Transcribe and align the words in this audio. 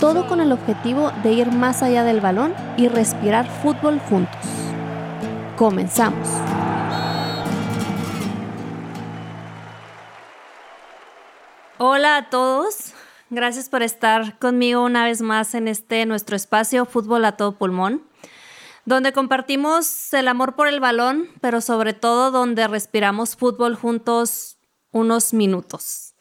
todo 0.00 0.26
con 0.26 0.40
el 0.40 0.50
objetivo 0.50 1.12
de 1.22 1.32
ir 1.32 1.52
más 1.52 1.82
allá 1.82 2.04
del 2.04 2.22
balón 2.22 2.54
y 2.78 2.88
respirar 2.88 3.46
fútbol 3.46 4.00
juntos. 4.00 4.40
Comenzamos. 5.58 6.26
Hola 11.76 12.16
a 12.16 12.30
todos, 12.30 12.94
gracias 13.28 13.68
por 13.68 13.82
estar 13.82 14.38
conmigo 14.38 14.82
una 14.82 15.04
vez 15.04 15.20
más 15.20 15.54
en 15.54 15.68
este 15.68 16.06
nuestro 16.06 16.34
espacio 16.34 16.86
Fútbol 16.86 17.24
a 17.26 17.36
todo 17.36 17.52
pulmón, 17.52 18.02
donde 18.86 19.12
compartimos 19.12 20.12
el 20.14 20.28
amor 20.28 20.56
por 20.56 20.66
el 20.66 20.80
balón, 20.80 21.28
pero 21.42 21.60
sobre 21.60 21.92
todo 21.92 22.30
donde 22.30 22.66
respiramos 22.68 23.36
fútbol 23.36 23.76
juntos 23.76 24.58
unos 24.92 25.34
minutos. 25.34 26.14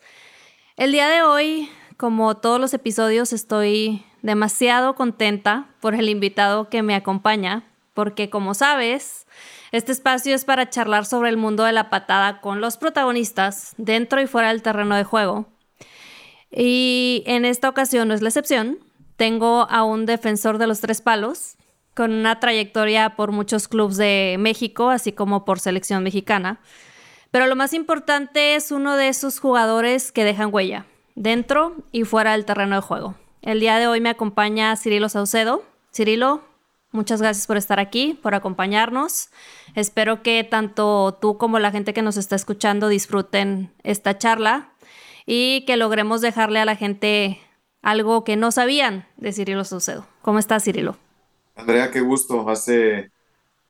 El 0.76 0.92
día 0.94 1.10
de 1.10 1.24
hoy 1.24 1.70
como 2.00 2.38
todos 2.38 2.62
los 2.62 2.74
episodios, 2.74 3.34
estoy 3.34 4.06
demasiado 4.22 4.96
contenta 4.96 5.68
por 5.82 5.96
el 5.96 6.08
invitado 6.08 6.70
que 6.70 6.82
me 6.82 6.96
acompaña, 6.96 7.66
porque 7.94 8.30
como 8.30 8.54
sabes, 8.54 9.28
este 9.74 9.92
espacio 9.92 10.34
es 10.34 10.46
para 10.46 10.70
charlar 10.70 11.06
sobre 11.06 11.28
el 11.28 11.36
mundo 11.36 11.66
de 11.66 11.74
la 11.74 11.90
patada 11.90 12.40
con 12.40 12.62
los 12.62 12.78
protagonistas 12.78 13.74
dentro 13.78 14.22
y 14.22 14.28
fuera 14.28 14.48
del 14.48 14.62
terreno 14.62 14.96
de 14.96 15.04
juego. 15.04 15.48
Y 16.50 17.22
en 17.26 17.44
esta 17.44 17.68
ocasión 17.68 18.08
no 18.08 18.14
es 18.14 18.22
la 18.22 18.30
excepción. 18.30 18.80
Tengo 19.18 19.68
a 19.70 19.84
un 19.84 20.06
defensor 20.06 20.58
de 20.58 20.68
los 20.68 20.80
tres 20.80 21.02
palos, 21.02 21.58
con 21.96 22.14
una 22.14 22.40
trayectoria 22.40 23.18
por 23.18 23.34
muchos 23.34 23.68
clubes 23.68 23.98
de 23.98 24.38
México, 24.40 24.90
así 24.90 25.12
como 25.12 25.44
por 25.44 25.60
selección 25.60 26.04
mexicana. 26.04 26.62
Pero 27.30 27.48
lo 27.48 27.58
más 27.58 27.74
importante 27.74 28.56
es 28.56 28.72
uno 28.72 28.96
de 28.96 29.10
esos 29.10 29.42
jugadores 29.42 30.14
que 30.14 30.24
dejan 30.24 30.54
huella, 30.54 30.86
dentro 31.20 31.76
y 31.92 32.06
fuera 32.06 32.32
del 32.32 32.46
terreno 32.46 32.78
de 32.78 32.82
juego. 32.82 33.14
El 33.42 33.60
día 33.60 33.78
de 33.78 33.88
hoy 33.88 34.00
me 34.00 34.10
acompaña 34.10 34.76
Cirilo 34.78 35.10
Saucedo. 35.10 35.64
Cirilo, 35.94 36.42
muchas 36.92 37.22
gracias 37.22 37.46
por 37.46 37.58
estar 37.58 37.80
aquí, 37.80 38.18
por 38.24 38.36
acompañarnos. 38.36 39.30
Espero 39.76 40.24
que 40.24 40.46
tanto 40.46 41.18
tú 41.22 41.38
como 41.38 41.60
la 41.60 41.72
gente 41.72 41.94
que 41.94 42.02
nos 42.02 42.16
está 42.16 42.36
escuchando 42.38 42.88
disfruten 42.88 43.72
esta 43.84 44.18
charla 44.18 44.72
y 45.26 45.66
que 45.66 45.76
logremos 45.76 46.22
dejarle 46.22 46.60
a 46.60 46.66
la 46.66 46.78
gente 46.78 47.40
algo 47.82 48.24
que 48.24 48.38
no 48.38 48.52
sabían 48.52 49.06
de 49.18 49.34
Cirilo 49.34 49.66
Saucedo. 49.66 50.08
¿Cómo 50.22 50.40
estás, 50.40 50.64
Cirilo? 50.64 50.98
Andrea, 51.56 51.92
qué 51.92 52.00
gusto. 52.00 52.48
Hace 52.50 53.12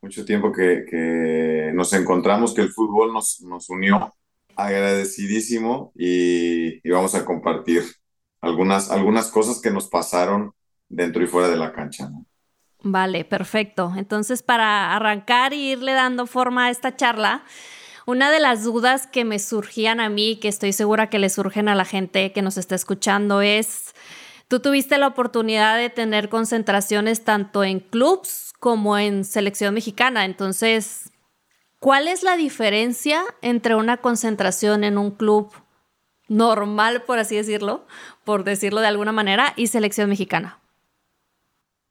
mucho 0.00 0.24
tiempo 0.24 0.52
que, 0.52 1.72
nos 1.74 1.92
encontramos, 1.94 2.54
que 2.54 2.62
el 2.62 2.70
fútbol 2.70 3.12
nos, 3.12 3.40
nos 3.42 3.68
unió 3.70 4.14
agradecidísimo 4.64 5.92
y, 5.96 6.88
vamos 6.88 7.14
a 7.14 7.24
compartir 7.24 7.82
algunas, 8.40 8.90
algunas 8.90 9.30
cosas 9.30 9.60
que 9.60 9.70
nos 9.70 9.88
pasaron 9.88 10.52
dentro 10.88 11.22
y 11.22 11.26
fuera 11.26 11.48
de 11.48 11.56
la 11.56 11.72
cancha. 11.72 12.10
Vale, 12.82 13.24
perfecto. 13.24 13.92
Entonces, 13.96 14.42
para 14.42 14.94
arrancar 14.94 15.52
y 15.52 15.72
irle 15.72 15.92
dando 15.92 16.26
forma 16.26 16.66
a 16.66 16.70
esta 16.70 16.96
charla, 16.96 17.44
una 18.06 18.30
de 18.30 18.40
las 18.40 18.64
dudas 18.64 19.06
que 19.06 19.24
me 19.24 19.38
surgían 19.38 20.00
a 20.00 20.08
mí, 20.08 20.36
que 20.36 20.48
estoy 20.48 20.72
segura 20.72 21.10
que 21.10 21.18
le 21.18 21.28
surgen 21.28 21.68
a 21.68 21.74
la 21.74 21.84
gente 21.84 22.32
que 22.32 22.42
nos 22.42 22.56
está 22.56 22.74
escuchando, 22.74 23.42
es, 23.42 23.94
tú 24.48 24.60
tuviste 24.60 24.98
la 24.98 25.08
oportunidad 25.08 25.76
de 25.76 25.90
tener 25.90 26.28
concentraciones 26.28 27.22
tanto 27.22 27.62
en 27.62 27.80
clubs 27.80 28.52
como 28.58 28.98
en 28.98 29.24
selección 29.24 29.74
mexicana. 29.74 30.24
Entonces, 30.24 31.10
¿Cuál 31.80 32.08
es 32.08 32.22
la 32.22 32.36
diferencia 32.36 33.24
entre 33.40 33.74
una 33.74 33.96
concentración 33.96 34.84
en 34.84 34.98
un 34.98 35.12
club 35.12 35.50
normal, 36.28 37.04
por 37.04 37.18
así 37.18 37.36
decirlo, 37.36 37.86
por 38.24 38.44
decirlo 38.44 38.80
de 38.80 38.86
alguna 38.86 39.12
manera, 39.12 39.54
y 39.56 39.66
selección 39.68 40.10
mexicana? 40.10 40.60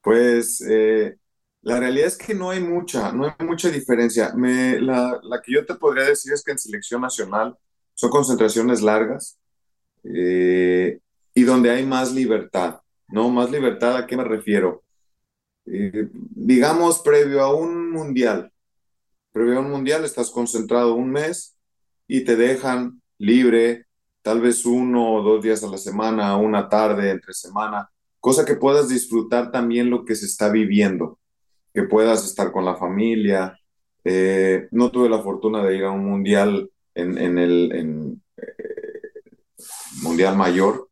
Pues 0.03 0.61
eh, 0.61 1.17
la 1.61 1.79
realidad 1.79 2.05
es 2.05 2.17
que 2.19 2.35
no 2.35 2.51
hay 2.51 2.59
mucha, 2.59 3.11
no 3.11 3.25
hay 3.25 3.45
mucha 3.45 3.71
diferencia. 3.71 4.31
la, 4.35 5.41
que 5.43 5.53
yo 5.53 5.65
te 5.65 5.73
podría 5.73 6.05
decir 6.05 6.33
es 6.33 6.43
que 6.43 6.51
en 6.51 6.59
selección 6.59 7.01
nacional 7.01 7.57
son 7.95 8.11
concentraciones 8.11 8.83
largas 8.83 9.39
eh, 10.03 10.99
y 11.33 11.43
donde 11.43 11.71
hay 11.71 11.83
más 11.83 12.13
libertad, 12.13 12.79
¿no? 13.07 13.27
Más 13.29 13.49
libertad, 13.49 13.97
¿a 13.97 14.05
qué 14.05 14.15
me 14.15 14.23
refiero? 14.23 14.83
Eh, 15.65 16.09
digamos, 16.13 16.99
previo 16.99 17.41
a 17.41 17.55
un 17.55 17.89
mundial, 17.91 18.51
previo 19.31 19.59
un 19.59 19.69
mundial 19.71 20.05
estás 20.05 20.29
concentrado 20.31 20.95
un 20.95 21.11
mes 21.11 21.57
y 22.07 22.23
te 22.23 22.35
dejan 22.35 23.01
libre 23.17 23.85
tal 24.21 24.41
vez 24.41 24.65
uno 24.65 25.13
o 25.13 25.23
dos 25.23 25.43
días 25.43 25.63
a 25.63 25.67
la 25.67 25.77
semana, 25.77 26.35
una 26.37 26.67
tarde 26.67 27.11
entre 27.11 27.33
semana, 27.33 27.89
cosa 28.19 28.45
que 28.45 28.55
puedas 28.55 28.89
disfrutar 28.89 29.51
también 29.51 29.89
lo 29.89 30.03
que 30.05 30.15
se 30.15 30.25
está 30.25 30.49
viviendo, 30.49 31.19
que 31.73 31.83
puedas 31.83 32.25
estar 32.25 32.51
con 32.51 32.65
la 32.65 32.75
familia. 32.75 33.57
Eh, 34.03 34.67
no 34.71 34.91
tuve 34.91 35.09
la 35.09 35.21
fortuna 35.21 35.63
de 35.63 35.77
ir 35.77 35.83
a 35.85 35.91
un 35.91 36.05
mundial 36.05 36.69
en, 36.95 37.37
el 37.37 37.71
eh, 37.71 38.41
mundial 40.01 40.35
mayor, 40.35 40.89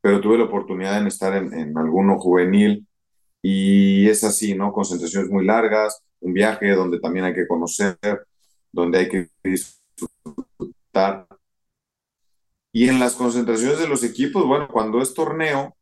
pero 0.00 0.20
tuve 0.20 0.38
la 0.38 0.44
oportunidad 0.44 1.00
de 1.00 1.08
estar 1.08 1.34
en, 1.34 1.52
en 1.54 1.78
alguno 1.78 2.18
juvenil 2.18 2.86
y 3.46 4.08
es 4.08 4.24
así, 4.24 4.54
¿no? 4.54 4.72
Concentraciones 4.72 5.30
muy 5.30 5.44
largas, 5.44 6.02
un 6.20 6.32
viaje 6.32 6.70
donde 6.70 6.98
también 6.98 7.26
hay 7.26 7.34
que 7.34 7.46
conocer, 7.46 7.98
donde 8.72 8.98
hay 9.00 9.08
que 9.10 9.28
disfrutar. 9.42 11.26
Y 12.72 12.88
en 12.88 12.98
las 12.98 13.14
concentraciones 13.14 13.78
de 13.78 13.86
los 13.86 14.02
equipos, 14.02 14.46
bueno, 14.46 14.66
cuando 14.72 15.02
es 15.02 15.12
torneo, 15.12 15.76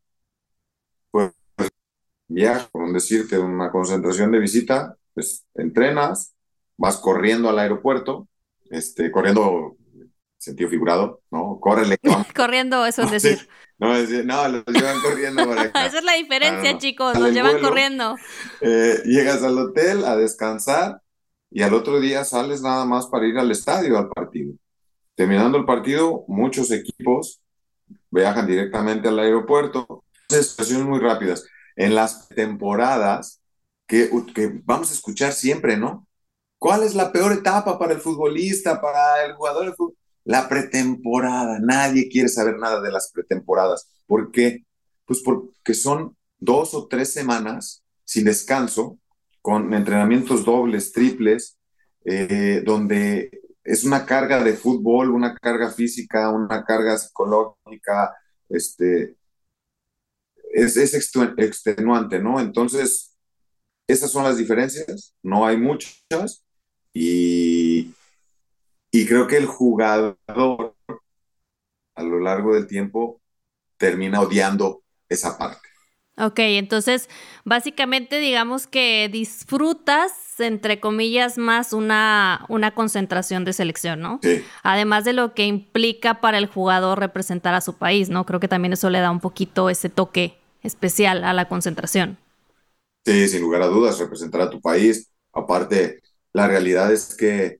pues 1.09 1.31
viaja, 2.27 2.67
por 2.69 2.91
decirte, 2.91 3.39
una 3.39 3.71
concentración 3.71 4.33
de 4.33 4.39
visita, 4.39 4.97
pues 5.13 5.45
entrenas, 5.53 6.35
vas 6.75 6.97
corriendo 6.97 7.49
al 7.49 7.59
aeropuerto, 7.59 8.27
este, 8.71 9.09
corriendo 9.09 9.77
sentido 10.43 10.69
figurado, 10.69 11.21
¿no? 11.31 11.59
Córrele. 11.59 11.97
corriendo, 12.35 12.85
eso 12.85 13.03
es 13.03 13.11
decir. 13.23 13.49
No, 13.79 13.93
no, 13.97 14.47
los 14.47 14.63
llevan 14.67 15.01
corriendo 15.01 15.45
para 15.47 15.63
Esa 15.87 15.97
es 15.97 16.03
la 16.03 16.13
diferencia, 16.13 16.77
chicos, 16.77 17.17
los 17.19 17.33
llevan 17.33 17.59
corriendo. 17.59 18.15
Eh, 18.61 19.01
llegas 19.05 19.43
al 19.43 19.57
hotel 19.57 20.05
a 20.05 20.15
descansar 20.15 21.01
y 21.49 21.63
al 21.63 21.73
otro 21.73 21.99
día 21.99 22.23
sales 22.23 22.61
nada 22.61 22.85
más 22.85 23.07
para 23.07 23.27
ir 23.27 23.37
al 23.37 23.51
estadio, 23.51 23.97
al 23.97 24.09
partido. 24.09 24.53
Terminando 25.15 25.57
el 25.57 25.65
partido, 25.65 26.23
muchos 26.27 26.71
equipos 26.71 27.41
viajan 28.09 28.47
directamente 28.47 29.09
al 29.09 29.19
aeropuerto. 29.19 30.03
Situaciones 30.29 30.85
muy 30.85 30.99
rápidas. 30.99 31.45
En 31.75 31.93
las 31.95 32.29
temporadas 32.29 33.41
que, 33.87 34.09
que 34.33 34.61
vamos 34.63 34.91
a 34.91 34.93
escuchar 34.93 35.33
siempre, 35.33 35.77
¿no? 35.77 36.07
¿Cuál 36.57 36.83
es 36.83 36.95
la 36.95 37.11
peor 37.11 37.33
etapa 37.33 37.77
para 37.77 37.93
el 37.93 37.99
futbolista, 37.99 38.79
para 38.79 39.25
el 39.25 39.33
jugador 39.33 39.65
de 39.65 39.73
fútbol? 39.73 39.97
La 40.25 40.47
pretemporada, 40.47 41.59
nadie 41.59 42.09
quiere 42.09 42.29
saber 42.29 42.57
nada 42.57 42.81
de 42.81 42.91
las 42.91 43.11
pretemporadas. 43.11 43.89
¿Por 44.05 44.31
qué? 44.31 44.65
Pues 45.05 45.21
porque 45.21 45.73
son 45.73 46.15
dos 46.39 46.73
o 46.73 46.87
tres 46.87 47.11
semanas 47.11 47.83
sin 48.05 48.25
descanso, 48.25 48.99
con 49.41 49.73
entrenamientos 49.73 50.45
dobles, 50.45 50.93
triples, 50.93 51.57
eh, 52.05 52.61
donde 52.65 53.41
es 53.63 53.83
una 53.83 54.05
carga 54.05 54.43
de 54.43 54.53
fútbol, 54.53 55.11
una 55.11 55.35
carga 55.35 55.71
física, 55.71 56.29
una 56.29 56.63
carga 56.63 56.97
psicológica, 56.97 58.15
este, 58.49 59.17
es, 60.53 60.77
es 60.77 60.93
extenuante, 60.93 62.19
¿no? 62.19 62.39
Entonces, 62.39 63.17
esas 63.87 64.11
son 64.11 64.23
las 64.23 64.37
diferencias, 64.37 65.15
no 65.21 65.45
hay 65.45 65.57
muchas, 65.57 66.45
y, 66.93 67.62
y 68.93 69.07
creo 69.07 69.27
que 69.27 69.37
el 69.37 69.47
jugador 69.47 70.19
a 71.95 72.03
lo 72.03 72.19
largo 72.19 72.53
del 72.53 72.67
tiempo 72.67 73.21
termina 73.77 74.21
odiando 74.21 74.83
esa 75.09 75.37
parte. 75.37 75.67
Ok, 76.15 76.37
entonces 76.39 77.09
básicamente 77.43 78.19
digamos 78.19 78.67
que 78.67 79.09
disfrutas, 79.11 80.11
entre 80.39 80.79
comillas, 80.79 81.39
más 81.39 81.73
una, 81.73 82.45
una 82.49 82.75
concentración 82.75 83.45
de 83.45 83.53
selección, 83.53 83.99
¿no? 83.99 84.21
Sí. 84.21 84.53
Además 84.61 85.05
de 85.05 85.13
lo 85.13 85.33
que 85.33 85.47
implica 85.47 86.21
para 86.21 86.37
el 86.37 86.45
jugador 86.45 86.99
representar 86.99 87.55
a 87.55 87.61
su 87.61 87.73
país, 87.77 88.09
¿no? 88.09 88.27
Creo 88.27 88.39
que 88.39 88.47
también 88.47 88.73
eso 88.73 88.91
le 88.91 88.99
da 88.99 89.09
un 89.09 89.21
poquito 89.21 89.71
ese 89.71 89.89
toque 89.89 90.37
especial 90.61 91.23
a 91.23 91.33
la 91.33 91.47
concentración. 91.49 92.17
Sí, 93.05 93.27
sin 93.27 93.41
lugar 93.41 93.61
a 93.63 93.67
dudas, 93.67 93.99
representar 93.99 94.41
a 94.41 94.49
tu 94.49 94.61
país. 94.61 95.11
Aparte, 95.33 96.01
la 96.31 96.47
realidad 96.47 96.91
es 96.91 97.15
que 97.15 97.59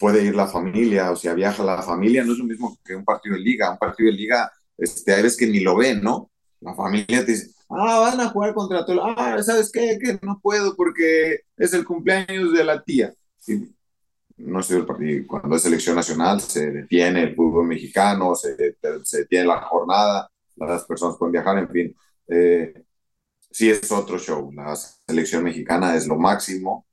puede 0.00 0.24
ir 0.24 0.34
la 0.34 0.46
familia, 0.46 1.12
o 1.12 1.16
sea, 1.16 1.34
viaja 1.34 1.62
la 1.62 1.82
familia, 1.82 2.24
no 2.24 2.32
es 2.32 2.38
lo 2.38 2.46
mismo 2.46 2.78
que 2.82 2.96
un 2.96 3.04
partido 3.04 3.34
de 3.34 3.42
liga. 3.42 3.70
Un 3.70 3.76
partido 3.76 4.10
de 4.10 4.16
liga, 4.16 4.50
este, 4.78 5.12
hay 5.12 5.22
veces 5.22 5.38
que 5.38 5.46
ni 5.46 5.60
lo 5.60 5.76
ven, 5.76 6.02
¿no? 6.02 6.30
La 6.60 6.74
familia 6.74 7.24
te 7.24 7.32
dice, 7.32 7.50
ah, 7.68 8.00
van 8.00 8.18
a 8.18 8.30
jugar 8.30 8.54
contra 8.54 8.86
todo, 8.86 9.04
ah, 9.04 9.42
¿sabes 9.42 9.70
qué? 9.70 9.98
Que 10.00 10.18
no 10.22 10.40
puedo 10.42 10.74
porque 10.74 11.40
es 11.54 11.74
el 11.74 11.84
cumpleaños 11.84 12.54
de 12.54 12.64
la 12.64 12.82
tía. 12.82 13.12
Sí, 13.38 13.70
no 14.38 14.62
sé, 14.62 14.78
el 14.78 14.86
partido. 14.86 15.26
Cuando 15.26 15.54
es 15.54 15.62
selección 15.62 15.96
nacional, 15.96 16.40
se 16.40 16.70
detiene 16.70 17.24
el 17.24 17.36
fútbol 17.36 17.66
mexicano, 17.66 18.34
se, 18.34 18.56
se 19.04 19.18
detiene 19.18 19.48
la 19.48 19.60
jornada, 19.60 20.30
las 20.56 20.84
personas 20.84 21.18
pueden 21.18 21.32
viajar, 21.32 21.58
en 21.58 21.68
fin. 21.68 21.96
Eh, 22.26 22.84
sí 23.50 23.68
es 23.68 23.92
otro 23.92 24.18
show. 24.18 24.50
La 24.52 24.74
selección 24.74 25.44
mexicana 25.44 25.94
es 25.94 26.06
lo 26.06 26.16
máximo 26.16 26.86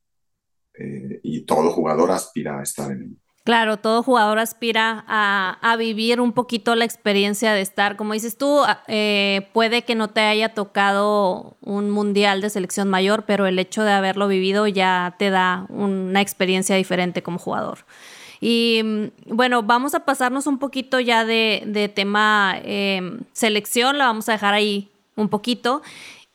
eh, 0.79 1.19
y 1.23 1.41
todo 1.41 1.71
jugador 1.71 2.11
aspira 2.11 2.59
a 2.59 2.63
estar 2.63 2.91
en 2.91 3.01
él. 3.01 3.17
Claro, 3.47 3.77
todo 3.77 4.03
jugador 4.03 4.39
aspira 4.39 5.05
a, 5.07 5.75
vivir 5.77 6.19
un 6.19 6.33
poquito 6.33 6.75
la 6.75 6.83
experiencia 6.83 7.53
de 7.53 7.61
estar, 7.61 7.95
como 7.95 8.11
dices 8.11 8.37
tú, 8.37 8.59
eh, 8.89 9.47
puede 9.53 9.83
que 9.83 9.95
no 9.95 10.09
te 10.09 10.19
haya 10.19 10.53
tocado 10.53 11.55
un 11.61 11.89
mundial 11.89 12.41
de 12.41 12.49
selección 12.49 12.89
mayor, 12.89 13.23
pero 13.25 13.45
el 13.45 13.57
hecho 13.57 13.83
de 13.83 13.93
haberlo 13.93 14.27
vivido 14.27 14.67
ya 14.67 15.15
te 15.17 15.29
da 15.29 15.65
una 15.69 16.19
experiencia 16.19 16.75
diferente 16.75 17.23
como 17.23 17.39
jugador. 17.39 17.85
Y 18.41 18.81
mm, 18.83 19.35
bueno, 19.35 19.63
vamos 19.63 19.95
a 19.95 20.03
pasarnos 20.03 20.45
un 20.45 20.59
poquito 20.59 20.99
ya 20.99 21.23
de, 21.23 21.91
tema 21.95 22.57
em, 22.65 23.21
selección, 23.31 23.97
la 23.97 24.07
vamos 24.07 24.27
a 24.27 24.33
dejar 24.33 24.55
ahí 24.55 24.89
un 25.15 25.29
poquito. 25.29 25.81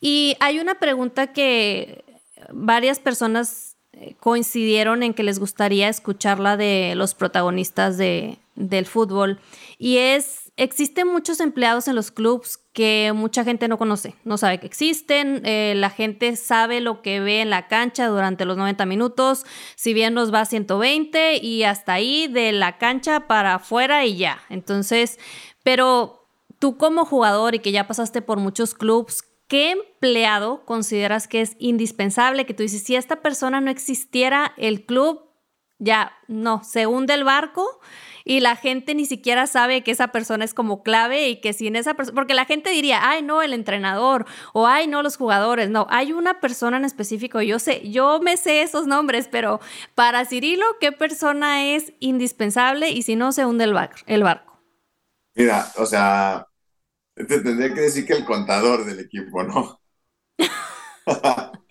Y 0.00 0.34
hay 0.40 0.60
una 0.60 0.76
pregunta 0.76 1.26
que 1.34 2.04
varias 2.50 3.00
personas 3.00 3.71
coincidieron 4.20 5.02
en 5.02 5.14
que 5.14 5.22
les 5.22 5.38
gustaría 5.38 5.88
escucharla 5.88 6.56
de 6.56 6.94
los 6.96 7.14
protagonistas 7.14 7.96
de, 7.98 8.38
del 8.54 8.86
fútbol. 8.86 9.40
Y 9.78 9.98
es, 9.98 10.52
existen 10.56 11.08
muchos 11.08 11.40
empleados 11.40 11.88
en 11.88 11.94
los 11.94 12.10
clubs 12.10 12.58
que 12.72 13.12
mucha 13.14 13.44
gente 13.44 13.68
no 13.68 13.78
conoce, 13.78 14.14
no 14.24 14.38
sabe 14.38 14.58
que 14.58 14.66
existen, 14.66 15.42
eh, 15.44 15.74
la 15.76 15.90
gente 15.90 16.36
sabe 16.36 16.80
lo 16.80 17.02
que 17.02 17.20
ve 17.20 17.40
en 17.40 17.50
la 17.50 17.68
cancha 17.68 18.06
durante 18.06 18.44
los 18.44 18.56
90 18.56 18.86
minutos, 18.86 19.44
si 19.76 19.92
bien 19.92 20.14
nos 20.14 20.32
va 20.32 20.40
a 20.40 20.46
120 20.46 21.36
y 21.36 21.64
hasta 21.64 21.94
ahí 21.94 22.28
de 22.28 22.52
la 22.52 22.78
cancha 22.78 23.26
para 23.26 23.56
afuera 23.56 24.06
y 24.06 24.16
ya. 24.16 24.40
Entonces, 24.48 25.18
pero 25.62 26.26
tú 26.58 26.76
como 26.76 27.04
jugador 27.04 27.54
y 27.54 27.58
que 27.58 27.72
ya 27.72 27.86
pasaste 27.86 28.22
por 28.22 28.38
muchos 28.38 28.74
clubs, 28.74 29.24
¿qué 29.52 29.72
empleado 29.72 30.64
consideras 30.64 31.28
que 31.28 31.42
es 31.42 31.56
indispensable? 31.58 32.46
Que 32.46 32.54
tú 32.54 32.62
dices, 32.62 32.84
si 32.84 32.96
esta 32.96 33.16
persona 33.16 33.60
no 33.60 33.70
existiera, 33.70 34.54
el 34.56 34.86
club 34.86 35.28
ya 35.78 36.12
no, 36.26 36.64
se 36.64 36.86
hunde 36.86 37.12
el 37.12 37.24
barco 37.24 37.78
y 38.24 38.40
la 38.40 38.56
gente 38.56 38.94
ni 38.94 39.04
siquiera 39.04 39.46
sabe 39.46 39.82
que 39.82 39.90
esa 39.90 40.08
persona 40.08 40.46
es 40.46 40.54
como 40.54 40.82
clave 40.82 41.28
y 41.28 41.42
que 41.42 41.52
sin 41.52 41.76
esa 41.76 41.92
persona, 41.92 42.14
porque 42.14 42.32
la 42.32 42.46
gente 42.46 42.70
diría, 42.70 43.06
ay, 43.06 43.20
no, 43.20 43.42
el 43.42 43.52
entrenador 43.52 44.24
o 44.54 44.66
ay, 44.66 44.86
no, 44.86 45.02
los 45.02 45.18
jugadores. 45.18 45.68
No, 45.68 45.86
hay 45.90 46.14
una 46.14 46.40
persona 46.40 46.78
en 46.78 46.86
específico, 46.86 47.42
yo 47.42 47.58
sé, 47.58 47.90
yo 47.90 48.20
me 48.20 48.38
sé 48.38 48.62
esos 48.62 48.86
nombres, 48.86 49.28
pero 49.30 49.60
para 49.94 50.24
Cirilo, 50.24 50.64
¿qué 50.80 50.92
persona 50.92 51.74
es 51.74 51.92
indispensable 52.00 52.88
y 52.88 53.02
si 53.02 53.16
no 53.16 53.32
se 53.32 53.44
hunde 53.44 53.64
el, 53.64 53.76
el 54.06 54.22
barco? 54.22 54.62
Mira, 55.34 55.70
o 55.76 55.84
sea, 55.84 56.46
te 57.14 57.24
tendría 57.24 57.74
que 57.74 57.82
decir 57.82 58.06
que 58.06 58.14
el 58.14 58.24
contador 58.24 58.84
del 58.84 59.00
equipo, 59.00 59.42
¿no? 59.42 59.80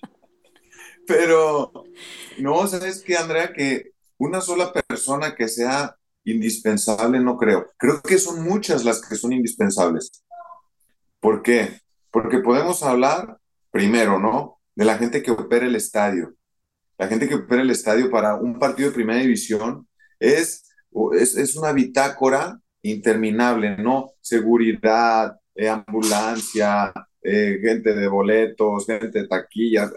Pero, 1.07 1.71
no, 2.37 2.67
¿sabes 2.67 3.03
qué, 3.05 3.17
Andrea? 3.17 3.51
Que 3.53 3.91
una 4.17 4.39
sola 4.39 4.71
persona 4.71 5.35
que 5.35 5.47
sea 5.47 5.95
indispensable, 6.23 7.19
no 7.19 7.37
creo. 7.37 7.71
Creo 7.77 8.01
que 8.01 8.17
son 8.17 8.43
muchas 8.43 8.85
las 8.85 9.01
que 9.01 9.15
son 9.15 9.33
indispensables. 9.33 10.23
¿Por 11.19 11.41
qué? 11.41 11.81
Porque 12.11 12.39
podemos 12.39 12.83
hablar, 12.83 13.39
primero, 13.71 14.19
¿no? 14.19 14.59
De 14.75 14.85
la 14.85 14.97
gente 14.97 15.23
que 15.23 15.31
opera 15.31 15.65
el 15.65 15.75
estadio. 15.75 16.35
La 16.97 17.07
gente 17.07 17.27
que 17.27 17.35
opera 17.35 17.63
el 17.63 17.71
estadio 17.71 18.11
para 18.11 18.35
un 18.35 18.59
partido 18.59 18.89
de 18.89 18.95
primera 18.95 19.19
división 19.19 19.87
es, 20.19 20.69
es, 21.13 21.35
es 21.35 21.55
una 21.55 21.73
bitácora 21.73 22.60
interminable, 22.81 23.77
¿no? 23.77 24.13
Seguridad, 24.21 25.39
eh, 25.55 25.69
ambulancia, 25.69 26.93
eh, 27.21 27.59
gente 27.61 27.93
de 27.93 28.07
boletos, 28.07 28.85
gente 28.85 29.21
de 29.21 29.27
taquillas, 29.27 29.91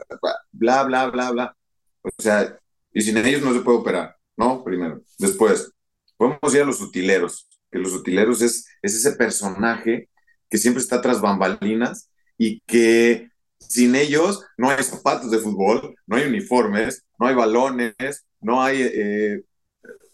bla, 0.53 0.83
bla, 0.85 1.07
bla, 1.11 1.31
bla. 1.31 1.57
O 2.03 2.11
sea, 2.19 2.59
y 2.93 3.01
sin 3.03 3.17
ellos 3.19 3.43
no 3.43 3.53
se 3.55 3.61
puede 3.61 3.79
operar, 3.79 4.17
¿no? 4.37 4.63
Primero. 4.63 5.03
Después, 5.19 5.73
podemos 6.17 6.55
ir 6.55 6.63
a 6.63 6.67
los 6.67 6.81
utileros, 6.81 7.49
que 7.71 7.79
los 7.79 7.93
utileros 7.93 8.43
es, 8.43 8.67
es 8.83 8.95
ese 8.95 9.13
personaje 9.13 10.09
que 10.49 10.59
siempre 10.59 10.83
está 10.83 11.01
tras 11.01 11.21
bambalinas 11.21 12.11
y 12.39 12.61
que 12.61 13.31
sin 13.59 13.95
ellos 13.95 14.45
no 14.57 14.71
hay 14.71 14.83
zapatos 14.85 15.31
de 15.31 15.39
fútbol, 15.39 15.95
no 16.07 16.17
hay 16.17 16.25
uniformes, 16.25 17.05
no 17.19 17.27
hay 17.27 17.35
balones, 17.35 18.27
no 18.41 18.63
hay, 18.63 18.83
eh, 18.83 19.43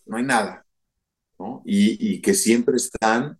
no 0.07 0.17
hay 0.17 0.25
nada. 0.25 0.65
Y, 1.65 2.21
que 2.21 2.35
siempre 2.35 2.77
están, 2.77 3.39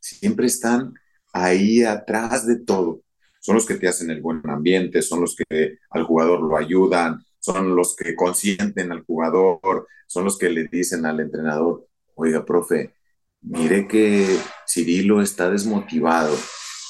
siempre 0.00 0.46
están 0.46 0.94
ahí 1.32 1.82
atrás 1.82 2.46
de 2.46 2.56
todo. 2.56 3.02
Son 3.40 3.56
los 3.56 3.66
que 3.66 3.74
te 3.74 3.88
hacen 3.88 4.10
el 4.10 4.22
buen 4.22 4.40
ambiente, 4.48 5.02
son 5.02 5.20
los 5.20 5.36
que 5.36 5.78
al 5.90 6.04
jugador 6.04 6.40
lo 6.42 6.56
ayudan, 6.56 7.24
son 7.40 7.74
los 7.74 7.96
que 7.96 8.14
consienten 8.14 8.92
al 8.92 9.04
jugador, 9.04 9.86
son 10.06 10.24
los 10.24 10.38
que 10.38 10.48
le 10.48 10.68
dicen 10.68 11.04
al 11.06 11.20
entrenador, 11.20 11.88
oiga, 12.14 12.44
profe, 12.44 12.94
mire 13.40 13.88
que 13.88 14.38
Cirilo 14.68 15.20
está 15.20 15.50
desmotivado, 15.50 16.36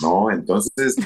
¿no? 0.03 0.31
Entonces, 0.31 0.97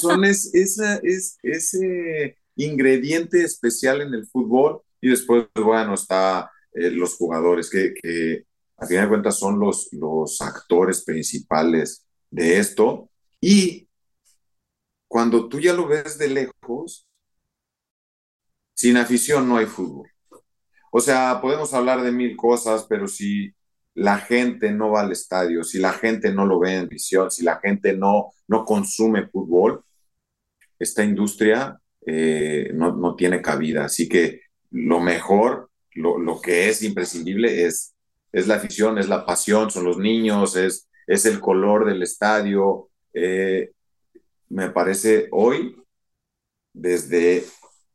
son, 0.00 0.24
es, 0.24 0.54
esa, 0.54 0.96
es, 1.02 1.38
ese 1.42 2.38
ingrediente 2.56 3.42
especial 3.42 4.00
en 4.00 4.14
el 4.14 4.26
fútbol 4.26 4.80
y 5.00 5.10
después, 5.10 5.46
bueno, 5.54 5.94
está 5.94 6.50
eh, 6.72 6.90
los 6.90 7.16
jugadores 7.16 7.68
que 7.68 8.46
a 8.84 8.86
fin 8.86 9.00
de 9.00 9.08
cuentas 9.08 9.38
son 9.38 9.58
los, 9.58 9.88
los 9.92 10.40
actores 10.40 11.04
principales 11.04 12.06
de 12.30 12.58
esto. 12.58 13.10
Y 13.40 13.88
cuando 15.08 15.48
tú 15.48 15.58
ya 15.58 15.72
lo 15.72 15.86
ves 15.86 16.18
de 16.18 16.28
lejos, 16.28 17.06
sin 18.74 18.96
afición 18.96 19.48
no 19.48 19.56
hay 19.56 19.66
fútbol. 19.66 20.10
O 20.90 21.00
sea, 21.00 21.40
podemos 21.40 21.72
hablar 21.74 22.02
de 22.02 22.12
mil 22.12 22.36
cosas, 22.36 22.86
pero 22.88 23.08
si 23.08 23.52
la 23.94 24.18
gente 24.18 24.70
no 24.72 24.90
va 24.90 25.00
al 25.00 25.12
estadio, 25.12 25.64
si 25.64 25.78
la 25.78 25.92
gente 25.92 26.32
no 26.32 26.46
lo 26.46 26.58
ve 26.58 26.74
en 26.74 26.88
visión, 26.88 27.30
si 27.30 27.42
la 27.42 27.58
gente 27.60 27.96
no, 27.96 28.32
no 28.48 28.64
consume 28.64 29.28
fútbol, 29.28 29.84
esta 30.78 31.04
industria 31.04 31.80
eh, 32.06 32.70
no, 32.74 32.94
no, 32.94 33.14
tiene 33.16 33.40
cabida. 33.40 33.86
Así 33.86 34.08
que 34.08 34.42
lo 34.70 35.00
mejor, 35.00 35.70
lo, 35.92 36.18
lo 36.18 36.40
que 36.40 36.68
es 36.68 36.82
imprescindible 36.82 37.64
es 37.66 37.93
es 38.34 38.48
la 38.48 38.56
afición, 38.56 38.98
es 38.98 39.08
la 39.08 39.24
pasión, 39.24 39.70
son 39.70 39.84
los 39.84 39.96
niños, 39.96 40.56
es, 40.56 40.88
es 41.06 41.24
el 41.24 41.38
color 41.38 41.86
del 41.86 42.02
estadio. 42.02 42.90
Eh, 43.12 43.70
me 44.48 44.70
parece 44.70 45.28
hoy, 45.30 45.80
desde, 46.72 47.44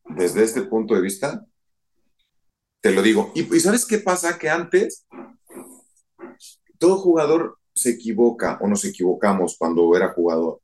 desde 0.05 0.43
este 0.45 0.61
punto 0.61 0.95
de 0.95 1.01
vista, 1.01 1.45
te 2.79 2.93
lo 2.93 3.01
digo. 3.01 3.33
Y, 3.35 3.53
y 3.53 3.59
¿sabes 3.59 3.85
qué 3.85 3.97
pasa? 3.97 4.39
Que 4.39 4.49
antes 4.49 5.05
todo 6.77 6.99
jugador 6.99 7.57
se 7.75 7.89
equivoca 7.89 8.59
o 8.61 8.67
nos 8.69 8.85
equivocamos 8.85 9.57
cuando 9.59 9.93
era 9.93 10.13
jugador. 10.13 10.61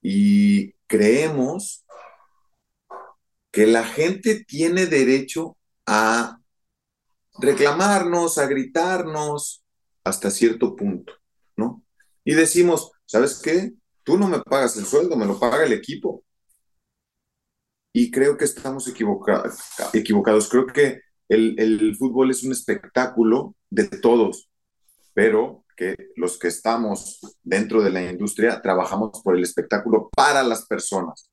Y 0.00 0.72
creemos 0.86 1.84
que 3.50 3.66
la 3.66 3.82
gente 3.82 4.44
tiene 4.44 4.86
derecho 4.86 5.56
a 5.84 6.39
reclamarnos, 7.38 8.38
a 8.38 8.46
gritarnos 8.46 9.64
hasta 10.04 10.30
cierto 10.30 10.74
punto, 10.76 11.12
¿no? 11.56 11.82
Y 12.24 12.34
decimos, 12.34 12.92
¿sabes 13.06 13.40
qué? 13.42 13.72
Tú 14.02 14.18
no 14.18 14.28
me 14.28 14.40
pagas 14.40 14.76
el 14.76 14.86
sueldo, 14.86 15.16
me 15.16 15.26
lo 15.26 15.38
paga 15.38 15.64
el 15.64 15.72
equipo. 15.72 16.24
Y 17.92 18.10
creo 18.10 18.36
que 18.36 18.44
estamos 18.44 18.86
equivocados. 18.88 20.48
Creo 20.48 20.66
que 20.66 21.00
el, 21.28 21.58
el 21.58 21.96
fútbol 21.96 22.30
es 22.30 22.42
un 22.42 22.52
espectáculo 22.52 23.54
de 23.68 23.88
todos, 23.88 24.48
pero 25.12 25.64
que 25.76 26.10
los 26.16 26.38
que 26.38 26.48
estamos 26.48 27.20
dentro 27.42 27.82
de 27.82 27.90
la 27.90 28.02
industria 28.02 28.60
trabajamos 28.60 29.22
por 29.22 29.36
el 29.36 29.42
espectáculo 29.42 30.10
para 30.14 30.42
las 30.42 30.66
personas, 30.66 31.30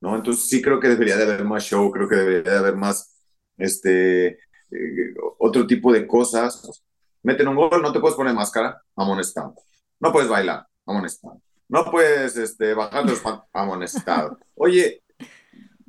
¿no? 0.00 0.16
Entonces 0.16 0.48
sí 0.48 0.60
creo 0.60 0.80
que 0.80 0.88
debería 0.88 1.16
de 1.16 1.22
haber 1.22 1.44
más 1.44 1.62
show, 1.62 1.90
creo 1.92 2.08
que 2.08 2.16
debería 2.16 2.52
de 2.52 2.58
haber 2.58 2.76
más 2.76 3.16
este, 3.56 4.38
eh, 4.70 5.14
otro 5.38 5.66
tipo 5.66 5.92
de 5.92 6.06
cosas. 6.06 6.84
Meten 7.22 7.48
un 7.48 7.56
gol, 7.56 7.82
no 7.82 7.92
te 7.92 8.00
puedes 8.00 8.16
poner 8.16 8.34
máscara, 8.34 8.80
amonestado. 8.94 9.54
No 10.00 10.12
puedes 10.12 10.28
bailar, 10.28 10.66
amonestado. 10.86 11.40
No 11.68 11.90
puedes 11.90 12.36
este, 12.36 12.74
bajar 12.74 13.04
los 13.04 13.22
amonestado. 13.52 14.38
Oye, 14.54 15.02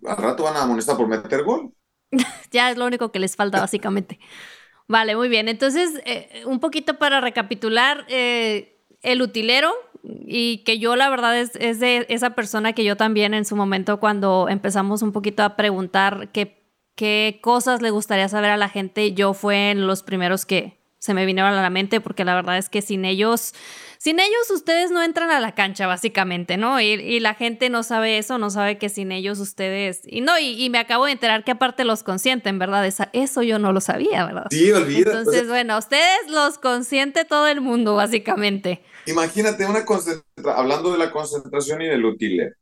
al 0.06 0.18
rato 0.18 0.44
van 0.44 0.56
a 0.56 0.64
amonestar 0.64 0.98
por 0.98 1.08
meter 1.08 1.44
gol. 1.44 1.72
ya 2.52 2.72
es 2.72 2.78
lo 2.78 2.86
único 2.86 3.12
que 3.12 3.20
les 3.20 3.36
falta, 3.36 3.60
básicamente. 3.60 4.20
Vale, 4.88 5.16
muy 5.16 5.30
bien. 5.30 5.50
Entonces, 5.50 6.02
eh, 6.06 6.44
un 6.46 6.60
poquito 6.60 6.98
para 6.98 7.22
recapitular, 7.22 8.06
eh, 8.10 8.80
el 9.02 9.22
utilero, 9.22 9.74
y 10.04 10.64
que 10.64 10.80
yo 10.80 10.96
la 10.96 11.10
verdad 11.10 11.38
es, 11.38 11.56
es, 11.56 11.80
de 11.80 12.06
esa 12.10 12.32
persona 12.32 12.74
que 12.74 12.86
yo 12.86 12.96
también 12.96 13.34
en 13.34 13.46
su 13.46 13.56
momento 13.56 14.00
cuando 14.00 14.48
empezamos 14.50 15.02
un 15.02 15.12
poquito 15.12 15.44
a 15.44 15.56
preguntar 15.58 16.30
qué, 16.32 16.67
qué 16.98 17.40
cosas 17.42 17.82
le 17.82 17.92
gustaría 17.92 18.28
saber 18.28 18.50
a 18.50 18.58
la 18.58 18.68
gente, 18.68 19.14
yo 19.14 19.34
fue 19.34 19.72
en 19.72 19.88
los 19.88 20.04
primeros 20.04 20.46
que 20.46 20.78
se 21.00 21.14
me 21.14 21.26
vinieron 21.26 21.54
a 21.54 21.62
la 21.62 21.70
mente, 21.70 22.02
porque 22.02 22.26
la 22.26 22.36
verdad 22.36 22.58
es 22.58 22.68
que 22.68 22.82
sin 22.82 23.06
ellos 23.06 23.54
sin 24.00 24.20
ellos 24.20 24.50
ustedes 24.52 24.92
no 24.92 25.02
entran 25.02 25.32
a 25.32 25.40
la 25.40 25.56
cancha, 25.56 25.88
básicamente, 25.88 26.58
¿no? 26.58 26.80
Y, 26.80 27.20
la 27.20 27.34
gente 27.34 27.70
no 27.70 27.84
sabe 27.84 28.18
eso, 28.18 28.38
no 28.38 28.50
sabe 28.50 28.78
que 28.78 28.90
sin 28.90 29.12
ellos 29.12 29.40
ustedes... 29.40 30.02
Y 30.06 30.22
no, 30.22 30.38
y, 30.40 30.70
me 30.70 30.78
acabo 30.78 31.06
de 31.06 31.14
enterar 31.14 31.44
que 31.44 31.52
aparte 31.52 31.84
los 31.84 32.04
consienten, 32.04 32.60
¿verdad? 32.60 32.88
eso 33.14 33.42
yo 33.42 33.60
no 33.60 33.74
lo 33.74 33.82
sabía, 33.82 34.26
¿verdad? 34.26 34.46
Sí, 34.52 34.72
olvida. 34.72 35.12
Entonces, 35.12 35.48
bueno, 35.48 35.78
ustedes 35.78 36.30
los 36.30 36.58
consiente 36.60 37.26
todo 37.26 37.48
el 37.48 37.60
mundo, 37.60 37.96
básicamente. 37.96 38.84
Imagínate 39.08 39.66
una 39.66 39.84
concentración, 39.84 40.56
hablando 40.56 40.92
de 40.92 41.00
la 41.00 41.12
concentración 41.12 41.82
y 41.82 41.88
del 41.88 42.06
utile, 42.06 42.54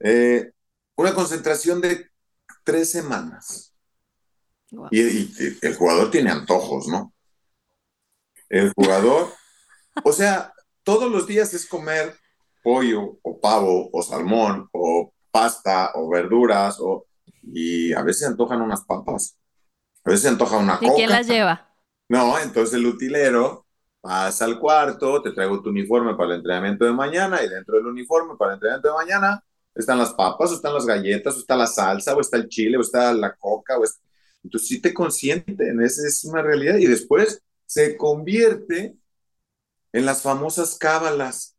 eh, 0.00 0.50
una 0.96 1.14
concentración 1.14 1.80
de 1.80 2.09
tres 2.64 2.90
semanas. 2.90 3.74
y 4.90 5.30
el 5.66 5.74
jugador 5.74 6.10
tiene 6.10 6.30
antojos, 6.30 6.86
¿no? 6.86 7.12
El 8.48 8.72
jugador 8.72 9.32
o 10.04 10.12
sea, 10.12 10.52
todos 10.82 11.10
los 11.10 11.26
días 11.26 11.52
es 11.54 11.66
comer 11.66 12.14
pollo 12.62 13.18
o 13.22 13.40
pavo 13.40 13.90
o 13.92 14.02
salmón 14.02 14.68
o 14.72 15.12
pasta 15.30 15.92
o 15.94 16.08
verduras 16.08 16.78
o 16.80 17.06
y 17.42 17.92
a 17.92 18.02
veces 18.02 18.28
antojan 18.28 18.60
unas 18.60 18.84
papas. 18.84 19.36
A 20.04 20.10
veces 20.10 20.22
se 20.22 20.28
antoja 20.28 20.58
una 20.58 20.78
coca. 20.78 20.92
¿Y 20.92 20.96
quién 20.96 21.10
las 21.10 21.26
lleva? 21.26 21.68
No, 22.08 22.38
entonces 22.38 22.74
el 22.74 22.86
utilero 22.86 23.66
pasa 24.00 24.44
al 24.44 24.58
cuarto, 24.58 25.22
te 25.22 25.32
traigo 25.32 25.62
tu 25.62 25.70
uniforme 25.70 26.14
para 26.14 26.30
el 26.30 26.36
entrenamiento 26.36 26.84
de 26.84 26.92
mañana 26.92 27.42
y 27.42 27.48
dentro 27.48 27.76
del 27.76 27.86
uniforme 27.86 28.36
para 28.36 28.52
el 28.52 28.54
entrenamiento 28.56 28.88
de 28.88 28.94
mañana 28.94 29.44
están 29.74 29.98
las 29.98 30.14
papas, 30.14 30.52
están 30.52 30.74
las 30.74 30.86
galletas, 30.86 31.36
o 31.36 31.38
está 31.40 31.56
la 31.56 31.66
salsa, 31.66 32.14
o 32.14 32.20
está 32.20 32.36
el 32.36 32.48
chile, 32.48 32.76
o 32.76 32.80
está 32.80 33.12
la 33.12 33.34
coca. 33.36 33.78
O 33.78 33.84
Entonces 34.42 34.68
sí 34.68 34.80
te 34.80 34.92
consienten, 34.94 35.80
es 35.82 36.24
una 36.24 36.42
realidad 36.42 36.76
y 36.76 36.86
después 36.86 37.42
se 37.66 37.96
convierte 37.96 38.96
en 39.92 40.06
las 40.06 40.22
famosas 40.22 40.76
cábalas, 40.76 41.56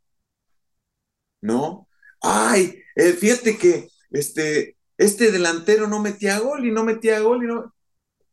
¿no? 1.41 1.87
Ay, 2.21 2.81
eh, 2.95 3.13
fíjate 3.13 3.57
que 3.57 3.89
este, 4.11 4.77
este 4.97 5.31
delantero 5.31 5.87
no 5.87 5.99
metía 5.99 6.39
gol 6.39 6.65
y 6.65 6.71
no 6.71 6.83
metía 6.83 7.19
gol 7.19 7.43
y. 7.43 7.47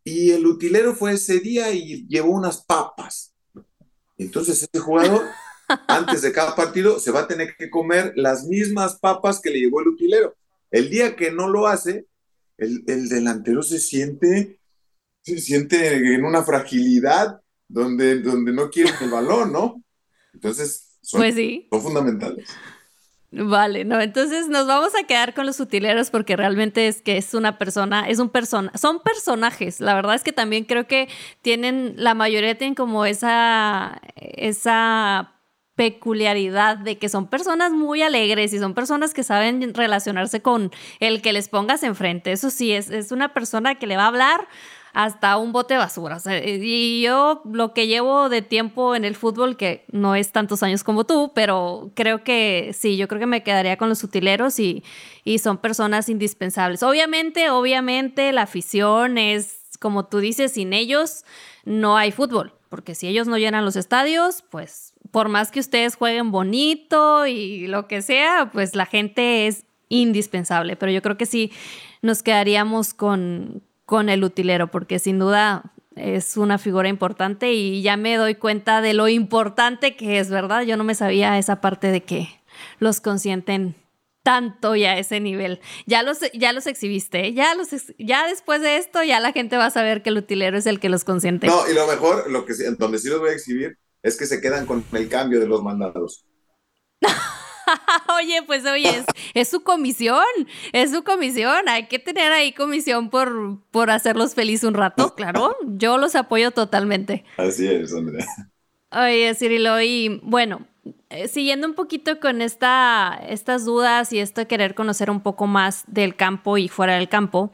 Y 0.04 0.30
el 0.30 0.47
utilero 0.47 0.94
fue 0.94 1.12
ese 1.12 1.38
día 1.40 1.70
y 1.70 2.06
llevó 2.08 2.30
unas 2.30 2.64
papas. 2.64 3.35
Entonces 4.16 4.62
ese 4.62 4.78
jugador, 4.82 5.23
antes 5.87 6.22
de 6.22 6.32
cada 6.32 6.54
partido, 6.54 6.98
se 6.98 7.10
va 7.10 7.20
a 7.20 7.28
tener 7.28 7.56
que 7.56 7.70
comer 7.70 8.12
las 8.16 8.44
mismas 8.44 8.98
papas 8.98 9.40
que 9.40 9.50
le 9.50 9.60
llevó 9.60 9.80
el 9.80 9.88
utilero. 9.88 10.34
El 10.70 10.90
día 10.90 11.16
que 11.16 11.30
no 11.30 11.48
lo 11.48 11.66
hace, 11.66 12.06
el, 12.56 12.84
el 12.87 13.08
delantero 13.08 13.62
se 13.62 13.78
siente, 13.78 14.60
se 15.22 15.38
siente 15.38 16.14
en 16.14 16.25
una 16.25 16.42
fragilidad 16.42 17.40
donde, 17.68 18.20
donde 18.20 18.52
no 18.52 18.70
quiere 18.70 18.90
el 19.00 19.10
balón, 19.10 19.52
¿no? 19.52 19.82
Entonces, 20.32 20.98
son, 21.02 21.20
pues 21.20 21.34
sí. 21.34 21.68
son 21.70 21.82
fundamentales. 21.82 22.48
Vale, 23.30 23.84
no, 23.84 24.00
entonces 24.00 24.48
nos 24.48 24.66
vamos 24.66 24.94
a 24.94 25.06
quedar 25.06 25.34
con 25.34 25.44
los 25.44 25.60
utileros 25.60 26.10
porque 26.10 26.34
realmente 26.34 26.88
es 26.88 27.02
que 27.02 27.18
es 27.18 27.34
una 27.34 27.58
persona, 27.58 28.08
es 28.08 28.20
un 28.20 28.30
persona, 28.30 28.72
son 28.75 29.00
personajes. 29.00 29.80
La 29.80 29.94
verdad 29.94 30.14
es 30.14 30.25
que 30.25 30.32
también 30.32 30.64
creo 30.64 30.87
que 30.87 31.08
tienen, 31.42 31.92
la 31.96 32.14
mayoría 32.14 32.56
tienen 32.56 32.75
como 32.75 33.04
esa, 33.04 34.00
esa 34.16 35.38
peculiaridad 35.78 36.76
de 36.76 36.99
que 36.99 37.08
son 37.08 37.28
personas 37.28 37.70
muy 37.70 38.02
alegres 38.02 38.52
y 38.52 38.58
son 38.58 38.75
personas 38.75 39.14
que 39.14 39.23
saben 39.23 39.73
relacionarse 39.75 40.42
con 40.42 40.73
el 40.99 41.23
que 41.23 41.32
les 41.32 41.49
pongas 41.49 41.85
enfrente. 41.85 42.32
Eso 42.32 42.50
sí, 42.50 42.73
es, 42.73 42.90
es 42.90 43.12
una 43.12 43.32
persona 43.32 43.76
que 43.76 43.87
le 43.87 43.97
va 43.97 44.02
a 44.02 44.08
hablar 44.08 44.49
hasta 44.92 45.37
un 45.37 45.52
bote 45.52 45.75
de 45.75 45.78
basura. 45.78 46.18
y 46.42 47.00
yo 47.00 47.42
lo 47.44 47.75
que 47.75 47.87
llevo 47.87 48.28
de 48.28 48.42
tiempo 48.42 48.97
en 48.97 49.04
el 49.04 49.14
fútbol, 49.14 49.56
que 49.56 49.85
no 49.92 50.16
es 50.16 50.32
tantos 50.32 50.64
años 50.64 50.82
como 50.82 51.04
tú, 51.04 51.30
pero 51.32 51.92
creo 51.94 52.25
que 52.25 52.75
sí, 52.76 52.97
yo 52.97 53.06
creo 53.06 53.20
que 53.20 53.26
me 53.26 53.44
quedaría 53.44 53.76
con 53.76 53.88
los 53.88 54.02
utileros 54.02 54.58
y, 54.58 54.82
y 55.23 55.38
son 55.38 55.58
personas 55.58 56.08
indispensables. 56.08 56.82
Obviamente, 56.82 57.50
obviamente 57.50 58.32
la 58.32 58.42
afición 58.42 59.16
es, 59.16 59.61
como 59.78 60.06
tú 60.06 60.18
dices, 60.18 60.54
sin 60.54 60.73
ellos 60.73 61.25
no 61.64 61.97
hay 61.97 62.11
fútbol, 62.11 62.54
porque 62.68 62.97
si 62.97 63.06
ellos 63.06 63.28
no 63.28 63.38
llenan 63.38 63.64
los 63.64 63.76
estadios, 63.76 64.42
pues 64.50 64.88
por 65.11 65.29
más 65.29 65.50
que 65.50 65.61
ustedes 65.61 65.97
jueguen 65.97 66.31
bonito 66.31 67.27
y 67.27 67.67
lo 67.67 67.87
que 67.88 68.03
sea, 68.03 68.50
pues 68.53 68.75
la 68.75 68.87
gente 68.87 69.47
es 69.47 69.65
indispensable, 69.88 70.77
pero 70.77 70.93
yo 70.93 71.03
creo 71.03 71.17
que 71.17 71.27
sí 71.27 71.53
nos 72.03 72.23
quedaríamos 72.23 72.95
con, 72.95 73.62
con 73.87 74.09
el 74.09 74.25
utilero, 74.25 74.71
porque 74.71 74.99
sin 74.99 75.19
duda 75.19 75.73
es 75.97 76.37
una 76.37 76.59
figura 76.59 76.88
importante 76.88 77.53
y 77.53 77.83
ya 77.83 77.97
me 77.97 78.17
doy 78.17 78.35
cuenta 78.35 78.81
de 78.81 78.95
lo 78.95 79.09
importante 79.09 79.97
que 79.97 80.19
es, 80.19 80.31
¿verdad? 80.31 80.62
Yo 80.62 80.77
no 80.77 80.85
me 80.85 80.95
sabía 80.95 81.38
esa 81.38 81.61
parte 81.61 81.91
de 81.91 82.03
que 82.03 82.29
los 82.79 83.00
consienten 83.00 83.75
tanto 84.23 84.77
y 84.77 84.85
a 84.85 84.99
ese 84.99 85.21
nivel. 85.21 85.61
Ya 85.87 86.03
los, 86.03 86.19
ya 86.35 86.53
los 86.53 86.67
exhibiste, 86.67 87.33
ya, 87.33 87.55
los, 87.55 87.69
ya 87.99 88.27
después 88.27 88.61
de 88.61 88.77
esto 88.77 89.03
ya 89.03 89.21
la 89.21 89.33
gente 89.33 89.57
va 89.57 89.67
a 89.67 89.71
saber 89.71 90.03
que 90.03 90.11
el 90.11 90.19
utilero 90.19 90.59
es 90.59 90.67
el 90.67 90.81
que 90.81 90.88
los 90.88 91.05
consiente. 91.05 91.47
No, 91.47 91.69
y 91.69 91.75
lo 91.75 91.87
mejor, 91.87 92.31
lo 92.31 92.45
que, 92.45 92.53
donde 92.79 92.99
sí 92.99 93.09
los 93.09 93.21
voy 93.21 93.31
a 93.31 93.33
exhibir, 93.33 93.79
es 94.02 94.17
que 94.17 94.26
se 94.26 94.40
quedan 94.40 94.67
con 94.67 94.85
el 94.93 95.09
cambio 95.09 95.40
de 95.40 95.47
los 95.47 95.62
mandados. 95.62 96.25
oye, 98.21 98.43
pues 98.47 98.64
oye, 98.64 99.05
es, 99.35 99.49
su 99.49 99.62
comisión, 99.62 100.25
es 100.73 100.90
su 100.90 101.05
comisión. 101.05 101.69
Hay 101.69 101.87
que 101.87 101.99
tener 101.99 102.33
ahí 102.33 102.52
comisión 102.52 103.11
por, 103.11 103.62
por 103.71 103.90
hacerlos 103.90 104.35
feliz 104.35 104.64
un 104.64 104.75
rato, 104.75 105.14
claro. 105.17 105.57
Yo 105.67 105.99
los 105.99 106.14
apoyo 106.14 106.50
totalmente. 106.50 107.25
Así 107.37 107.67
es, 107.69 107.95
Andrea. 107.95 108.26
Oye, 108.90 109.35
Cirilo, 109.35 109.81
y 109.83 110.21
bueno, 110.23 110.67
eh, 111.11 111.28
siguiendo 111.28 111.67
un 111.67 111.75
poquito 111.75 112.21
con 112.21 112.40
esta, 112.40 113.21
estas 113.28 113.64
dudas 113.64 114.12
y 114.12 114.19
esto 114.19 114.40
de 114.40 114.47
querer 114.47 114.75
conocer 114.75 115.11
un 115.11 115.21
poco 115.21 115.47
más 115.47 115.85
del 115.87 116.17
campo 116.17 116.57
y 116.57 116.69
fuera 116.69 116.95
del 116.95 117.09
campo, 117.09 117.52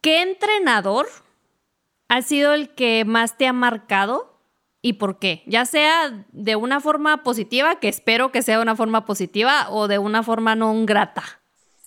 ¿qué 0.00 0.22
entrenador 0.22 1.06
ha 2.08 2.22
sido 2.22 2.54
el 2.54 2.70
que 2.70 3.04
más 3.04 3.38
te 3.38 3.46
ha 3.46 3.52
marcado 3.52 4.31
y 4.82 4.94
por 4.94 5.18
qué. 5.18 5.44
Ya 5.46 5.64
sea 5.64 6.26
de 6.32 6.56
una 6.56 6.80
forma 6.80 7.22
positiva, 7.22 7.78
que 7.78 7.88
espero 7.88 8.32
que 8.32 8.42
sea 8.42 8.56
de 8.56 8.62
una 8.62 8.76
forma 8.76 9.06
positiva, 9.06 9.70
o 9.70 9.86
de 9.88 9.98
una 9.98 10.24
forma 10.24 10.56
no 10.56 10.74
grata. 10.84 11.22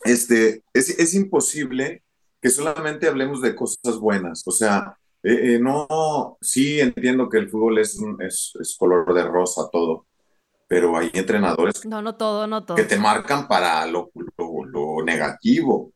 Este, 0.05 0.63
es, 0.73 1.13
imposible 1.13 2.03
que 2.41 2.49
solamente 2.49 3.07
hablemos 3.07 3.41
de 3.41 3.53
cosas 3.53 3.97
buenas. 3.99 4.43
O 4.45 4.51
sea, 4.51 4.97
eh, 5.23 5.55
eh, 5.55 5.59
no, 5.59 6.37
sí 6.41 6.79
entiendo 6.79 7.27
que 7.27 7.39
el 7.39 7.49
fútbol 7.49 7.79
es, 7.79 7.99
es, 8.19 8.75
color 8.79 9.13
de 9.13 9.23
rosa 9.23 9.63
todo, 9.71 10.05
pero 10.67 10.97
hay 10.97 11.11
entrenadores 11.13 11.85
no, 11.85 12.01
no 12.01 12.15
todo, 12.15 12.47
no 12.47 12.63
todo. 12.65 12.77
que 12.77 12.83
te 12.83 12.97
marcan 12.97 13.47
para 13.47 13.85
lo, 13.87 14.11
lo 14.37 15.03
negativo, 15.03 15.91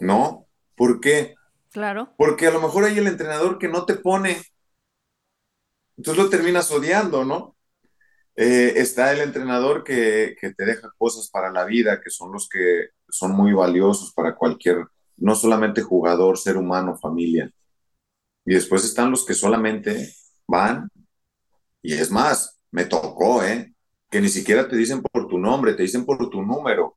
¿no? 0.00 0.46
¿Por 0.74 1.00
qué? 1.00 1.34
Claro. 1.70 2.12
Porque 2.18 2.48
a 2.48 2.50
lo 2.50 2.60
mejor 2.60 2.84
hay 2.84 2.98
el 2.98 3.06
entrenador 3.06 3.58
que 3.58 3.68
no 3.68 3.86
te 3.86 3.94
pone 3.94 4.42
entonces 5.96 6.22
lo 6.22 6.30
terminas 6.30 6.70
odiando, 6.70 7.24
¿no? 7.24 7.56
Eh, 8.34 8.74
está 8.76 9.12
el 9.12 9.20
entrenador 9.20 9.84
que, 9.84 10.36
te 10.40 10.64
deja 10.64 10.90
cosas 10.96 11.28
para 11.30 11.52
la 11.52 11.64
vida, 11.64 12.00
que 12.00 12.10
son 12.10 12.32
los 12.32 12.48
que 12.48 12.88
son 13.08 13.32
muy 13.32 13.52
valiosos 13.52 14.12
para 14.14 14.34
cualquier, 14.34 14.86
no 15.16 15.34
solamente 15.34 15.82
jugador, 15.82 16.38
ser 16.38 16.56
humano, 16.56 16.96
familia. 16.96 17.50
Y 18.44 18.54
después 18.54 18.84
están 18.84 19.10
los 19.10 19.24
que 19.26 19.34
solamente 19.34 20.14
van. 20.46 20.88
Y 21.82 21.94
es 21.94 22.10
más, 22.10 22.60
me 22.70 22.84
tocó, 22.86 23.42
¿eh? 23.44 23.74
Que 24.10 24.20
ni 24.20 24.28
siquiera 24.28 24.68
te 24.68 24.76
dicen 24.76 25.02
por 25.02 25.28
tu 25.28 25.38
nombre, 25.38 25.74
te 25.74 25.82
dicen 25.82 26.04
por 26.06 26.28
tu 26.30 26.42
número. 26.42 26.96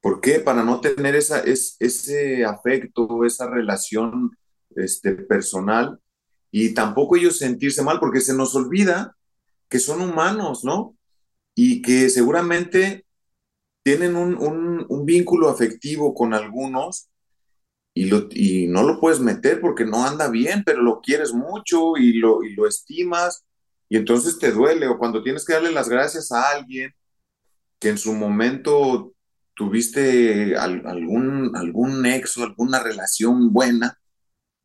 ¿Por 0.00 0.20
qué? 0.20 0.40
Para 0.40 0.62
no 0.62 0.80
tener 0.80 1.16
esa, 1.16 1.40
es, 1.40 1.76
ese 1.80 2.44
afecto, 2.44 3.24
esa 3.24 3.48
relación 3.48 4.30
este, 4.76 5.12
personal 5.12 6.00
y 6.50 6.74
tampoco 6.74 7.16
ellos 7.16 7.38
sentirse 7.38 7.82
mal 7.82 8.00
porque 8.00 8.20
se 8.20 8.34
nos 8.34 8.54
olvida 8.54 9.16
que 9.68 9.78
son 9.78 10.00
humanos, 10.00 10.64
¿no? 10.64 10.96
Y 11.54 11.82
que 11.82 12.08
seguramente 12.10 13.04
tienen 13.82 14.16
un, 14.16 14.86
vínculo 15.04 15.48
afectivo 15.48 16.14
con 16.14 16.34
algunos 16.34 17.08
y, 17.94 18.66
no 18.68 18.82
lo 18.82 19.00
puedes 19.00 19.20
meter 19.20 19.60
porque 19.60 19.84
no 19.84 20.06
anda 20.06 20.28
bien, 20.28 20.62
pero 20.64 20.82
lo 20.82 21.00
quieres 21.00 21.32
mucho 21.32 21.96
y 21.96 22.12
lo, 22.14 22.42
y 22.42 22.54
lo 22.54 22.66
estimas 22.66 23.44
y 23.88 23.96
entonces 23.96 24.38
te 24.38 24.52
duele 24.52 24.86
o 24.86 24.98
cuando 24.98 25.22
tienes 25.22 25.44
que 25.44 25.54
darle 25.54 25.72
las 25.72 25.88
gracias 25.88 26.30
a 26.30 26.50
alguien 26.50 26.92
que 27.78 27.88
en 27.88 27.98
su 27.98 28.12
momento 28.12 29.12
tuviste 29.54 30.56
algún, 30.56 31.56
algún 31.56 32.02
nexo, 32.02 32.44
alguna 32.44 32.82
relación 32.82 33.52
buena, 33.52 33.98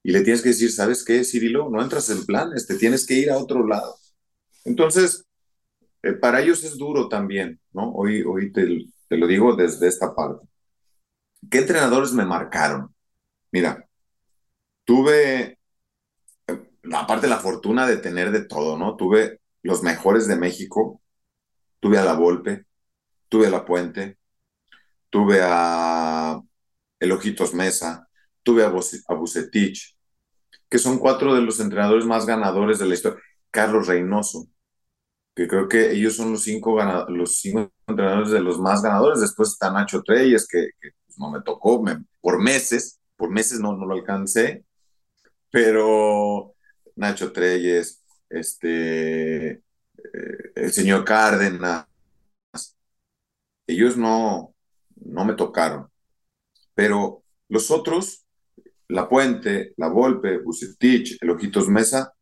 y 0.04 0.12
le 0.12 0.22
tienes 0.22 0.42
que 0.42 0.50
decir, 0.50 0.72
¿sabes 0.72 1.04
qué, 1.04 1.24
Cirilo? 1.24 1.70
No 1.70 1.82
entras 1.82 2.10
en 2.10 2.26
planes, 2.26 2.68
te 2.68 2.76
tienes 2.76 3.06
que 3.06 3.16
ir 3.16 3.32
a 3.32 3.38
otro 3.38 3.66
lado. 3.66 3.96
Entonces, 4.66 5.26
eh, 6.04 6.14
para 6.14 6.42
ellos 6.42 6.64
es 6.66 6.78
duro 6.78 7.08
también, 7.08 7.60
¿no? 7.72 7.92
Hoy, 7.94 8.22
hoy 8.24 8.52
te, 8.52 8.68
lo 9.10 9.28
digo 9.28 9.56
desde 9.56 9.88
esta 9.88 10.14
parte. 10.14 10.46
¿Qué 11.50 11.60
entrenadores 11.60 12.12
me 12.12 12.26
marcaron? 12.26 12.94
Mira, 13.52 13.88
tuve, 14.84 15.60
eh, 16.48 16.70
aparte 16.94 17.28
la 17.28 17.40
fortuna 17.40 17.88
de 17.88 17.98
tener 17.98 18.32
de 18.32 18.46
todo, 18.46 18.78
¿no? 18.78 18.98
Tuve 18.98 19.40
los 19.62 19.84
mejores 19.84 20.28
de 20.28 20.36
México, 20.36 21.02
tuve 21.80 21.98
a 21.98 22.06
La 22.06 22.14
Volpe, 22.14 22.66
tuve 23.30 23.48
a 23.48 23.52
La 23.52 23.66
Puente, 23.66 24.18
tuve 25.10 25.40
a 25.42 26.42
El 27.00 27.12
Ojitos 27.14 27.54
Mesa, 27.54 28.10
tuve 28.44 28.64
a, 28.64 28.70
Bucetich, 28.70 29.93
que 30.74 30.80
son 30.80 30.98
cuatro 30.98 31.36
de 31.36 31.42
los 31.42 31.60
entrenadores 31.60 32.04
más 32.04 32.26
ganadores 32.26 32.80
de 32.80 32.88
la 32.88 32.96
historia. 32.96 33.22
Carlos 33.52 33.86
Reynoso, 33.86 34.48
que 35.36 35.48
creo 35.48 35.70
que 35.70 35.92
ellos 35.92 36.16
son 36.16 36.32
los 36.32 36.42
cinco, 36.42 36.82
los 37.10 37.38
cinco 37.38 37.72
entrenadores 37.86 38.32
de 38.32 38.40
los 38.40 38.60
más 38.60 38.82
ganadores. 38.82 39.22
Después 39.22 39.50
está 39.50 39.72
Nacho 39.72 40.02
Treyes, 40.02 40.48
que, 40.48 40.70
pues, 40.82 41.20
no 41.20 41.30
me 41.30 41.44
tocó 41.44 41.86
por 42.20 42.42
meses, 42.42 43.00
por 43.16 43.30
meses 43.30 43.60
no, 43.60 43.78
no 43.78 43.86
lo 43.86 43.94
alcancé, 43.94 44.66
pero 45.52 46.56
Nacho 46.96 47.32
Treyes, 47.32 48.04
este, 48.28 49.52
eh, 49.52 49.62
el 50.56 50.74
señor 50.74 51.06
Cárdenas, 51.06 51.86
ellos 53.68 53.96
no, 53.96 54.56
no 54.96 55.24
me 55.24 55.36
tocaron, 55.36 55.88
pero 56.74 57.22
los 57.48 57.70
otros, 57.70 58.23
La 58.88 59.08
Puente, 59.08 59.74
La 59.78 59.88
Volpe, 59.88 60.40
Bucetich, 60.40 61.18
El 61.22 61.32
Ojitos 61.32 61.68
Mesa, 61.68 62.14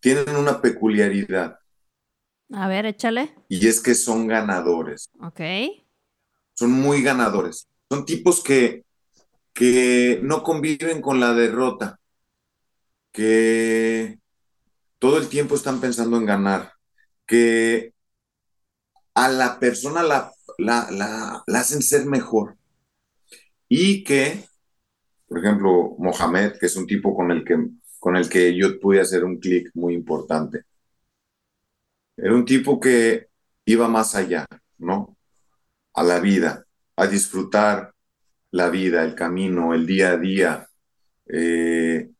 tienen 0.00 0.36
una 0.36 0.60
peculiaridad. 0.60 1.58
A 2.52 2.68
ver, 2.68 2.86
échale. 2.86 3.34
Y 3.48 3.66
es 3.66 3.80
que 3.80 3.94
son 3.94 4.26
ganadores. 4.26 5.10
Ok. 5.20 5.40
Son 6.54 6.70
muy 6.70 7.02
ganadores. 7.02 7.68
Son 7.88 8.04
tipos 8.04 8.42
que, 8.42 8.84
que 9.52 10.20
no 10.22 10.42
conviven 10.42 11.00
con 11.00 11.20
la 11.20 11.32
derrota, 11.32 11.98
que 13.12 14.18
todo 14.98 15.18
el 15.18 15.28
tiempo 15.28 15.54
están 15.54 15.80
pensando 15.80 16.16
en 16.16 16.26
ganar, 16.26 16.72
que 17.26 17.94
a 19.14 19.28
la 19.28 19.58
persona 19.60 20.02
la, 20.02 20.32
la, 20.58 20.90
la, 20.90 21.58
hacen 21.58 21.82
ser 21.82 22.06
mejor. 22.06 22.56
Y 23.68 24.04
que, 24.04 24.44
por 25.26 25.38
ejemplo, 25.38 25.94
Mohamed, 25.98 26.58
que 26.58 26.66
es 26.66 26.76
un 26.76 26.86
tipo 26.86 27.14
con 27.14 27.30
el 27.30 27.44
que, 27.44 27.56
con 27.98 28.16
el 28.16 28.28
que 28.28 28.56
yo 28.56 28.78
pude 28.80 29.00
hacer 29.00 29.24
un 29.24 29.38
clic 29.38 29.70
muy 29.74 29.94
importante. 29.94 30.64
Era 32.16 32.34
un 32.34 32.44
tipo 32.44 32.78
que 32.78 33.28
iba 33.64 33.88
más 33.88 34.14
allá, 34.14 34.46
¿no? 34.78 35.16
A 35.94 36.02
la 36.02 36.20
vida, 36.20 36.66
a 36.96 37.06
disfrutar 37.06 37.94
la 38.50 38.70
vida, 38.70 39.04
el 39.04 39.14
camino, 39.14 39.74
el 39.74 39.86
día 39.86 40.12
a 40.12 40.16
día. 40.18 40.68
Eh, 41.26 42.10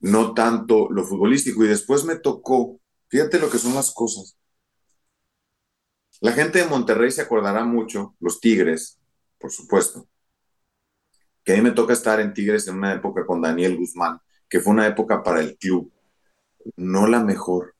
no 0.00 0.34
tanto 0.34 0.88
lo 0.90 1.04
futbolístico. 1.04 1.64
Y 1.64 1.68
después 1.68 2.04
me 2.04 2.16
tocó, 2.16 2.80
fíjate 3.08 3.38
lo 3.38 3.50
que 3.50 3.58
son 3.58 3.74
las 3.74 3.92
cosas. 3.92 4.36
La 6.20 6.32
gente 6.32 6.58
de 6.60 6.66
Monterrey 6.66 7.10
se 7.10 7.22
acordará 7.22 7.64
mucho, 7.64 8.16
los 8.20 8.40
Tigres, 8.40 8.98
por 9.38 9.52
supuesto, 9.52 10.08
que 11.46 11.54
a 11.54 11.56
mí 11.56 11.62
me 11.62 11.70
toca 11.70 11.94
estar 11.94 12.20
en 12.20 12.34
Tigres 12.34 12.68
en 12.68 12.76
una 12.76 12.92
época 12.92 13.24
con 13.24 13.40
Daniel 13.40 13.78
Guzmán, 13.78 14.20
que 14.50 14.60
fue 14.60 14.74
una 14.74 14.86
época 14.86 15.22
para 15.22 15.40
el 15.40 15.56
club, 15.56 15.90
no 16.76 17.06
la 17.06 17.20
mejor. 17.20 17.74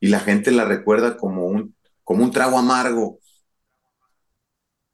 Y 0.00 0.08
la 0.08 0.20
gente 0.20 0.50
la 0.50 0.64
recuerda 0.64 1.18
como 1.18 1.46
un, 1.46 1.76
como 2.04 2.24
un 2.24 2.30
trago 2.30 2.58
amargo. 2.58 3.18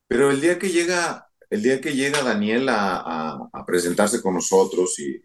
Pero 0.09 0.33
el 0.33 0.41
día 0.41 0.59
que 0.59 0.71
llega, 0.71 1.29
el 1.51 1.63
día 1.63 1.81
que 1.81 1.95
llega 1.95 2.23
Daniel 2.23 2.69
a, 2.71 3.49
a 3.53 3.65
presentarse 3.67 4.21
con 4.21 4.35
nosotros 4.35 4.99
y 4.99 5.23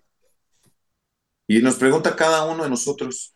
y 1.51 1.62
nos 1.62 1.75
pregunta 1.75 2.15
cada 2.15 2.45
uno 2.45 2.63
de 2.63 2.69
nosotros, 2.69 3.36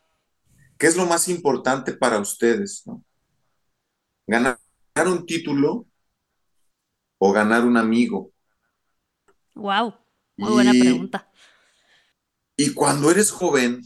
¿qué 0.78 0.88
es 0.88 0.96
lo 0.96 1.06
más 1.06 1.28
importante 1.28 1.92
para 1.92 2.18
ustedes? 2.18 2.86
¿Ganar 4.26 4.58
un 5.06 5.26
título 5.26 5.86
o 7.18 7.34
ganar 7.34 7.66
un 7.66 7.76
amigo? 7.76 8.32
Wow, 9.56 9.96
muy 10.38 10.52
buena 10.52 10.72
pregunta. 10.72 11.32
Y 12.58 12.74
cuando 12.74 13.10
eres 13.10 13.32
joven, 13.32 13.82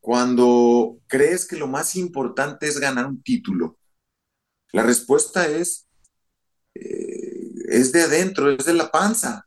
cuando 0.00 0.98
crees 1.06 1.46
que 1.46 1.56
lo 1.56 1.66
más 1.66 1.96
importante 1.96 2.68
es 2.68 2.78
ganar 2.78 3.06
un 3.06 3.22
título, 3.22 3.78
la 4.72 4.82
respuesta 4.82 5.48
es, 5.48 5.88
eh, 6.74 7.52
es 7.68 7.92
de 7.92 8.02
adentro, 8.02 8.50
es 8.50 8.66
de 8.66 8.74
la 8.74 8.90
panza. 8.90 9.46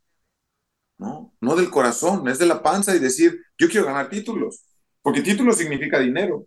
¿no? 1.00 1.34
No 1.40 1.56
del 1.56 1.70
corazón, 1.70 2.28
es 2.28 2.38
de 2.38 2.46
la 2.46 2.62
panza 2.62 2.96
y 2.96 3.00
decir, 3.00 3.42
yo 3.58 3.70
quiero 3.70 3.88
ganar 3.88 4.10
títulos, 4.10 4.66
porque 5.02 5.22
título 5.22 5.54
significa 5.54 5.98
dinero, 5.98 6.46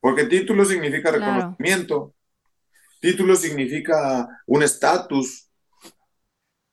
porque 0.00 0.24
título 0.24 0.64
significa 0.64 1.10
reconocimiento, 1.10 2.14
título 3.00 3.34
significa 3.34 4.28
un 4.46 4.62
estatus 4.62 5.43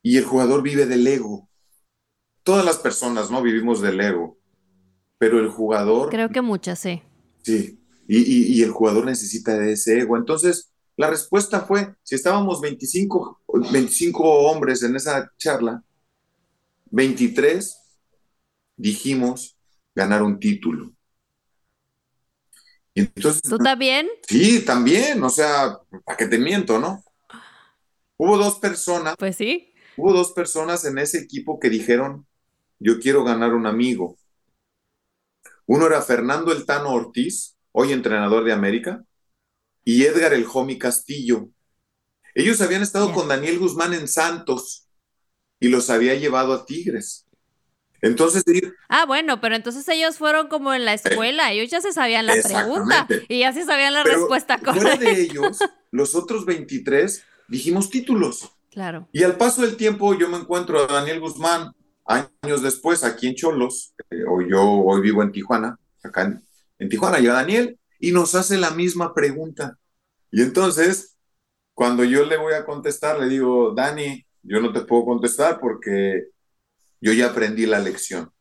y 0.01 0.17
el 0.17 0.25
jugador 0.25 0.61
vive 0.61 0.85
del 0.85 1.05
ego. 1.07 1.49
Todas 2.43 2.65
las 2.65 2.77
personas, 2.77 3.29
¿no? 3.29 3.41
Vivimos 3.41 3.81
del 3.81 3.99
ego, 4.01 4.37
pero 5.17 5.39
el 5.39 5.49
jugador... 5.49 6.09
Creo 6.09 6.29
que 6.29 6.41
muchas, 6.41 6.79
sí. 6.79 7.01
Sí, 7.43 7.79
y, 8.07 8.57
y 8.57 8.63
el 8.63 8.71
jugador 8.71 9.05
necesita 9.05 9.57
de 9.57 9.73
ese 9.73 9.99
ego. 9.99 10.17
Entonces, 10.17 10.71
la 10.97 11.09
respuesta 11.09 11.61
fue, 11.61 11.95
si 12.03 12.15
estábamos 12.15 12.61
25, 12.61 13.41
25 13.71 14.23
hombres 14.23 14.83
en 14.83 14.95
esa 14.95 15.31
charla, 15.37 15.83
23 16.91 17.77
dijimos 18.75 19.57
ganar 19.95 20.21
un 20.23 20.39
título. 20.39 20.93
entonces, 22.93 23.41
¿Tú 23.41 23.57
también? 23.57 24.07
Sí, 24.27 24.63
también, 24.65 25.23
o 25.23 25.29
sea, 25.29 25.77
¿para 26.05 26.17
qué 26.17 26.27
te 26.27 26.37
miento, 26.37 26.79
no? 26.79 27.03
Hubo 28.17 28.37
dos 28.37 28.59
personas. 28.59 29.15
Pues 29.17 29.35
sí. 29.35 29.70
Hubo 29.97 30.13
dos 30.13 30.31
personas 30.31 30.85
en 30.85 30.97
ese 30.97 31.19
equipo 31.19 31.59
que 31.59 31.69
dijeron, 31.69 32.25
yo 32.79 32.99
quiero 32.99 33.23
ganar 33.23 33.53
un 33.53 33.67
amigo. 33.67 34.17
Uno 35.65 35.87
era 35.87 36.01
Fernando 36.01 36.51
El 36.51 36.65
Tano 36.65 36.93
Ortiz, 36.93 37.57
hoy 37.71 37.91
entrenador 37.91 38.43
de 38.43 38.53
América, 38.53 39.03
y 39.83 40.03
Edgar 40.03 40.33
El 40.33 40.45
Jomi 40.45 40.77
Castillo. 40.77 41.49
Ellos 42.33 42.61
habían 42.61 42.81
estado 42.81 43.11
con 43.13 43.27
Daniel 43.27 43.59
Guzmán 43.59 43.93
en 43.93 44.07
Santos 44.07 44.87
y 45.59 45.67
los 45.67 45.89
había 45.89 46.15
llevado 46.15 46.53
a 46.53 46.65
Tigres. 46.65 47.27
Entonces, 48.01 48.43
ah, 48.89 49.05
bueno, 49.05 49.39
pero 49.41 49.55
entonces 49.55 49.87
ellos 49.87 50.17
fueron 50.17 50.47
como 50.47 50.73
en 50.73 50.85
la 50.85 50.95
escuela, 50.95 51.51
ellos 51.51 51.69
ya 51.69 51.81
se 51.81 51.93
sabían 51.93 52.25
la 52.25 52.33
pregunta 52.41 53.07
y 53.29 53.39
ya 53.41 53.53
se 53.53 53.63
sabían 53.63 53.93
la 53.93 54.03
respuesta 54.03 54.57
correcta. 54.57 54.97
de 54.97 55.21
ellos, 55.21 55.59
los 55.91 56.15
otros 56.15 56.45
23 56.45 57.23
dijimos 57.47 57.91
títulos. 57.91 58.51
Claro. 58.71 59.07
Y 59.11 59.23
al 59.23 59.37
paso 59.37 59.61
del 59.61 59.75
tiempo 59.75 60.17
yo 60.17 60.29
me 60.29 60.37
encuentro 60.37 60.79
a 60.79 60.87
Daniel 60.87 61.19
Guzmán 61.19 61.73
años 62.05 62.61
después 62.61 63.03
aquí 63.03 63.27
en 63.27 63.35
Cholos, 63.35 63.93
eh, 64.09 64.23
o 64.27 64.41
yo 64.41 64.63
hoy 64.63 65.01
vivo 65.01 65.21
en 65.21 65.31
Tijuana, 65.31 65.77
acá 66.03 66.23
en, 66.23 66.41
en 66.79 66.89
Tijuana 66.89 67.19
llega 67.19 67.33
Daniel 67.33 67.77
y 67.99 68.11
nos 68.11 68.33
hace 68.35 68.57
la 68.57 68.71
misma 68.71 69.13
pregunta. 69.13 69.77
Y 70.31 70.41
entonces, 70.41 71.17
cuando 71.73 72.03
yo 72.03 72.25
le 72.25 72.37
voy 72.37 72.53
a 72.53 72.65
contestar, 72.65 73.19
le 73.19 73.27
digo, 73.27 73.73
Dani, 73.75 74.25
yo 74.43 74.59
no 74.59 74.73
te 74.73 74.81
puedo 74.81 75.05
contestar 75.05 75.59
porque 75.59 76.25
yo 76.99 77.13
ya 77.13 77.27
aprendí 77.27 77.65
la 77.65 77.79
lección. 77.79 78.31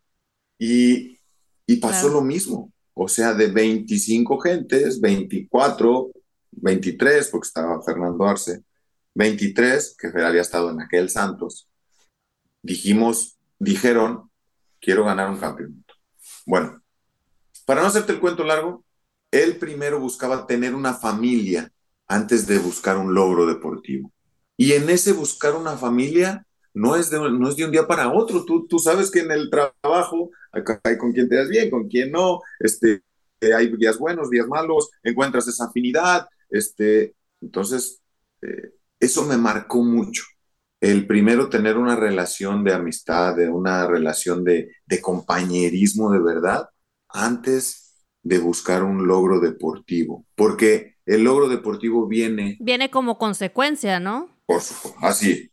Y, 0.59 1.19
y 1.67 1.77
pasó 1.77 2.09
lo 2.09 2.21
mismo. 2.21 2.73
O 2.95 3.09
sea, 3.09 3.35
de 3.35 3.49
25 3.49 4.39
gentes, 4.41 5.01
24, 5.01 6.11
23, 6.53 7.29
porque 7.29 7.47
estaba 7.47 7.83
Fernando 7.83 8.25
Arce, 8.25 8.63
23, 9.15 9.97
que 9.99 10.09
había 10.23 10.41
estado 10.41 10.71
en 10.71 10.81
aquel 10.81 11.11
Santos, 11.11 11.69
dijimos, 12.63 13.39
dijeron, 13.59 14.31
quiero 14.81 15.05
ganar 15.05 15.31
un 15.31 15.39
campeonato. 15.39 15.95
Bueno, 16.47 16.83
para 17.67 17.83
no 17.83 17.89
hacerte 17.89 18.13
el 18.13 18.21
cuento 18.21 18.45
largo, 18.45 18.85
él 19.31 19.57
primero 19.57 20.01
buscaba 20.01 20.47
tener 20.47 20.75
una 20.75 20.95
familia 20.95 21.73
antes 22.09 22.47
de 22.47 22.59
buscar 22.59 22.97
un 22.97 23.15
logro 23.15 23.47
deportivo. 23.47 24.13
Y 24.57 24.73
en 24.73 24.91
ese 24.91 25.13
buscar 25.13 25.55
una 25.55 25.77
familia 25.77 26.47
no 26.75 26.97
es 26.97 27.11
de, 27.11 27.19
no 27.19 27.49
es 27.49 27.57
de 27.57 27.65
un 27.65 27.71
día 27.71 27.87
para 27.87 28.13
otro. 28.13 28.45
Tú, 28.45 28.67
tú 28.67 28.79
sabes 28.79 29.11
que 29.11 29.21
en 29.21 29.31
el 29.31 29.51
trabajo 29.51 30.31
hay 30.53 30.99
con 30.99 31.13
quien 31.13 31.29
te 31.29 31.37
das 31.37 31.49
bien, 31.49 31.71
con 31.71 31.89
quien 31.89 32.11
no. 32.11 32.41
Este, 32.59 33.03
hay 33.41 33.75
días 33.77 33.99
buenos, 33.99 34.31
días 34.31 34.47
malos, 34.47 34.91
encuentras 35.03 35.47
esa 35.49 35.67
afinidad. 35.67 36.29
Este, 36.49 37.15
entonces, 37.41 38.03
eh, 38.43 38.73
eso 39.01 39.25
me 39.25 39.37
marcó 39.37 39.83
mucho. 39.83 40.23
El 40.81 41.07
primero, 41.07 41.49
tener 41.49 41.77
una 41.77 41.97
relación 41.97 42.65
de 42.65 42.73
amistad, 42.73 43.35
de 43.37 43.49
una 43.49 43.87
relación 43.87 44.45
de, 44.45 44.71
de 44.87 45.01
compañerismo 45.01 46.11
de 46.11 46.21
verdad, 46.21 46.69
antes 47.09 47.97
de 48.23 48.39
buscar 48.39 48.83
un 48.85 49.07
logro 49.07 49.41
deportivo. 49.41 50.25
Porque 50.35 50.97
el 51.05 51.25
logro 51.25 51.49
deportivo 51.49 52.07
viene... 52.07 52.57
Viene 52.61 52.91
como 52.91 53.19
consecuencia, 53.19 54.01
¿no? 54.01 54.29
Por 54.47 54.61
supuesto, 54.61 54.99
así. 55.03 55.51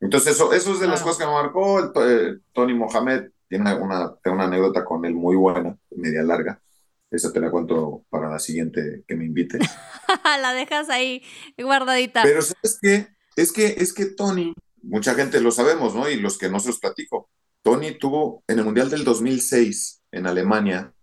Entonces, 0.00 0.34
eso, 0.34 0.52
eso 0.52 0.72
es 0.72 0.80
de 0.80 0.88
las 0.88 1.02
cosas 1.02 1.18
que 1.18 1.26
me 1.26 1.32
marcó. 1.32 1.78
El, 1.78 1.90
eh, 1.96 2.38
Tony 2.52 2.74
Mohamed 2.74 3.30
tiene 3.48 3.74
una, 3.74 4.12
una 4.24 4.44
anécdota 4.44 4.84
con 4.84 5.04
él 5.04 5.14
muy 5.14 5.36
buena, 5.36 5.76
media 5.90 6.22
larga. 6.22 6.60
Esa 7.10 7.32
te 7.32 7.40
la 7.40 7.50
cuento 7.50 8.04
para 8.10 8.28
la 8.28 8.38
siguiente 8.38 9.04
que 9.06 9.14
me 9.14 9.24
invite. 9.24 9.58
la 10.40 10.52
dejas 10.52 10.88
ahí 10.90 11.22
guardadita. 11.58 12.22
Pero 12.22 12.42
¿sabes 12.42 12.78
qué? 12.80 13.08
Es 13.36 13.52
que, 13.52 13.76
es 13.78 13.92
que 13.92 14.06
Tony, 14.06 14.54
mucha 14.82 15.14
gente 15.14 15.40
lo 15.40 15.50
sabemos, 15.50 15.94
¿no? 15.94 16.08
Y 16.08 16.16
los 16.16 16.38
que 16.38 16.48
no 16.48 16.58
se 16.58 16.68
los 16.68 16.78
platico. 16.78 17.30
Tony 17.62 17.98
tuvo 17.98 18.42
en 18.46 18.58
el 18.58 18.64
Mundial 18.64 18.90
del 18.90 19.04
2006 19.04 20.02
en 20.12 20.26
Alemania 20.26 20.94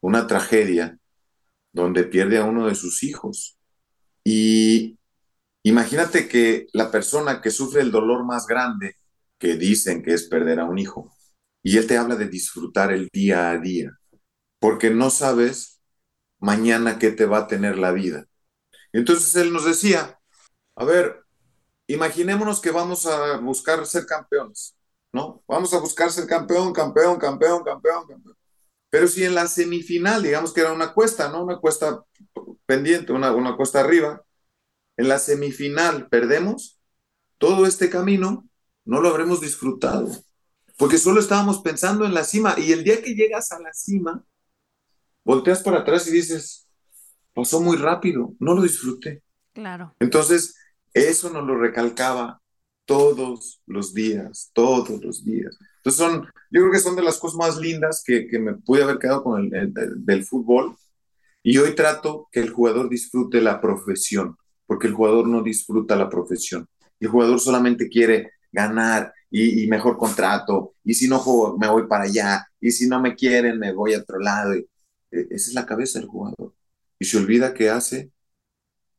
una 0.00 0.26
tragedia 0.26 0.98
donde 1.72 2.04
pierde 2.04 2.38
a 2.38 2.44
uno 2.44 2.66
de 2.66 2.74
sus 2.74 3.02
hijos. 3.02 3.58
Y 4.24 4.98
imagínate 5.62 6.28
que 6.28 6.66
la 6.72 6.90
persona 6.90 7.40
que 7.40 7.50
sufre 7.50 7.82
el 7.82 7.90
dolor 7.90 8.24
más 8.24 8.46
grande, 8.46 8.96
que 9.38 9.56
dicen 9.56 10.02
que 10.02 10.14
es 10.14 10.24
perder 10.28 10.60
a 10.60 10.64
un 10.64 10.78
hijo, 10.78 11.12
y 11.62 11.76
él 11.76 11.86
te 11.86 11.98
habla 11.98 12.16
de 12.16 12.28
disfrutar 12.28 12.92
el 12.92 13.08
día 13.12 13.50
a 13.50 13.58
día, 13.58 13.90
porque 14.58 14.90
no 14.90 15.10
sabes 15.10 15.80
mañana 16.38 16.98
qué 16.98 17.10
te 17.10 17.26
va 17.26 17.38
a 17.38 17.46
tener 17.46 17.78
la 17.78 17.92
vida. 17.92 18.26
Entonces 18.92 19.34
él 19.36 19.52
nos 19.52 19.64
decía, 19.64 20.18
a 20.76 20.84
ver, 20.84 21.24
imaginémonos 21.86 22.60
que 22.60 22.70
vamos 22.70 23.06
a 23.06 23.38
buscar 23.38 23.84
ser 23.86 24.06
campeones, 24.06 24.76
¿no? 25.12 25.42
Vamos 25.46 25.72
a 25.74 25.78
buscar 25.78 26.10
ser 26.10 26.26
campeón, 26.26 26.72
campeón, 26.72 27.18
campeón, 27.18 27.62
campeón, 27.64 28.06
campeón. 28.06 28.36
Pero 28.90 29.08
si 29.08 29.24
en 29.24 29.34
la 29.34 29.46
semifinal, 29.46 30.22
digamos 30.22 30.52
que 30.52 30.60
era 30.60 30.72
una 30.72 30.92
cuesta, 30.92 31.28
¿no? 31.28 31.44
Una 31.44 31.58
cuesta 31.58 32.04
pendiente, 32.66 33.12
una, 33.12 33.32
una 33.32 33.56
cuesta 33.56 33.80
arriba, 33.80 34.24
en 34.96 35.08
la 35.08 35.18
semifinal 35.18 36.08
perdemos, 36.08 36.80
todo 37.38 37.66
este 37.66 37.90
camino 37.90 38.48
no 38.84 39.00
lo 39.00 39.08
habremos 39.08 39.40
disfrutado, 39.40 40.08
porque 40.78 40.98
solo 40.98 41.20
estábamos 41.20 41.60
pensando 41.60 42.04
en 42.06 42.14
la 42.14 42.24
cima 42.24 42.54
y 42.56 42.72
el 42.72 42.84
día 42.84 43.02
que 43.02 43.14
llegas 43.14 43.52
a 43.52 43.58
la 43.58 43.72
cima, 43.72 44.24
volteas 45.26 45.60
para 45.60 45.80
atrás 45.80 46.06
y 46.06 46.12
dices, 46.12 46.68
pasó 47.34 47.60
muy 47.60 47.76
rápido, 47.76 48.34
no 48.38 48.54
lo 48.54 48.62
disfruté. 48.62 49.24
Claro. 49.52 49.92
Entonces, 49.98 50.54
eso 50.94 51.30
nos 51.30 51.44
lo 51.44 51.58
recalcaba 51.58 52.40
todos 52.84 53.60
los 53.66 53.92
días, 53.92 54.50
todos 54.54 55.02
los 55.02 55.24
días. 55.24 55.58
Entonces 55.78 55.98
son, 55.98 56.26
yo 56.50 56.60
creo 56.60 56.70
que 56.70 56.78
son 56.78 56.94
de 56.94 57.02
las 57.02 57.18
cosas 57.18 57.36
más 57.36 57.56
lindas 57.56 58.04
que, 58.06 58.28
que 58.28 58.38
me 58.38 58.54
pude 58.54 58.84
haber 58.84 58.98
quedado 58.98 59.24
con 59.24 59.52
el, 59.52 59.74
del 59.74 60.24
fútbol. 60.24 60.76
Y 61.42 61.58
hoy 61.58 61.74
trato 61.74 62.28
que 62.30 62.40
el 62.40 62.50
jugador 62.50 62.88
disfrute 62.88 63.40
la 63.40 63.60
profesión, 63.60 64.36
porque 64.64 64.86
el 64.86 64.94
jugador 64.94 65.26
no 65.26 65.42
disfruta 65.42 65.96
la 65.96 66.08
profesión. 66.08 66.68
El 67.00 67.08
jugador 67.08 67.40
solamente 67.40 67.88
quiere 67.88 68.30
ganar 68.52 69.12
y, 69.28 69.64
y 69.64 69.66
mejor 69.66 69.98
contrato, 69.98 70.74
y 70.84 70.94
si 70.94 71.08
no 71.08 71.18
juego 71.18 71.58
me 71.58 71.68
voy 71.68 71.88
para 71.88 72.04
allá, 72.04 72.46
y 72.60 72.70
si 72.70 72.88
no 72.88 73.00
me 73.00 73.16
quieren 73.16 73.58
me 73.58 73.72
voy 73.72 73.94
a 73.94 73.98
otro 73.98 74.20
lado. 74.20 74.54
Y, 74.54 74.66
esa 75.20 75.50
es 75.50 75.54
la 75.54 75.66
cabeza 75.66 75.98
del 75.98 76.08
jugador. 76.08 76.54
Y 76.98 77.04
se 77.04 77.18
olvida 77.18 77.54
que 77.54 77.70
hace 77.70 78.10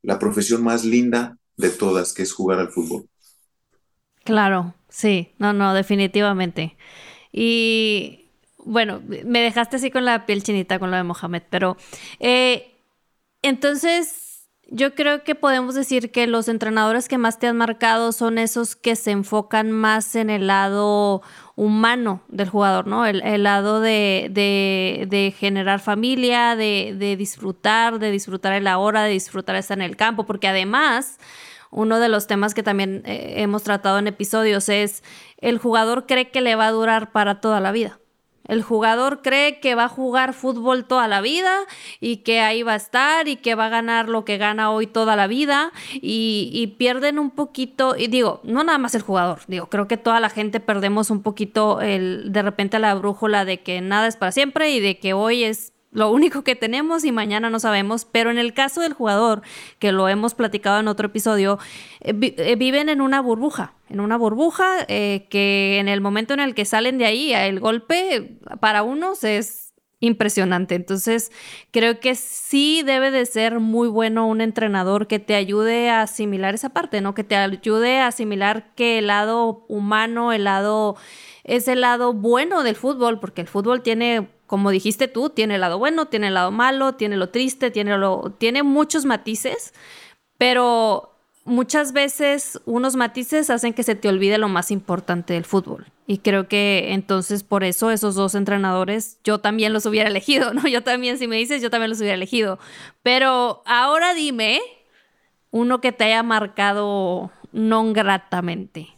la 0.02 0.20
profesión 0.20 0.64
más 0.64 0.86
linda 0.86 1.38
de 1.58 1.70
todas, 1.70 2.14
que 2.14 2.24
es 2.24 2.34
jugar 2.34 2.60
al 2.60 2.70
fútbol. 2.70 3.10
Claro, 4.24 4.76
sí, 4.90 5.34
no, 5.40 5.54
no, 5.54 5.74
definitivamente. 5.74 6.78
Y 7.32 8.30
bueno, 8.58 9.02
me 9.26 9.42
dejaste 9.42 9.78
así 9.78 9.92
con 9.92 10.06
la 10.06 10.26
piel 10.26 10.44
chinita 10.44 10.80
con 10.80 10.92
lo 10.92 10.98
de 10.98 11.04
Mohamed, 11.04 11.44
pero 11.50 11.78
eh, 12.20 12.76
entonces 13.42 14.28
yo 14.70 14.96
creo 14.96 15.24
que 15.24 15.36
podemos 15.36 15.76
decir 15.76 16.12
que 16.12 16.28
los 16.28 16.50
entrenadores 16.50 17.08
que 17.08 17.18
más 17.18 17.40
te 17.40 17.48
han 17.48 17.58
marcado 17.58 18.12
son 18.12 18.38
esos 18.38 18.76
que 18.76 18.96
se 18.96 19.12
enfocan 19.12 19.72
más 19.72 20.16
en 20.16 20.30
el 20.30 20.48
lado 20.48 21.22
humano 21.58 22.22
del 22.28 22.48
jugador, 22.50 22.86
¿no? 22.86 23.08
El, 23.08 23.44
lado 23.44 23.82
de, 23.82 24.30
de, 24.32 25.36
generar 25.38 25.80
familia, 25.80 26.56
de, 26.56 26.96
de 26.98 27.18
disfrutar, 27.18 27.98
de 27.98 28.12
disfrutar 28.12 28.54
el 28.54 28.68
ahora, 28.68 29.04
de 29.04 29.10
disfrutar 29.10 29.56
estar 29.56 29.76
en 29.78 29.82
el 29.82 29.98
campo, 29.98 30.26
porque 30.28 30.48
además 30.48 31.18
uno 31.72 32.00
de 32.00 32.10
los 32.10 32.28
temas 32.28 32.54
que 32.54 32.62
también 32.62 33.02
eh, 33.06 33.34
hemos 33.38 33.64
tratado 33.64 33.98
en 33.98 34.06
episodios 34.06 34.70
es 34.70 35.04
el 35.40 35.58
jugador 35.58 36.06
cree 36.06 36.30
que 36.30 36.42
le 36.42 36.56
va 36.56 36.68
a 36.68 36.72
durar 36.72 37.12
para 37.12 37.42
toda 37.42 37.60
la 37.60 37.72
vida. 37.72 38.00
El 38.48 38.64
jugador 38.64 39.22
cree 39.22 39.60
que 39.60 39.76
va 39.76 39.86
a 39.86 39.90
jugar 39.90 40.34
fútbol 40.34 40.86
toda 40.86 41.08
la 41.08 41.22
vida 41.22 41.60
y 42.00 42.18
que 42.18 42.40
ahí 42.42 42.64
va 42.64 42.74
a 42.74 42.78
estar 42.78 43.28
y 43.28 43.38
que 43.38 43.56
va 43.56 43.68
a 43.68 43.70
ganar 43.70 44.10
lo 44.10 44.26
que 44.26 44.38
gana 44.38 44.72
hoy 44.72 44.88
toda 44.88 45.16
la 45.16 45.28
vida 45.28 45.72
y, 45.94 46.76
pierden 46.78 47.18
un 47.18 47.32
poquito, 47.32 47.96
y 47.98 48.08
digo, 48.08 48.42
no 48.44 48.64
nada 48.64 48.78
más 48.78 48.94
el 48.94 49.02
jugador, 49.02 49.40
digo, 49.48 49.68
creo 49.68 49.88
que 49.88 49.98
toda 49.98 50.20
la 50.20 50.30
gente 50.30 50.60
perdemos 50.60 51.10
un 51.10 51.24
poquito 51.24 51.82
el, 51.82 52.32
de 52.32 52.42
repente 52.42 52.78
la 52.78 52.94
brújula 52.94 53.46
de 53.46 53.62
que 53.62 53.82
nada 53.82 54.08
es 54.08 54.16
para 54.16 54.32
siempre 54.32 54.72
y 54.72 54.80
de 54.80 55.00
que 55.00 55.14
hoy 55.14 55.44
es 55.44 55.74
lo 55.98 56.12
único 56.12 56.44
que 56.44 56.56
tenemos 56.56 57.04
y 57.06 57.12
mañana 57.12 57.50
no 57.50 57.60
sabemos, 57.60 58.06
pero 58.06 58.30
en 58.30 58.38
el 58.38 58.54
caso 58.54 58.82
del 58.82 58.94
jugador, 58.94 59.42
que 59.80 59.92
lo 59.92 60.08
hemos 60.08 60.36
platicado 60.36 60.80
en 60.80 60.88
otro 60.88 61.08
episodio, 61.08 61.58
eh, 62.02 62.14
eh, 62.38 62.56
viven 62.56 62.90
en 62.90 63.02
una 63.02 63.20
burbuja, 63.20 63.74
en 63.90 64.00
una 64.00 64.16
burbuja 64.16 64.86
eh, 64.90 65.26
que 65.32 65.80
en 65.80 65.88
el 65.88 66.00
momento 66.00 66.36
en 66.36 66.40
el 66.40 66.54
que 66.54 66.66
salen 66.66 67.00
de 67.00 67.08
ahí, 67.08 67.34
el 67.34 67.60
golpe 67.60 68.38
para 68.60 68.84
unos 68.84 69.24
es 69.24 69.74
impresionante. 70.00 70.76
Entonces, 70.76 71.32
creo 71.72 72.00
que 72.00 72.14
sí 72.14 72.84
debe 72.86 73.10
de 73.10 73.26
ser 73.26 73.60
muy 73.60 73.88
bueno 73.88 74.28
un 74.28 74.42
entrenador 74.42 75.08
que 75.08 75.18
te 75.18 75.34
ayude 75.34 75.90
a 75.90 76.04
asimilar 76.04 76.54
esa 76.54 76.70
parte, 76.70 77.02
¿no? 77.02 77.16
Que 77.16 77.24
te 77.24 77.36
ayude 77.36 77.98
a 77.98 78.06
asimilar 78.06 78.76
que 78.76 79.00
el 79.00 79.08
lado 79.08 79.66
humano, 79.68 80.32
el 80.32 80.44
lado 80.44 80.96
es 81.44 81.68
el 81.68 81.82
lado 81.82 82.14
bueno 82.14 82.62
del 82.62 82.76
fútbol, 82.76 83.20
porque 83.20 83.42
el 83.42 83.48
fútbol 83.48 83.82
tiene 83.82 84.37
como 84.48 84.72
dijiste 84.72 85.08
tú, 85.08 85.30
tiene 85.30 85.56
el 85.56 85.62
lado 85.62 85.78
bueno, 85.78 86.08
tiene 86.08 86.28
el 86.28 86.34
lado 86.34 86.52
malo, 86.52 86.96
tiene 86.96 87.18
lo 87.18 87.30
triste, 87.30 87.70
tiene, 87.70 87.98
lo, 87.98 88.34
tiene 88.38 88.64
muchos 88.64 89.06
matices, 89.06 89.74
pero 90.38 91.14
muchas 91.44 91.94
veces 91.94 92.60
unos 92.66 92.96
matices 92.96 93.50
hacen 93.50 93.74
que 93.74 93.84
se 93.84 93.96
te 93.96 94.10
olvide 94.10 94.38
lo 94.38 94.50
más 94.50 94.72
importante 94.72 95.34
del 95.34 95.46
fútbol. 95.46 95.88
Y 96.06 96.20
creo 96.20 96.48
que 96.48 96.94
entonces 96.94 97.44
por 97.44 97.64
eso 97.64 97.92
esos 97.92 98.16
dos 98.16 98.36
entrenadores 98.36 99.20
yo 99.24 99.40
también 99.40 99.74
los 99.74 99.86
hubiera 99.86 100.10
elegido, 100.10 100.54
¿no? 100.56 100.68
Yo 100.68 100.84
también, 100.84 101.18
si 101.18 101.28
me 101.28 101.36
dices, 101.36 101.62
yo 101.62 101.70
también 101.70 101.90
los 101.90 102.00
hubiera 102.00 102.16
elegido. 102.16 102.60
Pero 103.04 103.62
ahora 103.66 104.14
dime 104.14 104.62
uno 105.52 105.82
que 105.82 105.92
te 105.92 106.06
haya 106.06 106.24
marcado 106.24 107.32
non 107.52 107.94
gratamente 107.94 108.97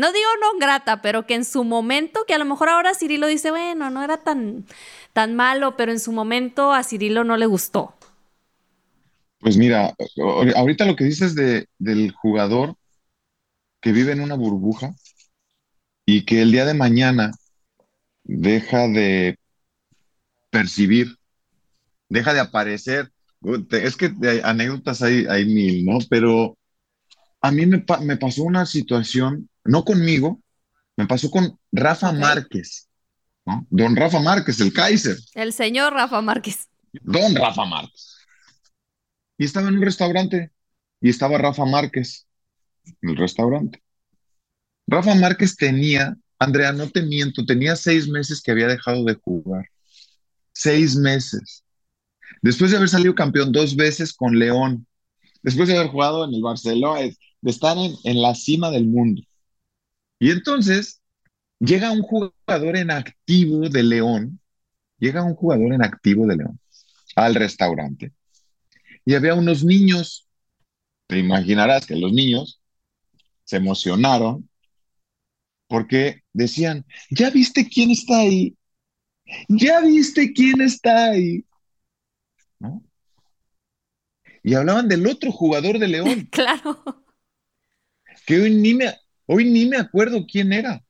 no 0.00 0.12
digo 0.12 0.28
no 0.40 0.58
grata, 0.58 1.02
pero 1.02 1.26
que 1.26 1.34
en 1.34 1.44
su 1.44 1.62
momento, 1.62 2.24
que 2.26 2.34
a 2.34 2.38
lo 2.38 2.46
mejor 2.46 2.70
ahora 2.70 2.94
Cirilo 2.94 3.26
dice, 3.26 3.50
bueno, 3.50 3.90
no 3.90 4.02
era 4.02 4.16
tan, 4.16 4.64
tan 5.12 5.36
malo, 5.36 5.76
pero 5.76 5.92
en 5.92 6.00
su 6.00 6.10
momento 6.10 6.72
a 6.72 6.82
Cirilo 6.82 7.22
no 7.22 7.36
le 7.36 7.46
gustó. 7.46 7.94
Pues 9.40 9.58
mira, 9.58 9.94
ahorita 10.56 10.86
lo 10.86 10.96
que 10.96 11.04
dices 11.04 11.34
de, 11.34 11.66
del 11.78 12.12
jugador 12.12 12.76
que 13.82 13.92
vive 13.92 14.12
en 14.12 14.20
una 14.20 14.36
burbuja 14.36 14.94
y 16.06 16.24
que 16.24 16.40
el 16.42 16.52
día 16.52 16.64
de 16.64 16.74
mañana 16.74 17.32
deja 18.24 18.88
de 18.88 19.38
percibir, 20.50 21.16
deja 22.08 22.32
de 22.32 22.40
aparecer. 22.40 23.12
Es 23.70 23.96
que 23.96 24.12
anécdotas 24.44 25.02
hay, 25.02 25.26
hay 25.28 25.44
mil, 25.44 25.84
¿no? 25.84 25.98
Pero 26.08 26.56
a 27.42 27.50
mí 27.52 27.66
me, 27.66 27.84
me 28.02 28.16
pasó 28.16 28.44
una 28.44 28.64
situación 28.64 29.49
no 29.64 29.84
conmigo, 29.84 30.40
me 30.96 31.06
pasó 31.06 31.30
con 31.30 31.58
Rafa 31.72 32.12
Márquez, 32.12 32.88
¿no? 33.46 33.66
Don 33.70 33.96
Rafa 33.96 34.20
Márquez, 34.20 34.60
el 34.60 34.72
Kaiser. 34.72 35.16
El 35.34 35.52
señor 35.52 35.92
Rafa 35.92 36.20
Márquez. 36.20 36.68
Don 36.92 37.34
Rafa 37.34 37.64
Márquez. 37.64 38.16
Y 39.38 39.44
estaba 39.44 39.68
en 39.68 39.76
un 39.76 39.82
restaurante 39.82 40.50
y 41.00 41.08
estaba 41.08 41.38
Rafa 41.38 41.64
Márquez 41.64 42.26
en 43.00 43.10
el 43.10 43.16
restaurante. 43.16 43.82
Rafa 44.86 45.14
Márquez 45.14 45.56
tenía, 45.56 46.16
Andrea, 46.38 46.72
no 46.72 46.90
te 46.90 47.02
miento, 47.02 47.46
tenía 47.46 47.76
seis 47.76 48.08
meses 48.08 48.42
que 48.42 48.50
había 48.50 48.66
dejado 48.66 49.04
de 49.04 49.14
jugar. 49.14 49.66
Seis 50.52 50.96
meses. 50.96 51.64
Después 52.42 52.70
de 52.70 52.76
haber 52.76 52.88
salido 52.88 53.14
campeón 53.14 53.52
dos 53.52 53.76
veces 53.76 54.12
con 54.12 54.38
León, 54.38 54.86
después 55.42 55.68
de 55.68 55.76
haber 55.76 55.90
jugado 55.90 56.24
en 56.24 56.34
el 56.34 56.42
Barcelona, 56.42 57.00
de 57.00 57.50
estar 57.50 57.78
en, 57.78 57.94
en 58.04 58.20
la 58.20 58.34
cima 58.34 58.70
del 58.70 58.86
mundo. 58.86 59.22
Y 60.20 60.30
entonces 60.30 61.02
llega 61.58 61.90
un 61.90 62.02
jugador 62.02 62.76
en 62.76 62.92
activo 62.92 63.68
de 63.68 63.82
León, 63.82 64.40
llega 64.98 65.24
un 65.24 65.34
jugador 65.34 65.72
en 65.72 65.82
activo 65.82 66.26
de 66.26 66.36
León 66.36 66.60
al 67.16 67.34
restaurante 67.34 68.12
y 69.04 69.14
había 69.14 69.34
unos 69.34 69.64
niños 69.64 70.28
te 71.10 71.18
imaginarás 71.18 71.86
que 71.86 71.96
los 71.96 72.12
niños 72.12 72.62
se 73.42 73.56
emocionaron 73.56 74.48
porque 75.66 76.22
decían, 76.32 76.86
¿ya 77.10 77.30
viste 77.30 77.68
quién 77.68 77.90
está 77.90 78.20
ahí? 78.20 78.56
¿Ya 79.48 79.80
viste 79.80 80.32
quién 80.32 80.60
está 80.60 81.10
ahí? 81.10 81.44
¿No? 82.60 82.80
Y 84.44 84.54
hablaban 84.54 84.88
del 84.88 85.04
otro 85.06 85.32
jugador 85.32 85.80
de 85.80 85.88
León. 85.88 86.26
claro. 86.30 87.04
Que 88.24 88.40
hoy 88.40 88.54
ni 88.54 88.74
me, 88.74 88.94
hoy 89.32 89.44
ni 89.44 89.66
me 89.66 89.76
acuerdo 89.76 90.26
quién 90.26 90.52
era. 90.52 90.82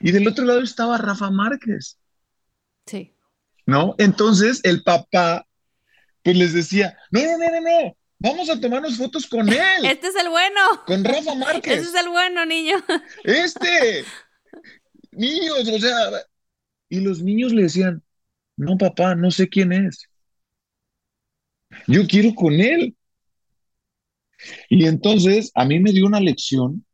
Y 0.00 0.12
del 0.12 0.26
otro 0.26 0.46
lado 0.46 0.62
estaba 0.62 0.96
Rafa 0.96 1.30
Márquez. 1.30 1.98
Sí. 2.86 3.14
¿No? 3.66 3.94
Entonces 3.98 4.60
el 4.64 4.82
papá, 4.82 5.46
pues 6.22 6.36
les 6.36 6.54
decía, 6.54 6.96
no, 7.10 7.20
no, 7.20 7.36
no, 7.36 7.50
no, 7.50 7.60
no, 7.60 7.96
vamos 8.18 8.48
a 8.48 8.58
tomarnos 8.58 8.96
fotos 8.96 9.26
con 9.26 9.46
él. 9.48 9.58
Este 9.84 10.08
es 10.08 10.16
el 10.16 10.30
bueno. 10.30 10.60
Con 10.86 11.04
Rafa 11.04 11.34
Márquez. 11.34 11.80
Este 11.80 11.98
es 11.98 12.04
el 12.04 12.08
bueno, 12.10 12.46
niño. 12.46 12.76
Este. 13.24 14.04
Niños, 15.10 15.68
o 15.68 15.78
sea, 15.78 15.96
y 16.88 17.00
los 17.00 17.22
niños 17.22 17.52
le 17.52 17.64
decían, 17.64 18.02
no, 18.56 18.78
papá, 18.78 19.14
no 19.14 19.30
sé 19.30 19.48
quién 19.48 19.72
es. 19.72 20.08
Yo 21.86 22.06
quiero 22.06 22.34
con 22.34 22.54
él. 22.54 22.96
Y 24.68 24.86
entonces 24.86 25.50
a 25.54 25.64
mí 25.64 25.80
me 25.80 25.92
dio 25.92 26.06
una 26.06 26.20
lección 26.20 26.84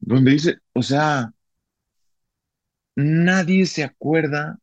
donde 0.00 0.32
dice, 0.32 0.58
o 0.72 0.82
sea, 0.82 1.32
nadie 2.96 3.64
se 3.66 3.82
acuerda. 3.82 4.58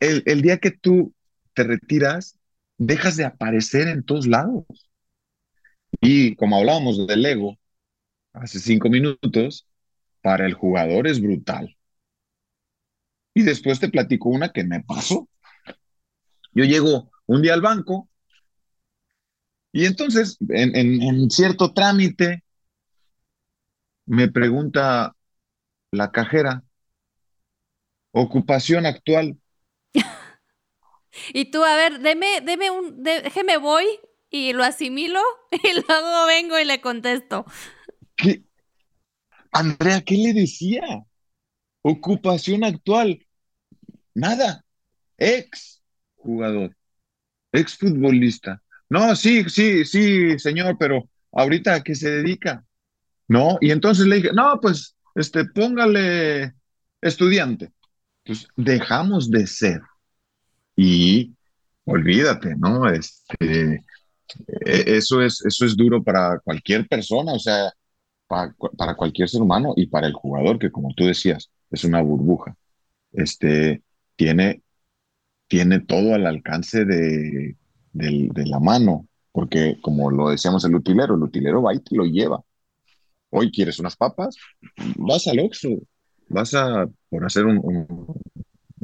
El, 0.00 0.22
el 0.26 0.42
día 0.42 0.58
que 0.58 0.70
tú 0.70 1.14
te 1.54 1.64
retiras, 1.64 2.38
dejas 2.78 3.16
de 3.16 3.24
aparecer 3.24 3.88
en 3.88 4.04
todos 4.04 4.26
lados. 4.26 4.64
Y 6.00 6.34
como 6.36 6.56
hablábamos 6.56 7.06
del 7.06 7.24
ego 7.24 7.56
hace 8.32 8.60
cinco 8.60 8.88
minutos, 8.90 9.68
para 10.22 10.46
el 10.46 10.54
jugador 10.54 11.06
es 11.06 11.20
brutal. 11.20 11.76
Y 13.34 13.42
después 13.42 13.78
te 13.78 13.88
platico 13.88 14.28
una 14.30 14.52
que 14.52 14.64
me 14.64 14.82
pasó. 14.82 15.28
Yo 16.52 16.64
llego 16.64 17.12
un 17.26 17.42
día 17.42 17.54
al 17.54 17.60
banco 17.60 18.08
y 19.76 19.84
entonces 19.84 20.38
en, 20.48 20.74
en- 20.74 21.02
en 21.02 21.30
cierto 21.30 21.74
trámite 21.74 22.42
me 24.06 24.28
pregunta 24.28 25.14
la 25.92 26.10
cajera, 26.12 26.64
ocupación 28.12 28.86
actual. 28.86 29.38
Y 31.32 31.46
tú, 31.50 31.64
a 31.64 31.76
ver, 31.76 32.00
deme, 32.00 32.40
deme 32.42 32.70
un, 32.70 33.02
de- 33.02 33.22
déjeme 33.22 33.56
voy 33.56 33.86
y 34.30 34.52
lo 34.52 34.64
asimilo 34.64 35.20
y 35.50 35.72
luego 35.72 36.26
vengo 36.26 36.58
y 36.58 36.64
le 36.64 36.80
contesto. 36.80 37.46
¿Qué? 38.16 38.44
Andrea, 39.52 40.02
¿qué 40.02 40.16
le 40.16 40.32
decía? 40.34 40.82
Ocupación 41.82 42.64
actual. 42.64 43.26
Nada. 44.14 44.64
Ex 45.18 45.82
jugador. 46.16 46.76
Ex 47.52 47.76
futbolista. 47.78 48.62
No, 48.88 49.16
sí, 49.16 49.44
sí, 49.48 49.84
sí, 49.84 50.38
señor, 50.38 50.76
pero 50.78 51.08
ahorita 51.32 51.74
a 51.74 51.82
qué 51.82 51.94
se 51.94 52.10
dedica. 52.10 52.64
No, 53.28 53.58
y 53.60 53.72
entonces 53.72 54.06
le 54.06 54.16
dije, 54.18 54.30
no, 54.34 54.60
pues, 54.60 54.96
este, 55.16 55.46
póngale 55.46 56.54
estudiante. 57.00 57.72
Pues 58.24 58.48
dejamos 58.56 59.30
de 59.30 59.46
ser. 59.46 59.82
Y 60.76 61.34
olvídate, 61.86 62.56
¿no? 62.56 62.88
Este, 62.90 63.84
e- 64.66 64.96
eso 64.98 65.22
es, 65.22 65.44
eso 65.46 65.64
es 65.66 65.76
duro 65.76 66.02
para 66.02 66.40
cualquier 66.40 66.86
persona, 66.88 67.32
o 67.32 67.38
sea, 67.38 67.72
para, 68.28 68.54
para 68.78 68.96
cualquier 68.96 69.28
ser 69.28 69.42
humano 69.42 69.74
y 69.76 69.86
para 69.88 70.06
el 70.08 70.14
jugador, 70.14 70.58
que 70.58 70.70
como 70.72 70.94
tú 70.94 71.06
decías, 71.06 71.50
es 71.70 71.84
una 71.84 72.02
burbuja. 72.02 72.56
Este, 73.12 73.82
tiene, 74.16 74.62
tiene 75.48 75.80
todo 75.80 76.14
al 76.14 76.26
alcance 76.26 76.84
de, 76.84 77.56
del- 77.96 78.28
de 78.28 78.46
la 78.46 78.60
mano, 78.60 79.06
porque 79.32 79.78
como 79.82 80.10
lo 80.10 80.28
decíamos 80.30 80.64
el 80.64 80.74
utilero, 80.74 81.14
el 81.14 81.22
utilero 81.22 81.62
va 81.62 81.74
y 81.74 81.80
te 81.80 81.96
lo 81.96 82.04
lleva. 82.04 82.42
Hoy 83.30 83.50
quieres 83.50 83.78
unas 83.78 83.96
papas, 83.96 84.36
vas 84.96 85.26
al 85.26 85.40
Oxxo, 85.40 85.68
vas 86.28 86.54
a, 86.54 86.86
por 87.10 87.24
hacer 87.24 87.44
un, 87.46 87.58
un- 87.62 88.06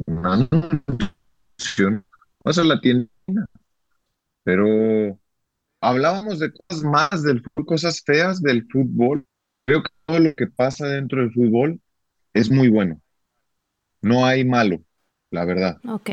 una 0.05 0.47
vas 2.43 2.57
a 2.57 2.63
la 2.63 2.79
tienda, 2.81 3.09
pero 4.43 5.17
hablábamos 5.81 6.39
de 6.39 6.51
cosas 6.51 6.83
más 6.83 7.23
del 7.23 7.41
cosas 7.65 8.01
feas 8.05 8.41
del 8.41 8.67
fútbol. 8.69 9.25
Creo 9.65 9.83
que 9.83 9.89
todo 10.05 10.19
lo 10.19 10.33
que 10.33 10.47
pasa 10.47 10.87
dentro 10.87 11.21
del 11.21 11.31
fútbol 11.31 11.79
es 12.33 12.51
muy 12.51 12.69
bueno. 12.69 12.99
No 14.01 14.25
hay 14.25 14.43
malo, 14.43 14.83
la 15.31 15.45
verdad. 15.45 15.77
Ok. 15.87 16.09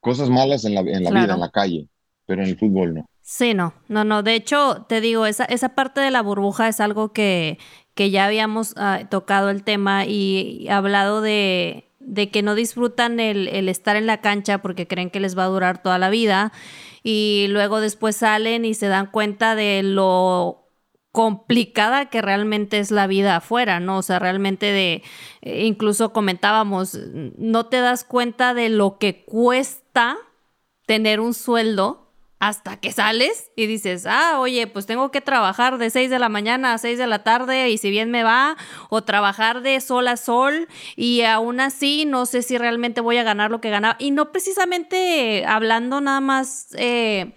Cosas 0.00 0.28
malas 0.30 0.64
en 0.64 0.74
la, 0.74 0.80
en 0.80 1.04
la 1.04 1.10
Claro. 1.10 1.24
vida, 1.26 1.34
en 1.34 1.40
la 1.40 1.50
calle, 1.50 1.88
pero 2.28 2.42
en 2.42 2.50
el 2.50 2.58
fútbol 2.58 2.94
no. 2.94 3.06
Sí, 3.22 3.54
no, 3.54 3.72
no, 3.88 4.04
no. 4.04 4.22
De 4.22 4.34
hecho, 4.34 4.84
te 4.86 5.00
digo, 5.00 5.24
esa, 5.24 5.44
esa 5.46 5.70
parte 5.70 6.02
de 6.02 6.10
la 6.10 6.20
burbuja 6.20 6.68
es 6.68 6.78
algo 6.78 7.14
que, 7.14 7.58
que 7.94 8.10
ya 8.10 8.26
habíamos 8.26 8.74
ah, 8.76 9.00
tocado 9.10 9.48
el 9.48 9.64
tema 9.64 10.04
y, 10.04 10.68
hablado 10.68 11.22
de, 11.22 11.90
de 12.00 12.30
que 12.30 12.42
no 12.42 12.54
disfrutan 12.54 13.18
el, 13.18 13.48
el 13.48 13.70
estar 13.70 13.96
en 13.96 14.06
la 14.06 14.20
cancha 14.20 14.58
porque 14.58 14.86
creen 14.86 15.08
que 15.08 15.20
les 15.20 15.36
va 15.38 15.44
a 15.44 15.48
durar 15.48 15.82
toda 15.82 15.98
la 15.98 16.10
vida 16.10 16.52
y 17.02 17.46
luego 17.48 17.80
después 17.80 18.16
salen 18.16 18.66
y 18.66 18.74
se 18.74 18.88
dan 18.88 19.06
cuenta 19.06 19.54
de 19.54 19.82
lo 19.82 20.66
complicada 21.10 22.10
que 22.10 22.20
realmente 22.20 22.78
es 22.78 22.90
la 22.90 23.06
vida 23.06 23.36
afuera, 23.36 23.80
¿no? 23.80 23.98
O 23.98 24.02
sea, 24.02 24.18
realmente 24.18 24.66
de, 24.66 25.02
eh, 25.40 25.64
incluso 25.64 26.12
comentábamos, 26.12 26.98
no 27.38 27.66
te 27.66 27.80
das 27.80 28.04
cuenta 28.04 28.52
de 28.52 28.68
lo 28.68 28.98
que 28.98 29.24
cuesta 29.24 30.18
tener 30.86 31.20
un 31.20 31.32
sueldo 31.34 32.07
hasta 32.40 32.76
que 32.78 32.92
sales 32.92 33.50
y 33.56 33.66
dices, 33.66 34.06
ah, 34.06 34.38
oye, 34.38 34.66
pues 34.68 34.86
tengo 34.86 35.10
que 35.10 35.20
trabajar 35.20 35.76
de 35.78 35.90
6 35.90 36.08
de 36.08 36.18
la 36.20 36.28
mañana 36.28 36.72
a 36.72 36.78
6 36.78 36.96
de 36.96 37.06
la 37.08 37.24
tarde 37.24 37.68
y 37.70 37.78
si 37.78 37.90
bien 37.90 38.10
me 38.12 38.22
va, 38.22 38.56
o 38.90 39.02
trabajar 39.02 39.60
de 39.62 39.80
sol 39.80 40.06
a 40.06 40.16
sol 40.16 40.68
y 40.94 41.22
aún 41.22 41.58
así 41.58 42.04
no 42.06 42.26
sé 42.26 42.42
si 42.42 42.56
realmente 42.56 43.00
voy 43.00 43.16
a 43.16 43.24
ganar 43.24 43.50
lo 43.50 43.60
que 43.60 43.70
ganaba. 43.70 43.96
Y 43.98 44.12
no 44.12 44.30
precisamente 44.30 45.44
hablando 45.46 46.00
nada 46.00 46.20
más 46.20 46.68
eh, 46.78 47.32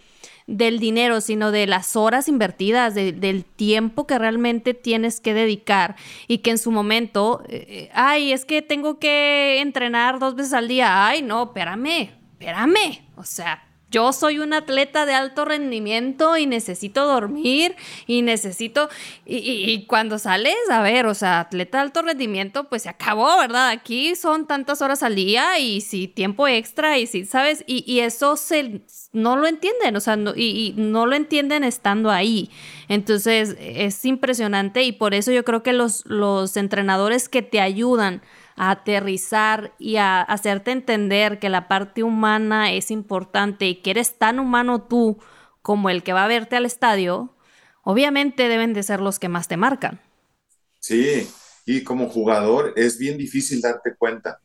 del 0.45 0.79
dinero, 0.79 1.19
sino 1.21 1.51
de 1.51 1.65
las 1.65 1.95
horas 1.95 2.27
invertidas, 2.27 2.93
de- 2.93 3.11
del 3.13 3.43
tiempo 3.43 4.05
que 4.05 4.19
realmente 4.19 4.73
tienes 4.75 5.19
que 5.19 5.33
dedicar 5.33 5.95
y 6.27 6.39
que 6.39 6.51
en 6.51 6.57
su 6.59 6.69
momento, 6.71 7.41
eh, 7.49 7.89
ay, 7.93 8.33
es 8.33 8.45
que 8.45 8.61
tengo 8.61 8.99
que 8.99 9.61
entrenar 9.61 10.19
dos 10.19 10.35
veces 10.35 10.53
al 10.53 10.67
día. 10.67 11.07
Ay, 11.07 11.21
no, 11.23 11.43
espérame, 11.45 12.11
espérame. 12.33 13.01
O 13.15 13.23
sea, 13.23 13.63
yo 13.91 14.13
soy 14.13 14.39
un 14.39 14.53
atleta 14.53 15.05
de 15.05 15.13
alto 15.13 15.45
rendimiento 15.45 16.37
y 16.37 16.47
necesito 16.47 17.05
dormir 17.05 17.75
y 18.07 18.21
necesito... 18.21 18.89
Y, 19.25 19.85
cuando 19.87 20.17
sales, 20.17 20.55
a 20.69 20.81
ver, 20.81 21.05
o 21.05 21.13
sea, 21.13 21.41
atleta 21.41 21.77
de 21.77 21.83
alto 21.83 22.01
rendimiento, 22.01 22.69
pues 22.69 22.83
se 22.83 22.89
acabó, 22.89 23.37
¿verdad? 23.37 23.69
Aquí 23.69 24.15
son 24.15 24.47
tantas 24.47 24.81
horas 24.81 25.03
al 25.03 25.15
día 25.15 25.59
y 25.59 25.81
si 25.81 26.07
tiempo 26.07 26.47
extra 26.47 26.97
y 26.97 27.05
si, 27.07 27.25
¿sabes? 27.25 27.63
Y, 27.67 27.83
y 27.91 27.99
eso 27.99 28.37
se, 28.37 28.81
no 29.13 29.35
lo 29.35 29.47
entienden, 29.47 29.95
o 29.95 29.99
sea, 29.99 30.15
no- 30.15 30.33
y 30.35 30.73
no 30.77 31.05
lo 31.05 31.15
entienden 31.15 31.63
estando 31.63 32.09
ahí. 32.09 32.49
Entonces, 32.87 33.55
es 33.59 34.03
impresionante 34.05 34.83
y 34.83 34.91
por 34.91 35.13
eso 35.13 35.31
yo 35.31 35.43
creo 35.43 35.63
que 35.63 35.73
los, 35.73 36.05
los 36.05 36.57
entrenadores 36.57 37.29
que 37.29 37.41
te 37.41 37.59
ayudan 37.59 38.21
a 38.61 38.71
aterrizar 38.71 39.73
y 39.79 39.97
a 39.97 40.21
hacerte 40.21 40.71
entender 40.71 41.39
que 41.39 41.49
la 41.49 41.67
parte 41.67 42.03
humana 42.03 42.73
es 42.73 42.91
importante 42.91 43.65
y 43.67 43.75
que 43.81 43.91
eres 43.91 44.19
tan 44.19 44.39
humano 44.39 44.83
tú 44.83 45.17
como 45.63 45.89
el 45.89 46.03
que 46.03 46.13
va 46.13 46.25
a 46.25 46.27
verte 46.27 46.57
al 46.57 46.65
estadio, 46.65 47.35
obviamente 47.83 48.47
deben 48.49 48.73
de 48.73 48.83
ser 48.83 49.01
los 49.01 49.19
que 49.19 49.29
más 49.29 49.47
te 49.47 49.57
marcan. 49.57 50.01
Sí, 50.79 51.27
y 51.65 51.83
como 51.83 52.09
jugador 52.09 52.73
es 52.75 52.97
bien 52.97 53.17
difícil 53.17 53.61
darte 53.61 53.95
cuenta, 53.95 54.41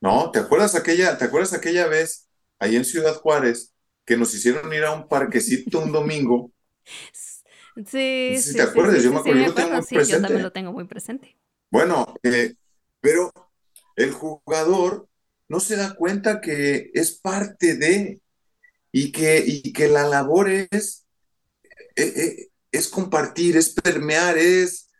¿no? 0.00 0.30
¿Te 0.32 0.40
acuerdas 0.40 0.74
aquella, 0.76 1.18
te 1.18 1.26
acuerdas 1.26 1.54
aquella 1.54 1.86
vez 1.88 2.28
ahí 2.58 2.76
en 2.76 2.84
Ciudad 2.86 3.14
Juárez 3.16 3.74
que 4.06 4.16
nos 4.16 4.34
hicieron 4.34 4.72
ir 4.74 4.84
a 4.84 4.92
un 4.92 5.08
parquecito 5.08 5.80
un 5.80 5.92
domingo? 5.92 6.52
Sí, 7.86 8.42
Sí, 8.42 8.42
sí, 8.42 8.54
¿te 8.54 8.62
acuerdas? 8.62 9.02
sí, 9.02 9.02
Yo 9.02 9.12
sí, 9.12 9.12
me 9.12 9.20
acuerdo, 9.20 9.42
yo 9.42 9.52
lo 9.52 9.54
tengo 9.54 9.70
muy 9.76 9.86
sí, 9.86 10.06
yo 10.06 10.20
también 10.20 10.42
presente. 10.42 10.42
lo 10.42 10.52
tengo 10.52 10.72
muy 10.72 10.84
presente. 10.86 11.36
Bueno, 11.70 12.14
eh, 12.22 12.54
pero 13.00 13.32
el 13.98 14.12
jugador 14.12 15.08
no 15.48 15.60
se 15.60 15.76
da 15.76 15.94
cuenta 15.94 16.40
que 16.40 16.90
es 16.94 17.12
parte 17.18 17.76
de 17.76 18.20
y 18.92 19.12
que, 19.12 19.44
y 19.46 19.72
que 19.72 19.88
la 19.88 20.06
labor 20.06 20.48
es, 20.50 21.06
eh, 21.96 22.12
eh, 22.16 22.48
es 22.72 22.88
compartir, 22.88 23.56
es 23.56 23.70
permear, 23.70 24.38
es, 24.38 24.90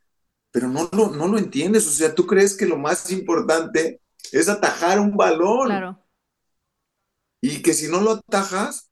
pero 0.50 0.68
no 0.68 0.88
lo, 0.92 1.10
no 1.10 1.28
lo 1.28 1.38
entiendes. 1.38 1.86
O 1.86 1.90
sea, 1.90 2.14
tú 2.14 2.26
crees 2.26 2.56
que 2.56 2.66
lo 2.66 2.78
más 2.78 3.10
importante 3.12 4.00
es 4.32 4.48
atajar 4.48 5.00
un 5.00 5.16
balón 5.16 5.68
Claro. 5.68 6.04
y 7.40 7.62
que 7.62 7.74
si 7.74 7.88
no 7.88 8.00
lo 8.00 8.12
atajas, 8.12 8.90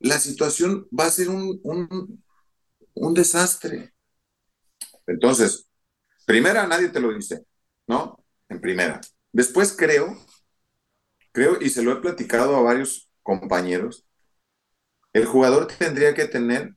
la 0.00 0.18
situación 0.20 0.88
va 0.98 1.06
a 1.06 1.10
ser 1.10 1.28
un, 1.30 1.60
un, 1.62 2.24
un 2.94 3.14
desastre. 3.14 3.94
Entonces, 5.06 5.66
primera, 6.26 6.66
nadie 6.66 6.88
te 6.88 7.00
lo 7.00 7.12
dice, 7.12 7.44
¿no? 7.86 8.24
En 8.48 8.60
primera. 8.60 9.00
Después 9.32 9.74
creo, 9.76 10.16
creo, 11.32 11.60
y 11.60 11.70
se 11.70 11.82
lo 11.82 11.92
he 11.92 11.96
platicado 11.96 12.56
a 12.56 12.62
varios 12.62 13.10
compañeros, 13.22 14.06
el 15.12 15.26
jugador 15.26 15.66
tendría 15.78 16.14
que 16.14 16.26
tener 16.26 16.74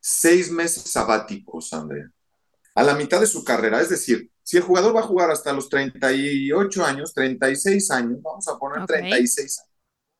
seis 0.00 0.50
meses 0.50 0.90
sabáticos, 0.90 1.72
Andrea. 1.72 2.10
A 2.74 2.82
la 2.82 2.94
mitad 2.94 3.20
de 3.20 3.26
su 3.26 3.44
carrera, 3.44 3.80
es 3.80 3.90
decir, 3.90 4.30
si 4.42 4.56
el 4.56 4.62
jugador 4.62 4.96
va 4.96 5.00
a 5.00 5.04
jugar 5.04 5.30
hasta 5.30 5.52
los 5.52 5.68
38 5.68 6.84
años, 6.84 7.14
36 7.14 7.90
años, 7.90 8.20
vamos 8.22 8.48
a 8.48 8.58
poner 8.58 8.86
36 8.86 9.60
años, 9.60 9.70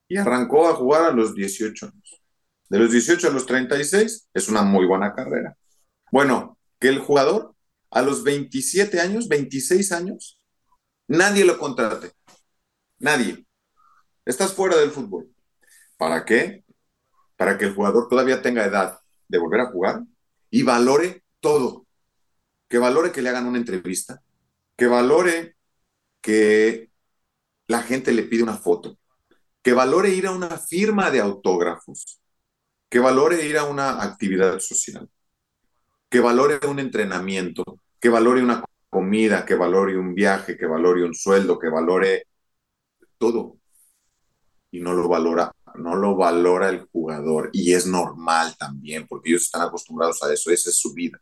y 0.07 0.17
arrancó 0.17 0.67
a 0.67 0.75
jugar 0.75 1.03
a 1.03 1.11
los 1.11 1.35
18 1.35 1.87
años. 1.87 2.21
De 2.69 2.79
los 2.79 2.91
18 2.91 3.27
a 3.27 3.31
los 3.31 3.45
36 3.45 4.29
es 4.33 4.47
una 4.47 4.61
muy 4.63 4.85
buena 4.85 5.13
carrera. 5.13 5.57
Bueno, 6.11 6.57
que 6.79 6.89
el 6.89 6.99
jugador 6.99 7.55
a 7.91 8.01
los 8.01 8.23
27 8.23 8.99
años, 8.99 9.27
26 9.27 9.91
años, 9.91 10.39
nadie 11.07 11.45
lo 11.45 11.57
contrate. 11.57 12.11
Nadie. 12.99 13.45
Estás 14.25 14.53
fuera 14.53 14.77
del 14.77 14.91
fútbol. 14.91 15.29
¿Para 15.97 16.25
qué? 16.25 16.63
Para 17.35 17.57
que 17.57 17.65
el 17.65 17.75
jugador 17.75 18.07
todavía 18.07 18.41
tenga 18.41 18.65
edad 18.65 18.99
de 19.27 19.37
volver 19.37 19.61
a 19.61 19.71
jugar 19.71 20.03
y 20.49 20.63
valore 20.63 21.23
todo. 21.39 21.85
Que 22.67 22.77
valore 22.77 23.11
que 23.11 23.21
le 23.21 23.29
hagan 23.29 23.45
una 23.45 23.57
entrevista, 23.57 24.21
que 24.75 24.87
valore 24.87 25.55
que 26.21 26.89
la 27.67 27.83
gente 27.83 28.11
le 28.11 28.23
pide 28.23 28.43
una 28.43 28.57
foto, 28.57 28.97
que 29.61 29.73
valore 29.73 30.09
ir 30.09 30.27
a 30.27 30.31
una 30.31 30.57
firma 30.57 31.11
de 31.11 31.19
autógrafos, 31.19 32.21
que 32.89 32.99
valore 32.99 33.45
ir 33.45 33.57
a 33.57 33.65
una 33.65 34.01
actividad 34.03 34.59
social, 34.59 35.09
que 36.09 36.19
valore 36.19 36.59
un 36.67 36.79
entrenamiento, 36.79 37.63
que 37.99 38.09
valore 38.09 38.41
una 38.41 38.63
comida, 38.93 39.45
que 39.45 39.55
valore 39.55 39.97
un 39.97 40.15
viaje, 40.15 40.57
que 40.57 40.65
valore 40.65 41.03
un 41.03 41.13
sueldo, 41.13 41.59
que 41.59 41.69
valore 41.69 42.27
todo. 43.17 43.57
Y 44.71 44.79
no 44.79 44.93
lo 44.93 45.09
valora 45.09 45.51
no 45.75 45.95
lo 45.95 46.15
valora 46.15 46.69
el 46.69 46.87
jugador 46.91 47.49
y 47.53 47.73
es 47.73 47.85
normal 47.85 48.55
también, 48.57 49.07
porque 49.07 49.29
ellos 49.29 49.43
están 49.43 49.63
acostumbrados 49.63 50.21
a 50.23 50.31
eso, 50.31 50.51
esa 50.51 50.69
es 50.69 50.77
su 50.77 50.93
vida. 50.93 51.19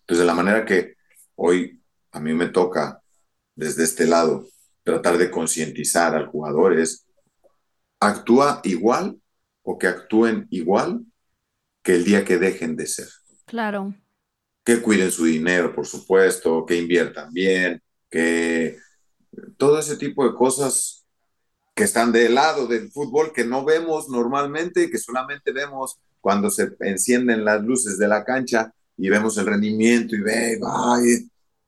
Entonces, 0.00 0.18
de 0.18 0.24
la 0.24 0.34
manera 0.34 0.64
que 0.64 0.94
hoy 1.36 1.80
a 2.12 2.20
mí 2.20 2.32
me 2.34 2.48
toca 2.48 3.00
desde 3.54 3.84
este 3.84 4.06
lado 4.06 4.46
tratar 4.82 5.18
de 5.18 5.30
concientizar 5.30 6.14
al 6.14 6.26
jugador 6.26 6.78
es, 6.78 7.06
actúa 8.00 8.60
igual 8.64 9.18
o 9.62 9.78
que 9.78 9.86
actúen 9.86 10.46
igual 10.50 11.04
que 11.82 11.94
el 11.94 12.04
día 12.04 12.24
que 12.24 12.38
dejen 12.38 12.76
de 12.76 12.86
ser. 12.86 13.08
Claro. 13.46 13.94
Que 14.64 14.80
cuiden 14.80 15.10
su 15.10 15.24
dinero, 15.24 15.74
por 15.74 15.86
supuesto, 15.86 16.64
que 16.64 16.76
inviertan 16.76 17.32
bien, 17.32 17.82
que 18.10 18.78
todo 19.56 19.78
ese 19.78 19.96
tipo 19.96 20.26
de 20.26 20.34
cosas 20.34 21.04
que 21.74 21.84
están 21.84 22.12
del 22.12 22.34
lado 22.34 22.66
del 22.66 22.90
fútbol 22.90 23.32
que 23.32 23.44
no 23.44 23.64
vemos 23.64 24.08
normalmente, 24.08 24.90
que 24.90 24.98
solamente 24.98 25.52
vemos 25.52 25.98
cuando 26.20 26.48
se 26.48 26.70
encienden 26.80 27.44
las 27.44 27.62
luces 27.62 27.98
de 27.98 28.08
la 28.08 28.24
cancha 28.24 28.72
y 28.96 29.08
vemos 29.08 29.36
el 29.38 29.46
rendimiento 29.46 30.14
y 30.14 30.20
ve, 30.20 30.60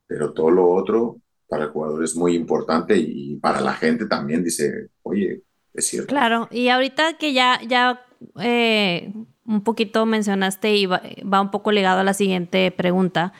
pero 0.07 0.33
todo 0.33 0.49
lo 0.49 0.71
otro 0.71 1.17
para 1.47 1.65
el 1.65 1.69
jugador 1.69 2.03
es 2.03 2.15
muy 2.15 2.35
importante 2.35 2.95
y 2.97 3.37
para 3.37 3.61
la 3.61 3.73
gente 3.73 4.05
también 4.07 4.43
dice, 4.43 4.89
oye, 5.03 5.43
es 5.73 5.87
cierto. 5.87 6.07
Claro, 6.07 6.47
y 6.51 6.69
ahorita 6.69 7.17
que 7.17 7.33
ya, 7.33 7.61
ya 7.67 8.05
eh, 8.41 9.13
un 9.47 9.61
poquito 9.61 10.05
mencionaste 10.05 10.75
y 10.75 10.85
va, 10.85 11.01
un 11.41 11.49
poco 11.49 11.71
ligado 11.71 12.01
a 12.01 12.03
la 12.03 12.13
siguiente 12.13 12.69
pregunta, 12.71 13.33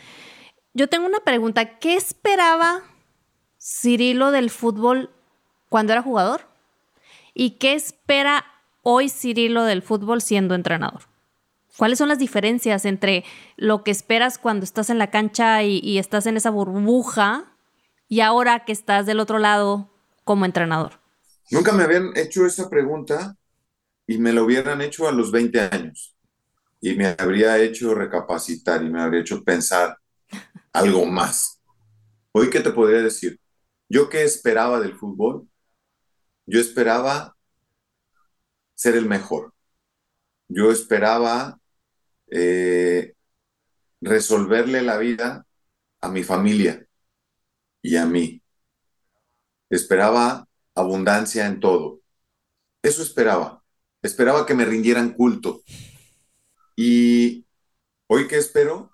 yo 0.74 0.88
tengo 0.88 1.06
una 1.06 1.20
pregunta, 1.20 1.78
¿qué 1.80 1.96
esperaba 1.96 2.82
Cirilo 3.60 4.32
del 4.32 4.50
fútbol 4.50 5.12
cuando 5.70 5.92
era 5.94 6.02
jugador? 6.02 6.42
¿Y 7.34 7.52
qué 7.52 7.74
espera 7.74 8.46
hoy 8.84 9.10
Cirilo 9.10 9.64
del 9.64 9.82
fútbol 9.82 10.22
siendo 10.22 10.56
entrenador? 10.56 11.02
¿Cuáles 11.78 12.00
son 12.00 12.08
las 12.08 12.20
diferencias 12.20 12.86
entre 12.86 13.24
lo 13.56 13.84
que 13.84 13.92
esperas 13.92 14.38
cuando 14.38 14.64
estás 14.64 14.90
en 14.90 14.98
la 14.98 15.12
cancha 15.12 15.62
y, 15.64 16.00
estás 16.00 16.26
en 16.26 16.38
esa 16.38 16.50
burbuja 16.50 17.46
y 18.08 18.22
ahora 18.22 18.66
que 18.66 18.72
estás 18.72 19.06
del 19.06 19.20
otro 19.20 19.38
lado 19.38 19.90
como 20.24 20.46
entrenador? 20.46 21.00
Nunca 21.52 21.74
me 21.74 21.84
habían 21.84 22.16
hecho 22.16 22.46
esa 22.46 22.70
pregunta 22.70 23.36
y 24.08 24.18
me 24.18 24.32
lo 24.32 24.46
hubieran 24.46 24.82
hecho 24.82 25.08
a 25.08 25.12
los 25.12 25.32
20 25.32 25.60
años. 25.60 26.16
Y 26.80 26.96
me 26.96 27.08
habría 27.08 27.60
hecho 27.60 27.94
recapacitar 27.94 28.84
y 28.84 28.90
me 28.90 29.02
habría 29.02 29.22
hecho 29.22 29.44
pensar 29.44 29.98
algo 30.72 31.06
más. 31.06 31.62
Hoy, 32.32 32.50
¿qué 32.50 32.62
te 32.62 32.72
podría 32.72 33.02
decir? 33.02 33.40
Yo 33.90 34.10
qué 34.10 34.24
esperaba 34.24 34.80
del 34.80 34.96
fútbol, 34.96 35.48
yo 36.46 36.60
esperaba 36.62 37.36
ser 38.76 38.96
el 38.96 39.06
mejor. 39.06 39.54
Yo 40.48 40.72
esperaba 40.72 41.60
eh, 42.28 43.16
resolverle 44.00 44.82
la 44.82 44.98
vida 44.98 45.46
a 46.00 46.10
mi 46.10 46.24
familia 46.24 46.86
y 47.82 47.98
a 47.98 48.06
mí. 48.06 48.42
Esperaba 49.70 50.48
abundancia 50.76 51.48
en 51.48 51.60
todo. 51.60 52.02
Eso 52.82 53.02
esperaba. 53.02 53.64
Esperaba 54.08 54.46
que 54.46 54.54
me 54.54 54.64
rindieran 54.64 55.12
culto. 55.12 55.64
Y 56.78 57.46
hoy 58.08 58.26
qué 58.30 58.38
espero? 58.38 58.90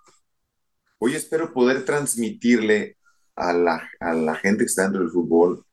Hoy 0.98 1.14
espero 1.14 1.54
poder 1.54 1.86
transmitirle 1.86 2.98
a 3.36 3.54
la, 3.54 3.88
a 4.00 4.14
la 4.16 4.34
gente 4.34 4.64
que 4.64 4.70
está 4.70 4.84
dentro 4.84 5.02
del 5.02 5.12
fútbol 5.12 5.68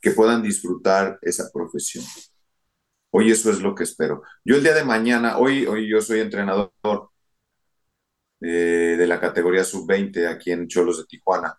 que 0.00 0.12
puedan 0.12 0.42
disfrutar 0.44 1.18
esa 1.22 1.50
profesión. 1.52 2.04
Hoy 3.10 3.32
eso 3.32 3.50
es 3.50 3.60
lo 3.60 3.74
que 3.74 3.82
espero. 3.82 4.22
Yo 4.44 4.54
el 4.54 4.62
día 4.62 4.74
de 4.74 4.84
mañana, 4.84 5.38
hoy, 5.38 5.66
hoy 5.66 5.90
yo 5.90 6.00
soy 6.00 6.20
entrenador 6.20 6.70
eh, 8.40 8.94
de 8.96 9.06
la 9.08 9.18
categoría 9.18 9.64
sub-20 9.64 10.28
aquí 10.28 10.52
en 10.52 10.68
Cholos 10.68 10.98
de 10.98 11.06
Tijuana. 11.06 11.58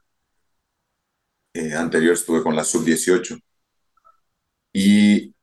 Eh, 1.53 1.73
anterior 1.73 2.13
estuve 2.13 2.41
con 2.41 2.55
la 2.55 2.63
sub-18. 2.63 3.41
Y 4.71 5.34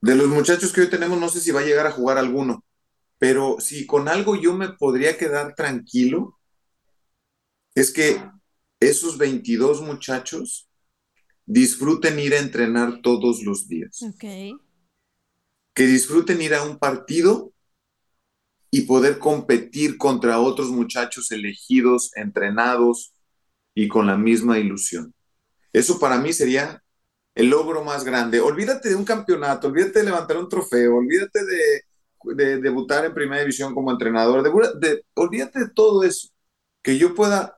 de 0.00 0.14
los 0.14 0.28
muchachos 0.28 0.72
que 0.72 0.82
hoy 0.82 0.90
tenemos, 0.90 1.18
no 1.18 1.28
sé 1.28 1.40
si 1.40 1.50
va 1.50 1.60
a 1.60 1.64
llegar 1.64 1.86
a 1.86 1.92
jugar 1.92 2.18
alguno, 2.18 2.64
pero 3.18 3.56
si 3.58 3.86
con 3.86 4.08
algo 4.08 4.36
yo 4.36 4.54
me 4.54 4.68
podría 4.70 5.16
quedar 5.16 5.54
tranquilo, 5.54 6.38
es 7.74 7.92
que 7.92 8.22
esos 8.80 9.18
22 9.18 9.82
muchachos 9.82 10.68
disfruten 11.46 12.18
ir 12.18 12.34
a 12.34 12.38
entrenar 12.38 13.00
todos 13.02 13.42
los 13.42 13.68
días. 13.68 14.02
Que 15.74 15.86
disfruten 15.86 16.42
ir 16.42 16.54
a 16.54 16.64
un 16.64 16.78
partido 16.78 17.52
y 18.70 18.82
poder 18.82 19.18
competir 19.18 19.96
contra 19.96 20.40
otros 20.40 20.68
muchachos 20.70 21.30
elegidos, 21.32 22.10
entrenados 22.16 23.14
y 23.74 23.88
con 23.88 24.06
la 24.06 24.16
misma 24.16 24.58
ilusión. 24.58 25.14
Eso 25.72 25.98
para 25.98 26.18
mí 26.18 26.32
sería 26.32 26.82
el 27.38 27.50
logro 27.50 27.84
más 27.84 28.04
grande. 28.04 28.40
Olvídate 28.40 28.88
de 28.88 28.96
un 28.96 29.04
campeonato, 29.04 29.68
olvídate 29.68 30.00
de 30.00 30.06
levantar 30.06 30.36
un 30.38 30.48
trofeo, 30.48 30.96
olvídate 30.96 31.38
de, 31.44 32.58
debutar 32.58 33.04
en 33.04 33.14
primera 33.14 33.40
división 33.40 33.76
como 33.76 33.92
entrenador, 33.92 34.42
de, 34.42 35.04
olvídate 35.14 35.60
de 35.60 35.70
todo 35.70 36.02
eso. 36.02 36.30
Que 36.82 36.98
yo 36.98 37.14
pueda 37.14 37.56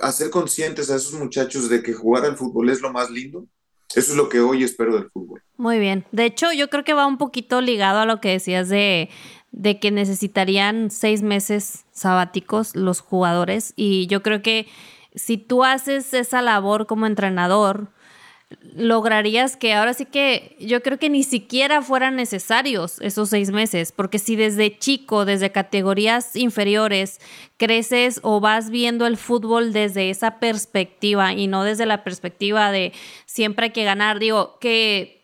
hacer 0.00 0.30
conscientes 0.30 0.90
a 0.90 0.96
esos 0.96 1.12
muchachos 1.12 1.68
de 1.68 1.82
que 1.82 1.92
jugar 1.92 2.24
al 2.24 2.38
fútbol 2.38 2.70
es 2.70 2.80
lo 2.80 2.90
más 2.90 3.10
lindo. 3.10 3.46
Eso 3.94 4.12
es 4.12 4.16
lo 4.16 4.30
que 4.30 4.40
hoy 4.40 4.64
espero 4.64 4.94
del 4.94 5.10
fútbol. 5.10 5.42
Muy 5.58 5.78
bien. 5.78 6.06
De 6.10 6.24
hecho, 6.24 6.50
yo 6.50 6.70
creo 6.70 6.82
que 6.82 6.94
va 6.94 7.06
un 7.06 7.18
poquito 7.18 7.60
ligado 7.60 7.98
a 7.98 8.06
lo 8.06 8.18
que 8.22 8.30
decías 8.30 8.70
de, 8.70 9.10
de 9.52 9.78
que 9.78 9.90
necesitarían 9.90 10.90
seis 10.90 11.20
meses 11.20 11.84
sabáticos 11.92 12.74
los 12.74 13.00
jugadores. 13.00 13.74
Y 13.76 14.06
yo 14.06 14.22
creo 14.22 14.40
que 14.40 14.68
si 15.14 15.36
tú 15.36 15.64
haces 15.64 16.14
esa 16.14 16.40
labor 16.40 16.86
como 16.86 17.04
entrenador, 17.04 17.90
lograrías 18.74 19.56
que 19.56 19.74
ahora 19.74 19.94
sí 19.94 20.06
que 20.06 20.56
yo 20.60 20.82
creo 20.82 20.98
que 20.98 21.08
ni 21.08 21.22
siquiera 21.22 21.82
fueran 21.82 22.16
necesarios 22.16 23.00
esos 23.00 23.28
seis 23.30 23.50
meses, 23.50 23.92
porque 23.92 24.18
si 24.18 24.36
desde 24.36 24.78
chico, 24.78 25.24
desde 25.24 25.52
categorías 25.52 26.34
inferiores, 26.36 27.20
creces 27.56 28.20
o 28.22 28.40
vas 28.40 28.70
viendo 28.70 29.06
el 29.06 29.16
fútbol 29.16 29.72
desde 29.72 30.10
esa 30.10 30.40
perspectiva 30.40 31.32
y 31.32 31.46
no 31.46 31.64
desde 31.64 31.86
la 31.86 32.02
perspectiva 32.04 32.72
de 32.72 32.92
siempre 33.26 33.66
hay 33.66 33.72
que 33.72 33.84
ganar, 33.84 34.18
digo 34.18 34.58
que 34.60 35.19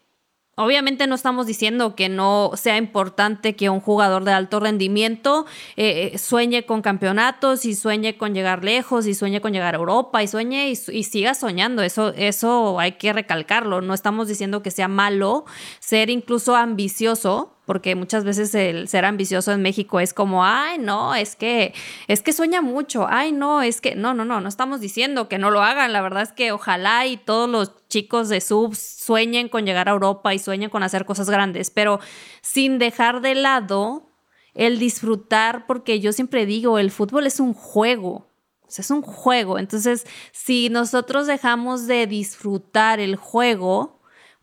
Obviamente 0.59 1.07
no 1.07 1.15
estamos 1.15 1.47
diciendo 1.47 1.95
que 1.95 2.09
no 2.09 2.53
sea 2.55 2.79
importante 2.79 3.55
que 3.57 3.69
un 3.69 3.81
jugador 3.81 4.25
de 4.25 4.33
alto 4.33 4.59
rendimiento 4.59 5.45
eh, 5.77 6.13
eh, 6.15 6.19
sueñe 6.19 6.65
con 6.65 6.81
campeonatos 6.81 7.67
y 7.67 7.75
sueñe 7.75 8.17
con 8.17 8.33
llegar 8.33 8.65
lejos 8.65 9.07
y 9.07 9.15
sueñe 9.15 9.43
con 9.43 9.53
llegar 9.53 9.75
a 9.75 9.79
Europa 9.79 10.23
y 10.23 10.29
sueñe 10.29 10.71
y, 10.71 10.79
y, 10.93 11.03
siga 11.03 11.35
soñando. 11.35 11.83
Eso, 11.83 12.15
eso 12.17 12.81
hay 12.81 12.93
que 12.93 13.13
recalcarlo. 13.13 13.83
No 13.83 13.93
estamos 13.93 14.29
diciendo 14.29 14.63
que 14.63 14.71
sea 14.71 14.89
malo 14.89 15.45
ser 15.79 16.09
incluso 16.09 16.57
ambicioso, 16.57 17.56
porque 17.67 17.97
muchas 17.97 18.25
veces 18.25 18.55
el 18.55 18.89
ser 18.89 19.05
ambicioso 19.05 19.53
en 19.53 19.61
México 19.61 19.99
es 20.01 20.15
como, 20.15 20.45
ay, 20.45 20.79
no, 20.79 21.15
es 21.15 21.35
que, 21.35 21.75
es 22.07 22.23
que 22.23 22.33
sueña 22.33 22.63
mucho, 22.63 23.07
ay, 23.09 23.33
no, 23.33 23.61
es 23.61 23.81
que, 23.81 23.97
no, 23.97 24.15
no, 24.15 24.25
no, 24.25 24.41
no 24.41 24.49
estamos 24.49 24.81
diciendo 24.81 25.29
que 25.29 25.39
no 25.39 25.51
lo 25.51 25.63
hagan, 25.63 25.93
la 25.93 26.01
verdad 26.01 26.23
es 26.23 26.33
que 26.33 26.53
ojalá 26.53 27.07
y 27.07 27.17
todos 27.17 27.51
los 27.51 27.73
chicos 27.89 28.29
de 28.29 28.41
subs 28.41 28.79
sueñen 28.79 29.49
con 29.49 29.67
llegar 29.67 29.89
a 29.89 29.93
Europa 29.93 30.33
y 30.33 30.39
sueñen 30.39 30.71
con 30.71 30.85
hacer 30.85 31.05
cosas 31.05 31.29
grandes, 31.29 31.71
pero 31.71 31.99
sin 32.41 32.79
dejar 32.79 33.21
de 33.21 33.35
lado 33.35 34.13
el 34.55 34.79
disfrutar, 34.79 35.67
porque 35.67 36.01
yo 36.01 36.13
siempre 36.13 36.47
digo, 36.47 36.79
el 36.79 36.93
fútbol 36.93 37.27
es 37.27 37.41
un 37.41 37.53
juego, 37.53 38.29
es 38.69 38.91
un 38.91 39.03
juego, 39.03 39.59
entonces 39.59 40.07
si 40.31 40.69
nosotros 40.71 41.27
dejamos 41.27 41.89
de 41.89 42.07
disfrutar 42.07 43.01
el 43.01 43.17
juego, 43.17 43.96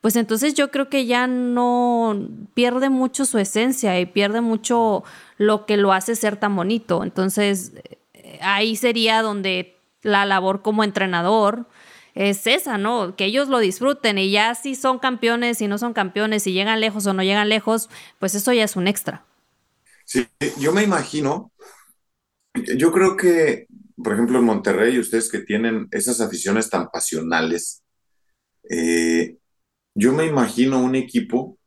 pues 0.03 0.17
entonces 0.17 0.53
yo 0.53 0.69
creo 0.69 0.89
que 0.89 1.05
ya 1.05 1.27
no 1.27 2.27
pierde 2.53 2.89
mucho 2.89 3.23
su 3.23 3.39
esencia 3.39 3.97
y 4.01 4.05
pierde 4.05 4.41
mucho 4.41 5.05
lo 5.37 5.65
que 5.65 5.77
lo 5.77 5.93
hace 5.93 6.17
ser 6.17 6.35
tan 6.35 6.57
bonito. 6.57 7.05
Entonces 7.05 7.71
eh, 8.13 8.37
ahí 8.41 8.75
sería 8.75 9.21
donde 9.21 9.77
la 10.01 10.25
labor 10.25 10.61
como 10.61 10.83
entrenador 10.83 11.67
es 12.15 12.47
esa, 12.47 12.77
¿no? 12.77 13.15
Que 13.15 13.23
ellos 13.23 13.47
lo 13.47 13.59
disfruten 13.59 14.17
y 14.17 14.29
ya 14.29 14.55
si 14.55 14.75
son 14.75 14.99
campeones, 14.99 15.59
si 15.59 15.69
no 15.69 15.77
son 15.77 15.93
campeones, 15.93 16.43
si 16.43 16.51
llegan 16.51 16.81
lejos 16.81 17.07
o 17.07 17.13
no 17.13 17.23
llegan 17.23 17.47
lejos, 17.47 17.89
pues 18.19 18.35
eso 18.35 18.51
ya 18.51 18.65
es 18.65 18.75
un 18.75 18.89
extra. 18.89 19.23
Sí, 20.03 20.27
yo 20.59 20.73
me 20.73 20.83
imagino, 20.83 21.53
yo 22.75 22.91
creo 22.91 23.15
que, 23.15 23.67
por 23.95 24.11
ejemplo, 24.11 24.39
en 24.39 24.43
Monterrey, 24.43 24.99
ustedes 24.99 25.31
que 25.31 25.39
tienen 25.39 25.87
esas 25.91 26.19
aficiones 26.19 26.69
tan 26.69 26.89
pasionales, 26.89 27.83
eh, 28.69 29.37
yo 29.95 30.13
me 30.13 30.25
imagino 30.25 30.79
un 30.79 30.95
equipo 30.95 31.57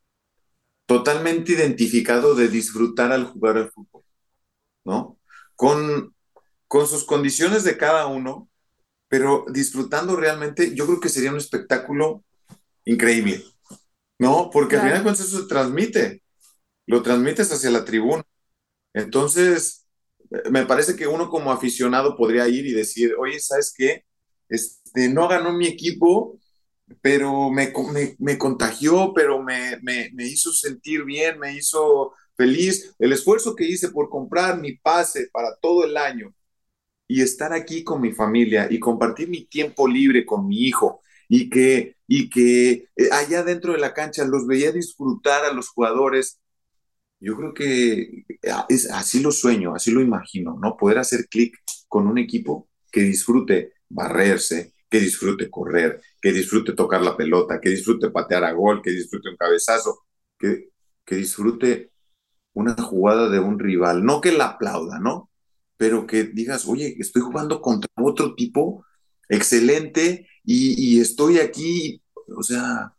totalmente 0.87 1.53
identificado 1.53 2.35
de 2.35 2.49
disfrutar 2.49 3.12
al 3.12 3.24
jugar 3.27 3.57
al 3.57 3.70
fútbol, 3.70 4.05
¿no? 4.85 5.18
Con, 5.55 6.14
con 6.68 6.87
sus 6.87 7.05
condiciones 7.05 7.64
de 7.64 7.77
cada 7.77 8.07
uno, 8.07 8.49
pero 9.09 9.45
disfrutando 9.53 10.16
realmente, 10.16 10.74
yo 10.74 10.87
creo 10.87 11.01
que 11.01 11.09
sería 11.09 11.31
un 11.31 11.39
espectáculo 11.39 12.24
increíble, 12.85 13.45
¿no? 14.18 14.51
Porque 14.51 14.77
al 14.77 14.83
final 14.83 15.03
cuentas 15.03 15.27
eso 15.27 15.43
se 15.43 15.49
transmite, 15.49 16.22
lo 16.87 17.03
transmites 17.03 17.53
hacia 17.53 17.70
la 17.70 17.85
tribuna. 17.85 18.24
Entonces, 18.95 19.87
me 20.51 20.66
parece 20.66 20.97
que 20.97 21.07
uno 21.07 21.29
como 21.29 21.53
aficionado 21.53 22.16
podría 22.16 22.49
ir 22.49 22.66
y 22.66 22.72
decir, 22.72 23.14
oye, 23.18 23.39
¿sabes 23.41 23.72
qué? 23.77 24.05
Este, 24.49 25.09
no 25.09 25.29
ganó 25.29 25.53
mi 25.53 25.66
equipo, 25.66 26.39
pero 27.01 27.51
me, 27.51 27.72
me, 28.18 28.39
contagió, 28.39 29.12
pero 29.14 29.43
me, 29.43 29.78
me, 29.82 30.26
hizo 30.26 30.53
sentir 30.53 31.05
bien, 31.05 31.39
me 31.39 31.55
hizo 31.55 32.12
feliz. 32.37 32.95
El 32.99 33.12
esfuerzo 33.12 33.55
que 33.57 33.64
hice 33.64 33.91
por 33.91 34.09
comprar 34.09 34.61
mi 34.61 34.76
pase 34.76 35.28
para 35.32 35.57
todo 35.57 35.84
el 35.84 35.97
año 35.97 36.34
y 37.09 37.22
estar 37.22 37.53
aquí 37.53 37.84
con 37.84 38.01
mi 38.01 38.12
familia 38.12 38.68
y 38.70 38.80
compartir 38.80 39.28
mi 39.28 39.47
tiempo 39.47 39.89
libre 39.89 40.24
con 40.26 40.47
mi 40.47 40.62
hijo 40.62 41.03
y 41.28 41.51
que, 41.51 41.97
y 42.07 42.30
que 42.30 42.89
eh, 42.97 43.09
allá 43.12 43.43
dentro 43.43 43.72
de 43.72 43.78
la 43.78 43.95
cancha 43.95 44.24
los 44.24 44.47
veía 44.47 44.72
disfrutar 44.72 45.45
a 45.45 45.53
los 45.53 45.68
jugadores. 45.68 46.41
Yo 47.20 47.37
creo 47.37 47.55
que 47.55 48.24
ah, 48.51 48.66
es, 48.68 48.91
así 48.91 49.20
lo 49.20 49.32
sueño, 49.32 49.74
así 49.74 49.91
lo 49.91 50.01
imagino, 50.01 50.59
¿no? 50.61 50.76
Poder 50.76 50.99
hacer 50.99 51.28
clic 51.28 51.57
con 51.89 52.07
un 52.07 52.18
equipo 52.18 52.68
que 52.93 53.03
disfrute 53.03 53.72
barrerse, 53.89 54.72
que 54.89 55.01
disfrute 55.01 55.51
correr, 55.51 56.01
que 56.20 56.32
disfrute 56.32 56.72
tocar 56.72 57.03
la 57.03 57.16
pelota, 57.16 57.61
que 57.61 57.70
disfrute 57.70 58.11
patear 58.11 58.45
a 58.45 58.53
gol, 58.53 58.82
que 58.82 58.91
disfrute 58.91 59.30
un 59.30 59.37
cabezazo, 59.37 60.07
que, 60.39 60.70
que 61.05 61.16
disfrute 61.16 61.91
una 62.55 62.74
jugada 62.74 63.28
de 63.28 63.39
un 63.39 63.59
rival, 63.59 64.05
no 64.05 64.20
que 64.20 64.32
la 64.32 64.47
aplauda, 64.47 64.99
¿no? 64.99 65.30
Pero 65.76 66.07
que 66.07 66.24
digas, 66.24 66.66
oye, 66.66 66.97
estoy 66.99 67.22
jugando 67.22 67.61
contra 67.61 67.91
otro 67.97 68.34
tipo 68.34 68.84
excelente 69.28 70.28
y, 70.45 71.01
estoy 71.01 71.39
aquí, 71.39 72.01
o 72.37 72.43
sea, 72.43 72.95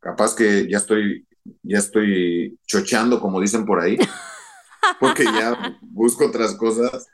capaz 0.00 0.34
que 0.34 0.66
ya 0.68 0.78
estoy, 0.78 1.26
ya 1.62 1.78
estoy 1.78 2.58
chocheando, 2.66 3.20
como 3.20 3.40
dicen 3.40 3.66
por 3.66 3.80
ahí, 3.80 3.98
porque 4.98 5.24
ya 5.24 5.78
busco 5.82 6.26
otras 6.26 6.54
cosas, 6.56 7.06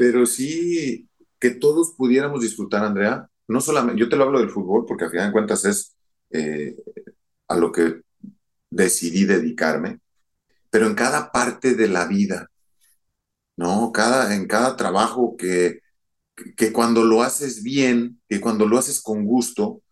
pero 0.00 0.24
sí 0.24 1.10
que 1.38 1.50
todos 1.50 1.92
pudiéramos 1.94 2.40
disfrutar, 2.40 2.82
Andrea, 2.82 3.28
no 3.48 3.60
solamente, 3.60 4.00
yo 4.00 4.08
te 4.08 4.16
lo 4.16 4.24
hablo 4.24 4.38
del 4.40 4.48
fútbol 4.48 4.86
porque 4.88 5.04
al 5.04 5.10
final 5.10 5.26
de 5.26 5.32
cuentas 5.32 5.66
es 5.66 5.94
eh, 6.30 6.74
a 7.48 7.56
lo 7.56 7.70
que 7.70 8.00
decidí 8.70 9.26
dedicarme, 9.26 10.00
pero 10.70 10.86
en 10.86 10.94
cada 10.94 11.30
parte 11.30 11.74
de 11.74 11.86
la 11.86 12.06
vida, 12.06 12.50
¿no? 13.58 13.92
Cada, 13.92 14.34
en 14.34 14.46
cada 14.46 14.74
trabajo 14.74 15.36
que, 15.36 15.80
que 16.56 16.72
cuando 16.72 17.04
lo 17.04 17.22
haces 17.22 17.62
bien, 17.62 18.22
que 18.26 18.40
cuando 18.40 18.66
lo 18.66 18.78
haces 18.78 19.02
con 19.02 19.26
gusto, 19.26 19.82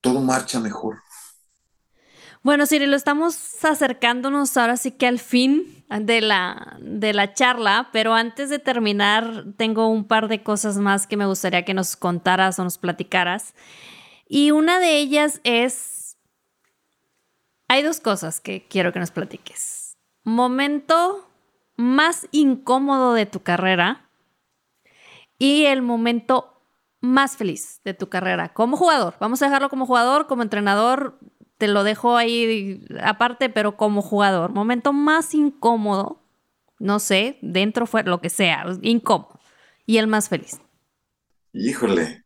todo 0.00 0.22
marcha 0.22 0.58
mejor. 0.58 1.02
Bueno, 2.42 2.64
Siri, 2.64 2.86
lo 2.86 2.96
estamos 2.96 3.62
acercándonos 3.62 4.56
ahora 4.56 4.78
sí 4.78 4.92
que 4.92 5.06
al 5.06 5.18
fin 5.18 5.84
de 5.90 6.22
la, 6.22 6.78
de 6.80 7.12
la 7.12 7.34
charla, 7.34 7.90
pero 7.92 8.14
antes 8.14 8.48
de 8.48 8.58
terminar, 8.58 9.44
tengo 9.58 9.88
un 9.88 10.04
par 10.04 10.26
de 10.28 10.42
cosas 10.42 10.78
más 10.78 11.06
que 11.06 11.18
me 11.18 11.26
gustaría 11.26 11.66
que 11.66 11.74
nos 11.74 11.96
contaras 11.96 12.58
o 12.58 12.64
nos 12.64 12.78
platicaras. 12.78 13.54
Y 14.26 14.52
una 14.52 14.80
de 14.80 14.96
ellas 14.96 15.42
es, 15.44 16.16
hay 17.68 17.82
dos 17.82 18.00
cosas 18.00 18.40
que 18.40 18.66
quiero 18.66 18.94
que 18.94 19.00
nos 19.00 19.10
platiques. 19.10 19.98
Momento 20.24 21.28
más 21.76 22.26
incómodo 22.30 23.12
de 23.12 23.26
tu 23.26 23.42
carrera 23.42 24.08
y 25.38 25.66
el 25.66 25.82
momento 25.82 26.62
más 27.00 27.36
feliz 27.36 27.80
de 27.84 27.92
tu 27.92 28.08
carrera 28.08 28.54
como 28.54 28.78
jugador. 28.78 29.16
Vamos 29.20 29.42
a 29.42 29.46
dejarlo 29.46 29.68
como 29.68 29.84
jugador, 29.84 30.26
como 30.26 30.42
entrenador, 30.42 31.18
te 31.60 31.68
lo 31.68 31.84
dejo 31.84 32.16
ahí 32.16 32.82
aparte, 33.02 33.50
pero 33.50 33.76
como 33.76 34.00
jugador, 34.00 34.50
momento 34.50 34.94
más 34.94 35.34
incómodo, 35.34 36.22
no 36.78 36.98
sé, 36.98 37.38
dentro, 37.42 37.86
fue 37.86 38.02
lo 38.02 38.22
que 38.22 38.30
sea, 38.30 38.64
incómodo, 38.80 39.38
y 39.84 39.98
el 39.98 40.06
más 40.06 40.30
feliz. 40.30 40.58
Híjole. 41.52 42.24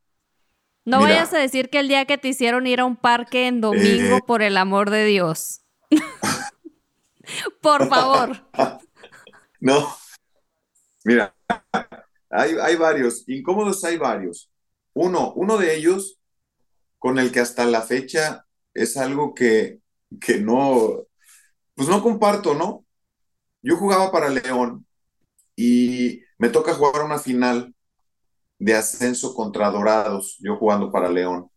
No 0.85 1.01
vayas 1.01 1.35
a 1.35 1.39
decir 1.39 1.69
que 1.69 1.81
el 1.81 1.89
día 1.89 2.05
que 2.05 2.17
te 2.17 2.29
hicieron 2.29 2.69
ir 2.69 2.79
a 2.79 2.85
un 2.85 2.95
parque 2.95 3.49
en 3.49 3.61
domingo, 3.61 4.19
eh. 4.19 4.25
por 4.25 4.41
el 4.41 4.57
amor 4.57 4.91
de 4.91 5.05
Dios. 5.05 5.63
por 7.61 7.89
favor. 7.89 8.47
no. 9.61 9.97
Mira, 11.03 11.35
hay, 12.31 12.55
hay 12.63 12.77
varios, 12.77 13.29
incómodos 13.29 13.83
hay 13.83 13.97
varios. 13.97 14.49
Uno, 14.93 15.33
uno 15.33 15.59
de 15.59 15.75
ellos 15.75 16.21
con 17.01 17.19
el 17.19 17.33
que 17.33 17.41
hasta 17.41 17.65
la 17.65 17.83
fecha 17.83 18.47
es 18.75 18.97
algo 18.97 19.35
que, 19.35 19.81
que 20.21 20.39
no, 20.41 21.07
pues 21.75 21.89
no 21.89 22.03
comparto, 22.03 22.55
¿no? 22.55 22.85
Yo 23.63 23.77
jugaba 23.77 24.13
para 24.13 24.29
León 24.29 24.87
y 25.57 26.21
me 26.39 26.49
toca 26.51 26.75
jugar 26.75 27.05
una 27.05 27.19
final 27.19 27.75
de 28.59 28.75
ascenso 28.75 29.35
contra 29.35 29.71
Dorados, 29.71 30.37
yo 30.41 30.57
jugando 30.57 30.91
para 30.93 31.11
León. 31.11 31.51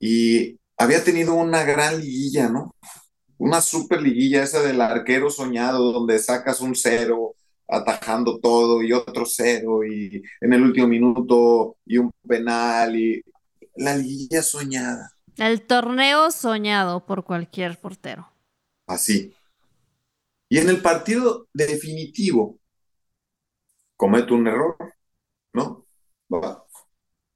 Y 0.00 0.58
había 0.76 1.02
tenido 1.04 1.34
una 1.34 1.64
gran 1.64 2.00
liguilla, 2.00 2.48
¿no? 2.48 2.74
Una 3.38 3.60
super 3.60 4.02
liguilla, 4.02 4.42
esa 4.42 4.62
del 4.62 4.80
arquero 4.80 5.30
soñado, 5.30 5.92
donde 5.92 6.18
sacas 6.18 6.60
un 6.60 6.74
cero 6.74 7.34
atajando 7.68 8.38
todo 8.40 8.82
y 8.82 8.92
otro 8.92 9.26
cero 9.26 9.84
y 9.84 10.22
en 10.40 10.52
el 10.52 10.62
último 10.62 10.88
minuto 10.88 11.76
y 11.84 11.98
un 11.98 12.10
penal 12.26 12.96
y 12.96 13.22
la 13.76 13.96
liguilla 13.96 14.42
soñada. 14.42 15.17
El 15.38 15.62
torneo 15.62 16.32
soñado 16.32 17.06
por 17.06 17.24
cualquier 17.24 17.78
portero. 17.80 18.28
Así. 18.86 19.32
Y 20.48 20.58
en 20.58 20.68
el 20.68 20.82
partido 20.82 21.48
definitivo, 21.52 22.58
comete 23.96 24.32
un 24.32 24.48
error, 24.48 24.76
¿no? 25.52 25.86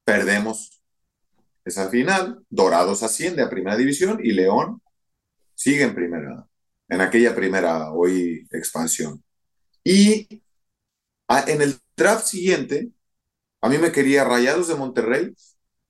Perdemos 0.03 0.81
esa 1.63 1.89
final, 1.89 2.43
Dorados 2.49 3.03
asciende 3.03 3.41
a 3.41 3.49
primera 3.49 3.77
división 3.77 4.19
y 4.21 4.33
León 4.33 4.81
sigue 5.55 5.83
en 5.83 5.95
primera, 5.95 6.45
en 6.89 6.99
aquella 6.99 7.33
primera 7.33 7.91
hoy 7.93 8.45
expansión. 8.51 9.23
Y 9.81 10.41
en 11.29 11.61
el 11.61 11.79
draft 11.95 12.25
siguiente, 12.25 12.91
a 13.61 13.69
mí 13.69 13.77
me 13.77 13.93
quería 13.93 14.25
Rayados 14.25 14.67
de 14.67 14.75
Monterrey, 14.75 15.33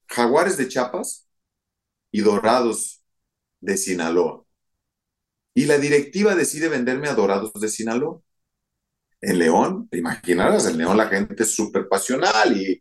Jaguares 0.08 0.58
de 0.58 0.68
Chiapas 0.68 1.23
y 2.14 2.22
Dorados 2.22 3.04
de 3.60 3.76
Sinaloa. 3.76 4.46
Y 5.56 5.66
la 5.66 5.80
directiva 5.80 6.36
decide 6.36 6.70
venderme 6.70 7.10
a 7.10 7.16
Dorados 7.16 7.54
de 7.60 7.68
Sinaloa. 7.68 8.22
En 9.20 9.40
León, 9.40 9.90
te 9.90 9.98
imaginarás, 9.98 10.68
en 10.68 10.78
León 10.78 10.96
la 10.96 11.08
gente 11.08 11.42
es 11.42 11.56
súper 11.56 11.90
pasional 11.90 12.56
y, 12.56 12.80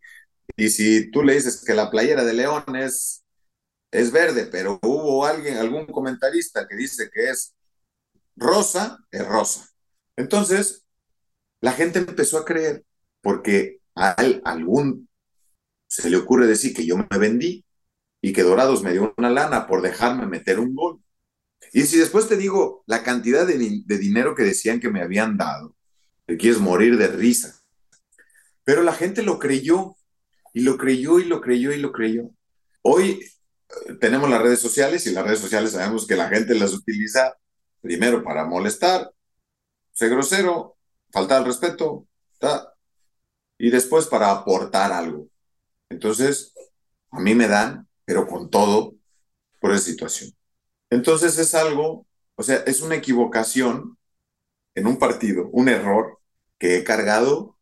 y 0.57 0.69
si 0.69 1.11
tú 1.11 1.23
le 1.23 1.35
dices 1.35 1.65
que 1.65 1.75
la 1.75 1.91
playera 1.91 2.25
de 2.25 2.35
León 2.35 2.77
es, 2.77 3.25
es 3.91 4.13
verde, 4.13 4.47
pero 4.47 4.79
hubo 4.83 5.25
alguien, 5.25 5.57
algún 5.57 5.87
comentarista 5.87 6.69
que 6.69 6.77
dice 6.77 7.09
que 7.11 7.31
es 7.31 7.55
rosa, 8.37 8.99
es 9.11 9.27
rosa. 9.27 9.67
Entonces, 10.17 10.85
la 11.63 11.73
gente 11.73 12.01
empezó 12.01 12.37
a 12.39 12.45
creer 12.45 12.85
porque 13.23 13.81
a 13.95 14.11
algún 14.45 15.09
se 15.87 16.11
le 16.11 16.19
ocurre 16.19 16.47
decir 16.47 16.75
que 16.75 16.85
yo 16.85 16.97
me 16.99 17.19
vendí 17.19 17.65
y 18.25 18.33
que 18.33 18.45
Dorados 18.45 18.83
me 18.83 18.93
dio 18.93 19.13
una 19.19 19.29
lana 19.29 19.67
por 19.67 19.83
dejarme 19.83 20.27
meter 20.27 20.61
un 20.61 20.75
gol. 20.75 21.03
Y 21.73 21.83
si 21.83 21.99
después 21.99 22.29
te 22.29 22.37
digo 22.37 22.85
la 22.87 23.03
cantidad 23.03 23.47
de, 23.47 23.59
dinero 23.59 24.35
que 24.35 24.45
decían 24.45 24.81
que 24.81 24.91
me 24.91 25.03
habían 25.03 25.37
dado, 25.37 25.77
te 26.25 26.37
quieres 26.37 26.61
morir 26.61 26.97
de 26.97 27.09
risa. 27.09 27.61
Pero 28.65 28.83
la 28.83 28.93
gente 28.93 29.23
lo 29.23 29.39
creyó 29.39 29.97
y 30.55 30.61
lo 30.61 30.79
creyó 30.79 31.19
y 31.19 31.25
lo 31.25 31.41
creyó 31.41 31.73
y 31.73 31.79
lo 31.79 31.93
creyó. 31.93 32.31
Hoy 32.83 33.21
eh, 33.69 33.95
tenemos 34.01 34.31
las 34.31 34.41
redes 34.41 34.61
sociales 34.61 35.07
y 35.07 35.11
las 35.11 35.25
redes 35.25 35.41
sociales 35.41 35.73
sabemos 35.73 36.07
que 36.07 36.17
la 36.17 36.29
gente 36.29 36.55
las 36.55 36.73
utiliza 36.73 37.37
primero 37.81 38.23
para 38.23 38.45
molestar, 38.45 39.13
ser 39.93 40.11
grosero, 40.11 40.77
faltar 41.11 41.39
al 41.39 41.47
respeto, 41.47 42.07
y 43.59 43.71
después 43.71 44.07
para 44.07 44.31
aportar 44.31 44.93
algo. 44.93 45.29
Entonces, 45.89 46.55
a 47.11 47.21
mí 47.21 47.35
me 47.35 47.49
dan, 47.49 47.89
pero 48.05 48.27
con 48.27 48.51
todo, 48.51 48.95
por 49.61 49.73
esa 49.73 49.85
situación. 49.85 50.33
Entonces 50.91 51.39
es 51.39 51.55
algo, 51.55 52.07
o 52.37 52.43
sea, 52.43 52.57
es 52.67 52.83
una 52.83 52.97
equivocación 52.97 53.97
en 54.75 54.87
un 54.87 54.99
partido, 54.99 55.49
un 55.53 55.69
error 55.69 56.19
que 56.59 56.77
he 56.77 56.85
cargado 56.85 57.57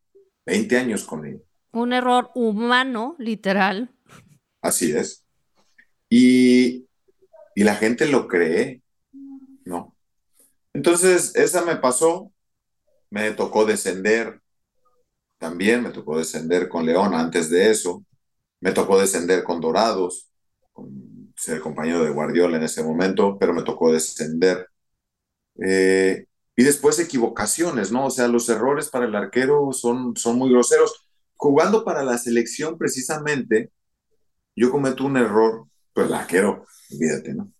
20 0.45 0.77
años 0.77 1.03
con 1.05 1.25
él. 1.25 1.43
Un 1.71 1.93
error 1.93 2.31
humano, 2.35 3.15
literal. 3.19 3.91
Así 4.61 4.91
es. 4.91 5.23
Y, 6.09 6.87
y 7.55 7.63
la 7.63 7.75
gente 7.75 8.05
lo 8.07 8.27
cree, 8.27 8.81
¿no? 9.65 9.95
Entonces, 10.73 11.35
esa 11.35 11.63
me 11.63 11.77
pasó, 11.77 12.31
me 13.09 13.31
tocó 13.31 13.65
descender, 13.65 14.41
también 15.37 15.83
me 15.83 15.91
tocó 15.91 16.17
descender 16.17 16.69
con 16.69 16.85
León 16.85 17.13
antes 17.13 17.49
de 17.49 17.71
eso, 17.71 18.05
me 18.59 18.71
tocó 18.71 18.99
descender 18.99 19.43
con 19.43 19.59
Dorados, 19.59 20.30
ser 21.35 21.59
compañero 21.59 22.03
de 22.03 22.11
Guardiola 22.11 22.57
en 22.57 22.63
ese 22.63 22.83
momento, 22.83 23.37
pero 23.39 23.53
me 23.53 23.63
tocó 23.63 23.91
descender. 23.91 24.67
Eh, 25.63 26.25
y 26.55 26.63
después 26.63 26.99
equivocaciones, 26.99 27.91
¿no? 27.91 28.05
O 28.07 28.11
sea, 28.11 28.27
los 28.27 28.47
errores 28.49 28.89
para 28.89 29.05
el 29.05 29.15
arquero 29.15 29.71
son, 29.73 30.15
son 30.15 30.37
muy 30.37 30.51
groseros. 30.51 31.07
Jugando 31.35 31.83
para 31.83 32.03
la 32.03 32.17
selección, 32.17 32.77
precisamente, 32.77 33.71
yo 34.55 34.69
cometo 34.69 35.05
un 35.05 35.17
error, 35.17 35.67
pues 35.93 36.07
el 36.07 36.13
arquero, 36.13 36.65
olvídate, 36.91 37.33
¿no? 37.33 37.51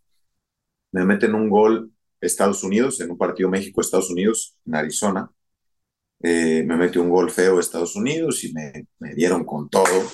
Me 0.91 1.05
meten 1.05 1.33
un 1.35 1.49
gol 1.49 1.91
Estados 2.19 2.63
Unidos, 2.63 2.99
en 3.01 3.11
un 3.11 3.17
partido 3.17 3.49
México-Estados 3.49 4.11
Unidos, 4.11 4.55
en 4.65 4.75
Arizona. 4.75 5.31
Eh, 6.21 6.63
me 6.67 6.77
metió 6.77 7.01
un 7.01 7.09
gol 7.09 7.31
feo 7.31 7.59
Estados 7.59 7.95
Unidos 7.95 8.43
y 8.43 8.53
me, 8.53 8.87
me 8.99 9.15
dieron 9.15 9.43
con 9.43 9.69
todo. 9.69 10.11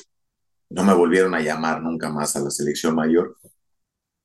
No 0.70 0.84
me 0.84 0.94
volvieron 0.94 1.34
a 1.34 1.42
llamar 1.42 1.82
nunca 1.82 2.10
más 2.10 2.36
a 2.36 2.42
la 2.42 2.52
selección 2.52 2.96
mayor. 2.96 3.38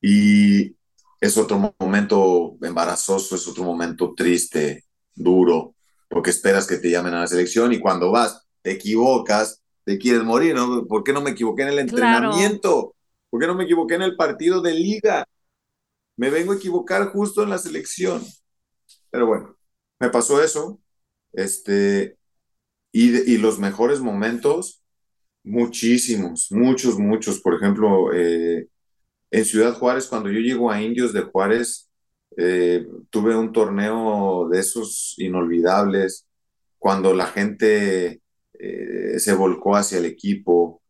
Y 0.00 0.76
es 1.20 1.36
otro 1.36 1.74
momento 1.78 2.56
embarazoso, 2.62 3.36
es 3.36 3.46
otro 3.46 3.64
momento 3.64 4.14
triste, 4.16 4.84
duro, 5.14 5.76
porque 6.08 6.30
esperas 6.30 6.66
que 6.66 6.78
te 6.78 6.90
llamen 6.90 7.14
a 7.14 7.20
la 7.20 7.26
selección 7.26 7.72
y 7.72 7.80
cuando 7.80 8.10
vas, 8.10 8.46
te 8.62 8.72
equivocas, 8.72 9.62
te 9.84 9.98
quieres 9.98 10.24
morir, 10.24 10.54
¿no? 10.54 10.86
¿Por 10.86 11.04
qué 11.04 11.12
no 11.12 11.20
me 11.20 11.30
equivoqué 11.30 11.62
en 11.62 11.68
el 11.68 11.78
entrenamiento? 11.78 12.94
¿Por 13.30 13.40
qué 13.40 13.46
no 13.46 13.54
me 13.54 13.64
equivoqué 13.64 13.94
en 13.94 14.02
el 14.02 14.16
partido 14.16 14.60
de 14.60 14.74
liga? 14.74 15.26
Me 16.16 16.30
vengo 16.30 16.52
a 16.52 16.56
equivocar 16.56 17.10
justo 17.12 17.42
en 17.42 17.50
la 17.50 17.58
selección. 17.58 18.22
Pero 19.10 19.26
bueno, 19.26 19.56
me 20.00 20.10
pasó 20.10 20.42
eso. 20.42 20.80
Este, 21.32 22.18
y, 22.92 23.32
y 23.32 23.38
los 23.38 23.58
mejores 23.58 24.00
momentos, 24.00 24.81
muchísimos, 25.44 26.48
muchos, 26.52 26.98
muchos. 26.98 27.40
Por 27.40 27.54
ejemplo, 27.54 28.12
eh, 28.12 28.68
en 29.30 29.44
Ciudad 29.44 29.74
Juárez, 29.74 30.06
cuando 30.08 30.30
yo 30.30 30.40
llego 30.40 30.70
a 30.70 30.80
Indios 30.82 31.12
de 31.12 31.22
Juárez, 31.22 31.90
eh, 32.36 32.86
tuve 33.10 33.36
un 33.36 33.52
torneo 33.52 34.48
de 34.50 34.60
esos 34.60 35.14
inolvidables, 35.18 36.28
cuando 36.78 37.14
la 37.14 37.26
gente 37.26 38.22
eh, 38.58 39.18
se 39.18 39.34
volcó 39.34 39.76
hacia 39.76 39.98
el 39.98 40.06
equipo, 40.06 40.82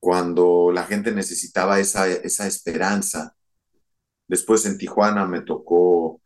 cuando 0.00 0.70
la 0.72 0.84
gente 0.84 1.12
necesitaba 1.12 1.80
esa, 1.80 2.08
esa 2.08 2.46
esperanza. 2.46 3.36
Después 4.28 4.66
en 4.66 4.78
Tijuana 4.78 5.26
me 5.26 5.42
tocó 5.42 6.20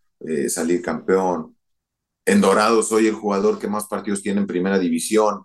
salir 0.48 0.82
campeón. 0.82 1.56
En 2.26 2.40
Dorados 2.40 2.88
soy 2.88 3.06
el 3.06 3.14
jugador 3.14 3.58
que 3.58 3.68
más 3.68 3.86
partidos 3.86 4.22
tiene 4.22 4.40
en 4.40 4.46
primera 4.46 4.78
división, 4.78 5.44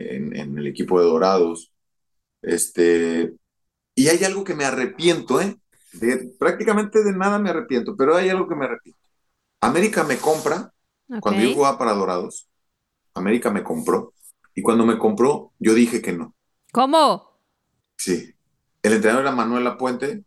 en, 0.00 0.36
en 0.36 0.58
el 0.58 0.66
equipo 0.66 1.00
de 1.00 1.06
Dorados. 1.06 1.72
Este, 2.42 3.34
y 3.94 4.08
hay 4.08 4.22
algo 4.24 4.44
que 4.44 4.54
me 4.54 4.64
arrepiento, 4.64 5.40
¿eh? 5.40 5.58
prácticamente 6.38 7.02
de 7.02 7.12
nada 7.12 7.38
me 7.38 7.50
arrepiento, 7.50 7.96
pero 7.96 8.16
hay 8.16 8.28
algo 8.28 8.48
que 8.48 8.54
me 8.54 8.66
arrepiento. 8.66 9.00
América 9.60 10.04
me 10.04 10.18
compra, 10.18 10.72
cuando 11.20 11.42
yo 11.42 11.54
jugaba 11.54 11.78
para 11.78 11.94
Dorados, 11.94 12.48
América 13.14 13.50
me 13.50 13.62
compró, 13.62 14.12
y 14.54 14.62
cuando 14.62 14.84
me 14.84 14.98
compró, 14.98 15.52
yo 15.58 15.74
dije 15.74 16.02
que 16.02 16.12
no. 16.12 16.34
¿Cómo? 16.72 17.40
Sí. 17.96 18.32
El 18.82 18.92
entrenador 18.92 19.24
era 19.24 19.34
Manuel 19.34 19.64
Lapuente, 19.64 20.24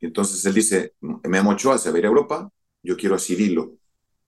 y 0.00 0.06
entonces 0.06 0.44
él 0.46 0.54
dice, 0.54 0.94
se 1.22 1.90
va 1.90 1.96
a 1.96 1.98
ir 1.98 2.04
a 2.04 2.08
Europa, 2.08 2.50
yo 2.82 2.96
quiero 2.96 3.16
a 3.16 3.18
Cirilo. 3.18 3.72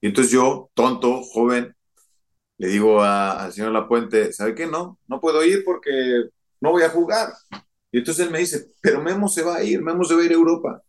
Y 0.01 0.09
entonces 0.09 0.33
yo, 0.33 0.70
tonto, 0.74 1.22
joven, 1.22 1.74
le 2.59 2.68
digo 2.68 3.03
al 3.03 3.53
señor 3.53 3.72
Lapuente, 3.72 4.32
¿sabe 4.32 4.55
qué? 4.55 4.66
No, 4.66 4.98
no 5.09 5.20
puedo 5.20 5.44
ir 5.44 5.64
porque 5.64 5.90
no 6.61 6.70
voy 6.70 6.82
a 6.82 6.90
jugar. 6.90 7.32
Y 7.90 7.98
entonces 7.98 8.24
él 8.26 8.32
me 8.32 8.38
dice, 8.38 8.66
pero 8.80 9.03
Memo 9.03 9.28
se 9.28 9.42
va 9.42 9.57
a 9.57 9.64
ir, 9.64 9.82
Memo 9.82 10.05
se 10.05 10.14
va 10.14 10.22
a 10.22 10.24
ir 10.24 10.30
a 10.32 10.34
Europa. 10.34 10.82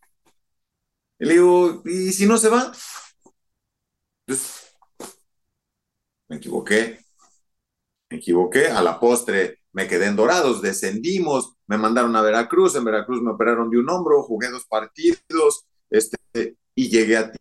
Y 1.20 1.26
le 1.26 1.34
digo, 1.34 1.82
¿y 1.86 2.12
si 2.12 2.26
no 2.26 2.38
se 2.38 2.50
va? 2.50 2.72
Entonces, 4.26 4.74
me 6.28 6.38
equivoqué, 6.38 7.00
me 8.10 8.18
equivoqué, 8.18 8.68
a 8.68 8.82
la 8.82 9.00
postre 9.00 9.64
me 9.74 9.88
quedé 9.88 10.06
en 10.06 10.16
Dorados, 10.16 10.62
descendimos, 10.62 11.56
me 11.68 11.78
mandaron 11.78 12.16
a 12.16 12.22
Veracruz, 12.22 12.76
en 12.76 12.86
Veracruz 12.86 13.22
me 13.22 13.32
operaron 13.32 13.70
de 13.70 13.80
un 13.80 13.90
hombro, 13.90 14.24
jugué 14.24 14.50
dos 14.50 14.66
partidos, 14.66 15.66
este, 15.90 16.18
y 16.76 16.90
llegué 16.90 17.18
a 17.18 17.32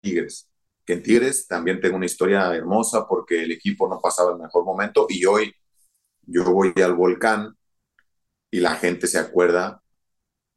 Tigres, 0.00 0.48
que 0.84 0.94
en 0.94 1.02
Tigres 1.02 1.46
también 1.46 1.80
tengo 1.80 1.96
una 1.96 2.06
historia 2.06 2.54
hermosa 2.54 3.06
porque 3.08 3.42
el 3.42 3.52
equipo 3.52 3.88
no 3.88 4.00
pasaba 4.00 4.32
el 4.32 4.38
mejor 4.38 4.64
momento 4.64 5.06
y 5.08 5.24
hoy 5.24 5.54
yo 6.22 6.44
voy 6.44 6.72
al 6.82 6.94
volcán 6.94 7.56
y 8.50 8.60
la 8.60 8.76
gente 8.76 9.06
se 9.06 9.18
acuerda 9.18 9.82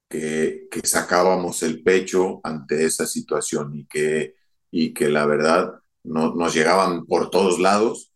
que, 0.10 0.68
que 0.72 0.88
sacábamos 0.88 1.64
el 1.64 1.84
pecho 1.84 2.40
ante 2.44 2.86
esa 2.86 3.06
situación 3.06 3.76
y 3.76 3.86
que, 3.88 4.36
y 4.72 4.94
que 4.94 5.10
la 5.10 5.26
verdad 5.26 5.74
no, 6.04 6.34
nos 6.36 6.54
llegaban 6.54 7.06
por 7.06 7.30
todos 7.30 7.60
lados 7.60 8.12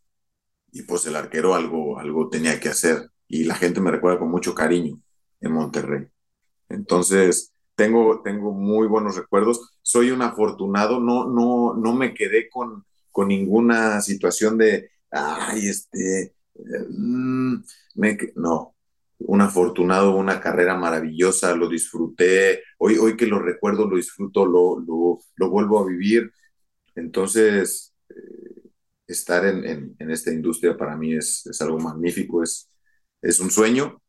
y 0.71 0.83
pues 0.83 1.05
el 1.05 1.15
arquero 1.15 1.55
algo, 1.55 1.99
algo 1.99 2.29
tenía 2.29 2.59
que 2.59 2.69
hacer 2.69 3.09
y 3.27 3.43
la 3.45 3.55
gente 3.55 3.81
me 3.81 3.91
recuerda 3.91 4.19
con 4.19 4.31
mucho 4.31 4.55
cariño 4.55 5.01
en 5.41 5.51
Monterrey. 5.53 6.07
Entonces, 6.69 7.53
tengo, 7.75 8.21
tengo 8.23 8.51
muy 8.53 8.87
buenos 8.87 9.15
recuerdos. 9.15 9.71
Soy 9.81 10.11
un 10.11 10.21
afortunado, 10.21 10.99
no, 10.99 11.27
no, 11.29 11.75
no 11.75 11.93
me 11.93 12.13
quedé 12.13 12.49
con, 12.49 12.85
con 13.11 13.27
ninguna 13.29 14.01
situación 14.01 14.57
de, 14.57 14.91
ay, 15.11 15.67
este, 15.67 16.35
mm, 16.89 17.55
me, 17.95 18.17
no, 18.35 18.75
un 19.19 19.41
afortunado, 19.41 20.15
una 20.15 20.39
carrera 20.39 20.75
maravillosa, 20.77 21.55
lo 21.55 21.69
disfruté, 21.69 22.63
hoy, 22.77 22.97
hoy 22.97 23.15
que 23.15 23.27
lo 23.27 23.39
recuerdo, 23.39 23.87
lo 23.87 23.97
disfruto, 23.97 24.45
lo, 24.45 24.79
lo, 24.79 25.19
lo 25.35 25.49
vuelvo 25.49 25.79
a 25.79 25.87
vivir. 25.87 26.31
Entonces, 26.95 27.93
eh, 28.09 28.69
estar 29.07 29.45
en, 29.45 29.95
en, 29.97 30.11
esta 30.11 30.31
industria 30.31 30.77
para 30.77 30.95
mí 30.97 31.13
es, 31.15 31.45
es, 31.45 31.61
algo 31.61 31.79
magnífico, 31.79 32.43
es, 32.43 32.69
es 33.21 33.39
un 33.39 33.51
sueño 33.51 34.01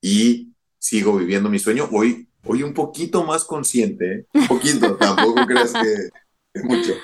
y 0.00 0.54
sigo 0.78 1.16
viviendo 1.16 1.48
mi 1.50 1.58
sueño. 1.58 1.88
Hoy, 1.92 2.28
hoy 2.44 2.62
un 2.62 2.74
poquito 2.74 3.24
más 3.24 3.44
consciente, 3.44 4.26
un 4.32 4.46
poquito, 4.46 4.96
tampoco 5.00 5.46
creas 5.46 5.72
que 5.72 6.10
es 6.54 6.64
mucho. 6.64 6.94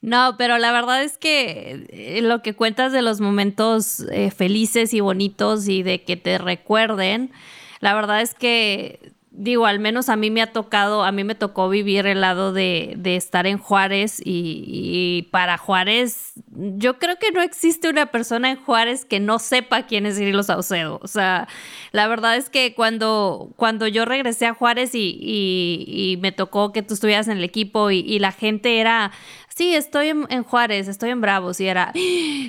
No, 0.00 0.36
pero 0.36 0.58
la 0.58 0.72
verdad 0.72 1.02
es 1.02 1.18
que 1.18 1.86
eh, 1.88 2.22
lo 2.22 2.42
que 2.42 2.54
cuentas 2.54 2.92
de 2.92 3.02
los 3.02 3.20
momentos 3.20 4.00
eh, 4.12 4.30
felices 4.30 4.94
y 4.94 5.00
bonitos 5.00 5.68
y 5.68 5.82
de 5.82 6.04
que 6.04 6.16
te 6.16 6.38
recuerden, 6.38 7.32
la 7.80 7.94
verdad 7.94 8.20
es 8.20 8.34
que 8.34 9.12
digo, 9.36 9.66
al 9.66 9.78
menos 9.78 10.08
a 10.08 10.16
mí 10.16 10.30
me 10.30 10.40
ha 10.40 10.52
tocado, 10.52 11.04
a 11.04 11.12
mí 11.12 11.22
me 11.22 11.34
tocó 11.34 11.68
vivir 11.68 12.06
el 12.06 12.22
lado 12.22 12.52
de, 12.52 12.98
estar 13.04 13.46
en 13.46 13.58
Juárez 13.58 14.20
y, 14.24 15.28
para 15.30 15.58
Juárez, 15.58 16.32
yo 16.48 16.98
creo 16.98 17.16
que 17.18 17.30
no 17.30 17.42
existe 17.42 17.88
una 17.88 18.06
persona 18.06 18.50
en 18.50 18.56
Juárez 18.56 19.04
que 19.04 19.20
no 19.20 19.38
sepa 19.38 19.82
quién 19.86 20.06
es 20.06 20.16
Cirilo 20.16 20.42
Saucedo. 20.42 20.98
O 21.02 21.08
sea, 21.08 21.48
la 21.92 22.08
verdad 22.08 22.36
es 22.36 22.50
que 22.50 22.74
cuando, 22.74 23.52
cuando 23.56 23.86
yo 23.86 24.04
regresé 24.04 24.46
a 24.46 24.54
Juárez 24.54 24.94
y, 24.94 25.18
y 25.20 26.18
me 26.20 26.32
tocó 26.32 26.72
que 26.72 26.82
tú 26.82 26.94
estuvieras 26.94 27.28
en 27.28 27.36
el 27.36 27.44
equipo 27.44 27.90
y, 27.90 28.18
la 28.18 28.32
gente 28.32 28.80
era, 28.80 29.12
sí, 29.56 29.74
estoy 29.74 30.08
en, 30.08 30.42
Juárez, 30.44 30.86
estoy 30.86 31.10
en 31.10 31.22
Bravos, 31.22 31.60
y 31.60 31.66
era, 31.66 31.92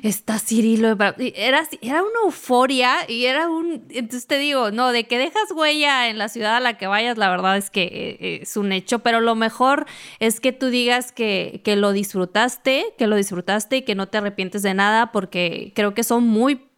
está 0.03 0.39
Cirilo 0.39 0.89
en 0.89 0.97
Bravos. 0.97 1.17
Era, 1.35 1.67
era 1.81 2.03
una 2.03 2.19
euforia 2.25 2.97
y 3.07 3.25
era 3.25 3.49
un, 3.49 3.85
entonces 3.89 4.27
te 4.27 4.37
digo, 4.37 4.71
no, 4.71 4.91
de 4.91 5.05
que 5.05 5.17
dejas 5.17 5.51
huella 5.51 6.09
en 6.09 6.17
la 6.17 6.27
ciudad 6.27 6.57
a 6.57 6.59
la 6.59 6.77
que 6.77 6.87
vayas, 6.87 7.17
la 7.17 7.29
verdad 7.29 7.57
es 7.57 7.69
que 7.69 8.17
eh, 8.19 8.39
es 8.41 8.57
un 8.57 8.73
hecho, 8.73 8.99
pero 8.99 9.21
lo 9.21 9.35
mejor 9.35 9.85
es 10.19 10.41
que 10.41 10.51
tú 10.51 10.67
digas 10.67 11.13
que, 11.13 11.61
que 11.63 11.77
lo 11.77 11.93
disfrutaste, 11.93 12.93
que 12.97 13.07
lo 13.07 13.15
disfrutaste 13.15 13.77
y 13.77 13.81
que 13.83 13.95
no 13.95 14.09
te 14.09 14.17
arrepientes 14.17 14.61
de 14.61 14.73
nada, 14.73 15.13
porque 15.13 15.71
creo 15.75 15.93
que 15.93 16.03
son 16.03 16.27
muy, 16.27 16.69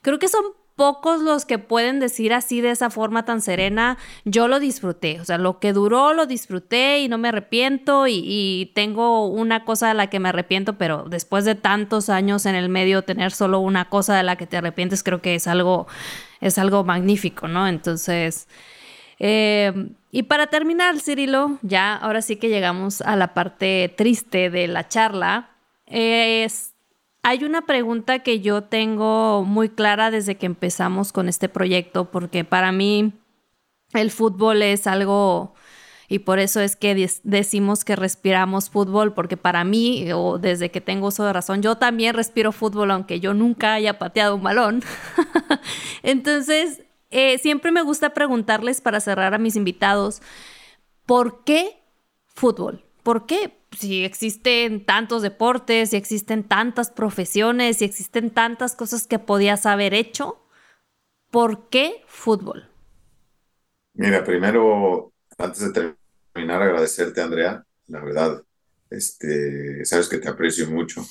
creo 0.00 0.20
que 0.20 0.28
son 0.28 0.44
pocos 0.76 1.22
los 1.22 1.46
que 1.46 1.58
pueden 1.58 2.00
decir 2.00 2.34
así 2.34 2.60
de 2.60 2.70
esa 2.70 2.90
forma 2.90 3.24
tan 3.24 3.40
serena, 3.40 3.96
yo 4.24 4.46
lo 4.46 4.60
disfruté, 4.60 5.20
o 5.20 5.24
sea, 5.24 5.38
lo 5.38 5.58
que 5.58 5.72
duró 5.72 6.12
lo 6.12 6.26
disfruté 6.26 7.00
y 7.00 7.08
no 7.08 7.18
me 7.18 7.28
arrepiento 7.28 8.06
y, 8.06 8.70
tengo 8.74 9.26
una 9.28 9.64
cosa 9.64 9.88
de 9.88 9.94
la 9.94 10.08
que 10.08 10.20
me 10.20 10.28
arrepiento, 10.28 10.74
pero 10.76 11.04
después 11.08 11.44
de 11.46 11.54
tantos 11.54 12.10
años 12.10 12.44
en 12.44 12.54
el 12.54 12.68
medio, 12.68 13.02
tener 13.02 13.32
solo 13.32 13.58
una 13.60 13.88
cosa 13.88 14.16
de 14.16 14.22
la 14.22 14.36
que 14.36 14.46
te 14.46 14.58
arrepientes 14.58 15.02
creo 15.02 15.22
que 15.22 15.34
es 15.34 15.46
algo, 15.46 15.86
es 16.40 16.58
algo 16.58 16.84
magnífico, 16.84 17.48
¿no? 17.48 17.66
Entonces... 17.66 18.46
Eh, 19.18 19.72
y 20.12 20.24
para 20.24 20.46
terminar, 20.46 20.98
Cirilo, 21.00 21.58
ya 21.62 21.94
ahora 21.94 22.22
sí 22.22 22.36
que 22.36 22.48
llegamos 22.48 23.00
a 23.00 23.16
la 23.16 23.34
parte 23.34 23.92
triste 23.96 24.50
de 24.50 24.68
la 24.68 24.88
charla. 24.88 25.50
Es 25.86 26.75
hay 27.26 27.42
una 27.42 27.62
pregunta 27.62 28.20
que 28.20 28.38
yo 28.38 28.62
tengo 28.62 29.42
muy 29.42 29.68
clara 29.68 30.12
desde 30.12 30.36
que 30.36 30.46
empezamos 30.46 31.12
con 31.12 31.28
este 31.28 31.48
proyecto, 31.48 32.08
porque 32.12 32.44
para 32.44 32.70
mí 32.70 33.14
el 33.94 34.12
fútbol 34.12 34.62
es 34.62 34.86
algo, 34.86 35.52
y 36.08 36.20
por 36.20 36.38
eso 36.38 36.60
es 36.60 36.76
que 36.76 37.10
decimos 37.24 37.84
que 37.84 37.96
respiramos 37.96 38.70
fútbol, 38.70 39.12
porque 39.12 39.36
para 39.36 39.64
mí, 39.64 40.06
o 40.14 40.38
desde 40.38 40.70
que 40.70 40.80
tengo 40.80 41.08
uso 41.08 41.24
de 41.24 41.32
razón, 41.32 41.62
yo 41.62 41.74
también 41.74 42.14
respiro 42.14 42.52
fútbol, 42.52 42.92
aunque 42.92 43.18
yo 43.18 43.34
nunca 43.34 43.74
haya 43.74 43.98
pateado 43.98 44.36
un 44.36 44.44
balón. 44.44 44.84
Entonces, 46.04 46.84
eh, 47.10 47.38
siempre 47.38 47.72
me 47.72 47.82
gusta 47.82 48.10
preguntarles 48.10 48.80
para 48.80 49.00
cerrar 49.00 49.34
a 49.34 49.38
mis 49.38 49.56
invitados, 49.56 50.22
¿por 51.06 51.42
qué 51.42 51.82
fútbol? 52.28 52.84
¿Por 53.02 53.26
qué? 53.26 53.52
Si 53.78 54.04
existen 54.04 54.84
tantos 54.84 55.22
deportes, 55.22 55.90
si 55.90 55.96
existen 55.96 56.44
tantas 56.44 56.90
profesiones, 56.90 57.78
si 57.78 57.84
existen 57.84 58.30
tantas 58.30 58.74
cosas 58.74 59.06
que 59.06 59.18
podías 59.18 59.66
haber 59.66 59.94
hecho, 59.94 60.42
¿por 61.30 61.68
qué 61.68 62.02
fútbol? 62.06 62.68
Mira, 63.94 64.24
primero, 64.24 65.12
antes 65.38 65.60
de 65.60 65.94
terminar, 66.34 66.62
agradecerte, 66.62 67.20
Andrea. 67.20 67.64
La 67.88 68.04
verdad, 68.04 68.42
este, 68.90 69.84
sabes 69.84 70.08
que 70.08 70.18
te 70.18 70.28
aprecio 70.28 70.70
mucho. 70.70 71.06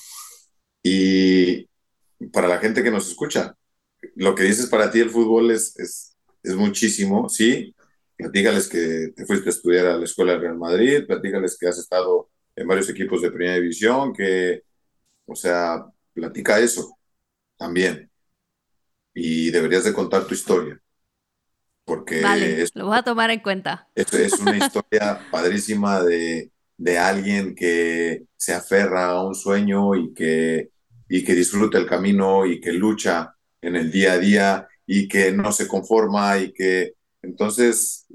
Y 0.84 1.68
para 2.32 2.47
la 2.47 2.59
gente 2.59 2.84
que 2.84 2.91
nos 2.91 3.07
escucha, 3.09 3.55
lo 4.16 4.36
que 4.36 4.43
dices 4.43 4.68
para 4.68 4.91
ti 4.91 4.99
el 4.99 5.09
fútbol 5.09 5.51
es, 5.51 5.78
es, 5.80 6.16
es 6.43 6.55
muchísimo, 6.55 7.30
¿sí? 7.30 7.76
Platícales 8.18 8.68
que 8.68 9.13
te 9.16 9.26
fuiste 9.26 9.49
a 9.49 9.51
estudiar 9.51 9.86
a 9.88 9.97
la 9.97 10.05
Escuela 10.05 10.34
del 10.34 10.41
Real 10.41 10.57
Madrid, 10.57 11.05
platícales 11.07 11.57
que 11.57 11.68
has 11.68 11.78
estado 11.80 12.30
en 12.56 12.68
varios 12.68 12.89
equipos 12.89 13.22
de 13.22 13.32
primera 13.32 13.56
división, 13.56 14.14
que, 14.14 14.64
o 15.26 15.36
sea, 15.36 15.86
platica 16.14 16.60
eso 16.60 16.97
también. 17.58 18.10
Y 19.14 19.51
deberías 19.51 19.84
de 19.84 19.93
contar 19.93 20.26
tu 20.26 20.34
historia. 20.34 20.80
Porque 21.86 22.22
vale, 22.22 22.66
lo 22.74 22.88
voy 22.88 22.97
a 22.97 23.03
tomar 23.03 23.30
en 23.30 23.39
cuenta. 23.41 23.88
Es, 23.95 24.14
es 24.14 24.39
una 24.39 24.58
historia 24.66 25.20
padrísima 25.32 26.03
de, 26.03 26.51
de 26.78 26.97
alguien 26.97 27.56
que 27.56 28.24
se 28.36 28.53
aferra 28.53 29.08
a 29.08 29.24
un 29.24 29.36
sueño 29.36 29.95
y 29.95 30.14
que, 30.14 30.72
y 31.08 31.24
que 31.24 31.34
disfruta 31.36 31.78
el 31.78 31.86
camino 31.86 32.45
y 32.45 32.60
que 32.60 32.74
lucha 32.74 33.36
en 33.62 33.76
el 33.76 33.91
día 33.91 34.14
a 34.14 34.18
día 34.18 34.68
y 34.86 35.08
que 35.08 35.32
no 35.32 35.51
se 35.51 35.68
conforma 35.68 36.38
y 36.39 36.51
que 36.51 36.93
entonces, 37.22 38.06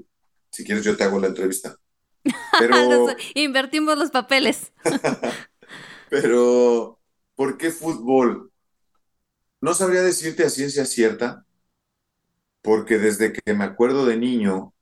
si 0.49 0.63
quieres 0.63 0.85
yo 0.85 0.95
te 0.95 1.03
hago 1.03 1.19
la 1.19 1.27
entrevista. 1.27 1.75
Pero... 2.59 3.07
Invertimos 3.35 3.97
los 3.97 4.11
papeles. 4.11 4.71
Pero, 6.09 6.99
¿por 7.35 7.57
qué 7.57 7.71
fútbol? 7.71 8.51
No 9.61 9.73
sabría 9.73 10.01
decirte 10.01 10.43
a 10.43 10.49
ciencia 10.49 10.85
cierta, 10.85 11.45
porque 12.61 12.97
desde 12.97 13.31
que 13.31 13.53
me 13.53 13.63
acuerdo 13.63 14.05
de 14.05 14.17
niño, 14.17 14.73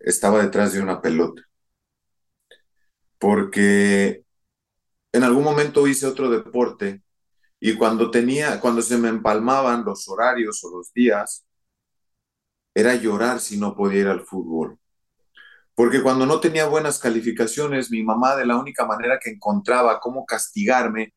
estaba 0.00 0.42
detrás 0.42 0.72
de 0.72 0.80
una 0.82 1.00
pelota. 1.00 1.42
Porque 3.18 4.24
en 5.12 5.24
algún 5.24 5.44
momento 5.44 5.86
hice 5.86 6.06
otro 6.06 6.30
deporte 6.30 7.02
y 7.60 7.76
cuando 7.76 8.10
tenía, 8.10 8.60
cuando 8.60 8.82
se 8.82 8.96
me 8.98 9.08
empalmaban 9.08 9.84
los 9.84 10.08
horarios 10.08 10.62
o 10.64 10.76
los 10.76 10.92
días, 10.92 11.44
era 12.74 12.94
llorar 12.94 13.40
si 13.40 13.58
no 13.58 13.74
podía 13.74 14.00
ir 14.02 14.08
al 14.08 14.20
fútbol. 14.24 14.78
Porque 15.78 16.02
cuando 16.02 16.26
no 16.26 16.40
tenía 16.40 16.66
buenas 16.66 16.98
calificaciones, 16.98 17.88
mi 17.92 18.02
mamá 18.02 18.34
de 18.34 18.44
la 18.44 18.58
única 18.58 18.84
manera 18.84 19.20
que 19.22 19.30
encontraba 19.30 20.00
cómo 20.00 20.26
castigarme 20.26 21.14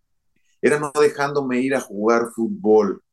era 0.61 0.79
no 0.79 0.91
dejándome 1.01 1.61
ir 1.61 1.73
a 1.73 1.81
jugar 1.81 2.27
fútbol. 2.35 3.03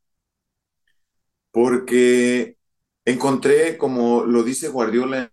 Porque 1.51 2.59
encontré, 3.07 3.79
como 3.79 4.25
lo 4.25 4.43
dice 4.43 4.69
Guardiola 4.69 5.33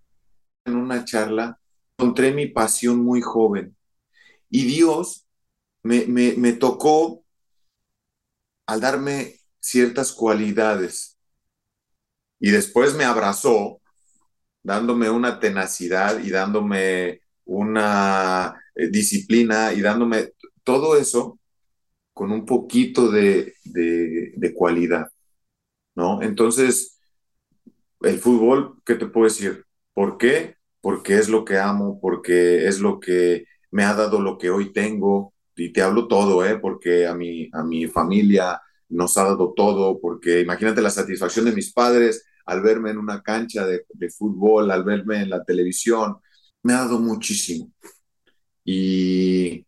en 0.63 0.78
una 0.78 1.03
charla, 1.03 1.59
encontré 1.97 2.32
mi 2.32 2.47
pasión 2.47 3.03
muy 3.03 3.20
joven. 3.20 3.76
Y 4.49 4.63
Dios 4.68 5.28
me, 5.84 6.05
me, 6.05 6.36
me 6.38 6.53
tocó 6.53 7.26
al 8.68 8.80
darme 8.80 9.41
ciertas 9.59 10.13
cualidades. 10.13 11.18
Y 12.39 12.51
después 12.51 12.95
me 12.95 13.03
abrazó 13.03 13.82
dándome 14.66 15.11
una 15.11 15.39
tenacidad 15.39 16.24
y 16.24 16.32
dándome 16.32 17.22
una 17.45 18.59
eh, 18.74 18.88
disciplina 18.88 19.72
y 19.74 19.82
dándome 19.82 20.30
todo 20.63 20.97
eso 20.97 21.39
con 22.13 22.32
un 22.32 22.45
poquito 22.47 23.11
de, 23.11 23.53
de, 23.63 24.53
cualidad, 24.55 25.07
¿no? 25.95 26.22
Entonces, 26.22 26.97
el 28.01 28.18
fútbol, 28.20 28.82
¿qué 28.86 28.95
te 28.95 29.05
puedo 29.05 29.26
decir? 29.26 29.66
¿Por 29.93 30.18
qué? 30.18 30.55
Porque 30.82 31.16
es 31.16 31.30
lo 31.30 31.45
que 31.45 31.59
amo, 31.59 31.99
porque 32.01 32.68
es 32.68 32.80
lo 32.80 32.99
que 32.99 33.45
me 33.70 33.84
ha 33.84 33.93
dado 33.93 34.20
lo 34.22 34.38
que 34.38 34.49
hoy 34.49 34.74
tengo, 34.74 35.34
y 35.55 35.74
te 35.74 35.82
hablo 35.84 36.07
todo, 36.07 36.43
¿eh? 36.43 36.57
Porque 36.57 37.05
a 37.05 37.13
mi, 37.13 37.49
a 37.53 37.63
mi 37.63 37.86
familia 37.88 38.61
nos 38.89 39.16
ha 39.18 39.26
dado 39.26 39.53
todo, 39.55 39.99
porque 39.99 40.41
imagínate 40.41 40.82
la 40.82 40.89
satisfacción 40.89 41.45
de 41.45 41.51
mis 41.51 41.72
padres, 41.72 42.26
al 42.45 42.61
verme 42.61 42.91
en 42.91 42.97
una 42.97 43.21
cancha 43.21 43.65
de, 43.65 44.09
fútbol, 44.09 44.71
al 44.71 44.83
verme 44.83 45.21
en 45.21 45.29
la 45.29 45.43
televisión, 45.43 46.17
me 46.63 46.73
ha 46.73 46.77
dado 46.77 46.99
muchísimo. 46.99 47.71
Y 48.63 49.65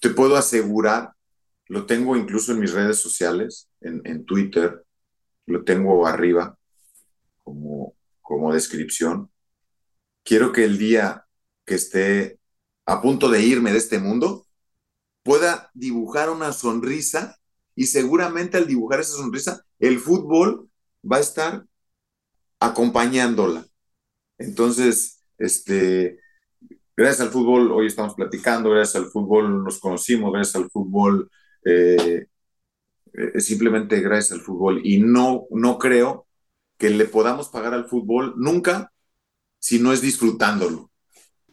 te 0.00 0.10
puedo 0.10 0.36
asegurar, 0.36 1.12
lo 1.68 1.86
tengo 1.86 2.16
incluso 2.16 2.52
en 2.52 2.60
mis 2.60 2.72
redes 2.72 2.98
sociales, 2.98 3.68
en, 3.80 4.24
Twitter, 4.24 4.84
lo 5.46 5.64
tengo 5.64 6.06
arriba 6.06 6.58
como, 7.42 7.94
como 8.20 8.52
descripción. 8.52 9.30
Quiero 10.24 10.52
que 10.52 10.64
el 10.64 10.78
día 10.78 11.24
que 11.64 11.76
esté 11.76 12.38
a 12.86 13.02
punto 13.02 13.28
de 13.28 13.42
irme 13.42 13.72
de 13.72 13.78
este 13.78 13.98
mundo, 13.98 14.46
pueda 15.24 15.70
dibujar 15.74 16.30
una 16.30 16.52
sonrisa 16.52 17.36
y 17.74 17.86
seguramente 17.86 18.56
al 18.56 18.66
dibujar 18.66 19.00
esa 19.00 19.16
sonrisa, 19.16 19.64
el 19.80 19.98
fútbol 19.98 20.70
va 21.04 21.16
a 21.16 21.20
estar 21.20 21.66
acompañándola. 22.60 23.66
Entonces, 24.38 25.24
este, 25.38 26.18
gracias 26.96 27.20
al 27.20 27.32
fútbol, 27.32 27.72
hoy 27.72 27.86
estamos 27.86 28.14
platicando, 28.14 28.70
gracias 28.70 29.02
al 29.02 29.10
fútbol 29.10 29.64
nos 29.64 29.78
conocimos, 29.78 30.32
gracias 30.32 30.56
al 30.56 30.70
fútbol, 30.70 31.30
eh, 31.64 32.26
eh, 33.12 33.40
simplemente 33.40 34.00
gracias 34.00 34.32
al 34.32 34.44
fútbol. 34.44 34.80
Y 34.84 34.98
no, 34.98 35.46
no 35.50 35.78
creo 35.78 36.26
que 36.78 36.90
le 36.90 37.06
podamos 37.06 37.48
pagar 37.48 37.74
al 37.74 37.86
fútbol 37.86 38.34
nunca 38.36 38.92
si 39.58 39.78
no 39.78 39.92
es 39.92 40.00
disfrutándolo. 40.00 40.90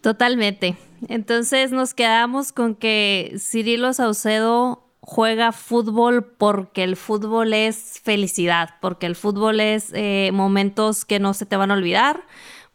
Totalmente. 0.02 0.78
Entonces 1.08 1.72
nos 1.72 1.94
quedamos 1.94 2.52
con 2.52 2.76
que 2.76 3.36
Cirilo 3.40 3.94
Saucedo 3.94 4.93
juega 5.06 5.52
fútbol 5.52 6.24
porque 6.24 6.84
el 6.84 6.96
fútbol 6.96 7.54
es 7.54 8.00
felicidad, 8.02 8.76
porque 8.80 9.06
el 9.06 9.18
fútbol 9.18 9.60
es 9.60 9.92
eh, 9.94 10.32
momentos 10.34 11.04
que 11.04 11.20
no 11.20 11.34
se 11.34 11.46
te 11.46 11.58
van 11.58 11.72
a 11.72 11.74
olvidar, 11.74 12.24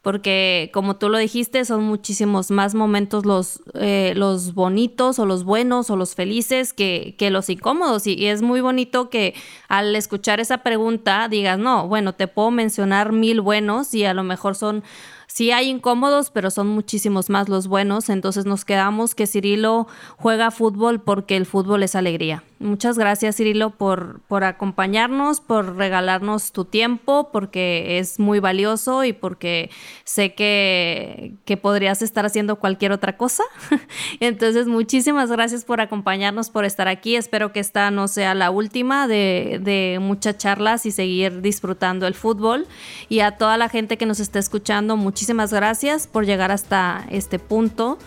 porque 0.02 0.70
como 0.74 0.96
tú 0.96 1.08
lo 1.08 1.16
dijiste, 1.16 1.64
son 1.64 1.84
muchísimos 1.84 2.50
más 2.50 2.74
momentos 2.74 3.24
los, 3.24 3.62
eh, 3.74 4.12
los 4.14 4.52
bonitos 4.52 5.18
o 5.18 5.24
los 5.24 5.42
buenos 5.44 5.88
o 5.88 5.96
los 5.96 6.14
felices 6.14 6.74
que, 6.74 7.14
que 7.18 7.30
los 7.30 7.48
incómodos. 7.48 8.06
Y, 8.06 8.12
y, 8.12 8.26
es 8.26 8.42
muy 8.42 8.60
bonito 8.60 9.08
que 9.08 9.34
al 9.68 9.96
escuchar 9.96 10.38
esa 10.38 10.58
pregunta 10.58 11.28
digas, 11.28 11.58
no, 11.58 11.88
bueno, 11.88 12.14
te 12.14 12.28
puedo 12.28 12.50
mencionar 12.50 13.10
mil 13.10 13.40
buenos 13.40 13.94
y 13.94 14.04
a 14.04 14.12
lo 14.12 14.22
mejor 14.22 14.54
son 14.54 14.84
Sí 15.28 15.52
hay 15.52 15.68
incómodos, 15.68 16.30
pero 16.30 16.50
son 16.50 16.66
muchísimos 16.68 17.28
más 17.30 17.48
los 17.48 17.68
buenos. 17.68 18.08
Entonces 18.08 18.46
nos 18.46 18.64
quedamos 18.64 19.14
que 19.14 19.26
Cirilo 19.26 19.86
juega 20.16 20.50
fútbol 20.50 21.00
porque 21.00 21.36
el 21.36 21.46
fútbol 21.46 21.82
es 21.82 21.94
alegría. 21.94 22.42
Muchas 22.60 22.98
gracias 22.98 23.36
Cirilo 23.36 23.70
por, 23.70 24.20
por 24.26 24.42
acompañarnos, 24.42 25.40
por 25.40 25.76
regalarnos 25.76 26.50
tu 26.50 26.64
tiempo, 26.64 27.30
porque 27.32 28.00
es 28.00 28.18
muy 28.18 28.40
valioso 28.40 29.04
y 29.04 29.12
porque 29.12 29.70
sé 30.02 30.34
que, 30.34 31.34
que 31.44 31.56
podrías 31.56 32.02
estar 32.02 32.26
haciendo 32.26 32.56
cualquier 32.56 32.90
otra 32.90 33.16
cosa. 33.16 33.44
Entonces 34.20 34.66
muchísimas 34.66 35.30
gracias 35.30 35.64
por 35.64 35.80
acompañarnos, 35.80 36.50
por 36.50 36.64
estar 36.64 36.88
aquí. 36.88 37.14
Espero 37.14 37.52
que 37.52 37.60
esta 37.60 37.92
no 37.92 38.08
sea 38.08 38.34
la 38.34 38.50
última 38.50 39.06
de, 39.06 39.60
de 39.62 39.98
muchas 40.00 40.36
charlas 40.36 40.84
y 40.84 40.90
seguir 40.90 41.40
disfrutando 41.40 42.08
el 42.08 42.14
fútbol. 42.14 42.66
Y 43.08 43.20
a 43.20 43.38
toda 43.38 43.56
la 43.56 43.68
gente 43.68 43.96
que 43.98 44.06
nos 44.06 44.18
está 44.18 44.40
escuchando, 44.40 44.96
muchísimas 44.96 45.52
gracias 45.52 46.08
por 46.08 46.26
llegar 46.26 46.50
hasta 46.50 47.06
este 47.08 47.38
punto 47.38 47.98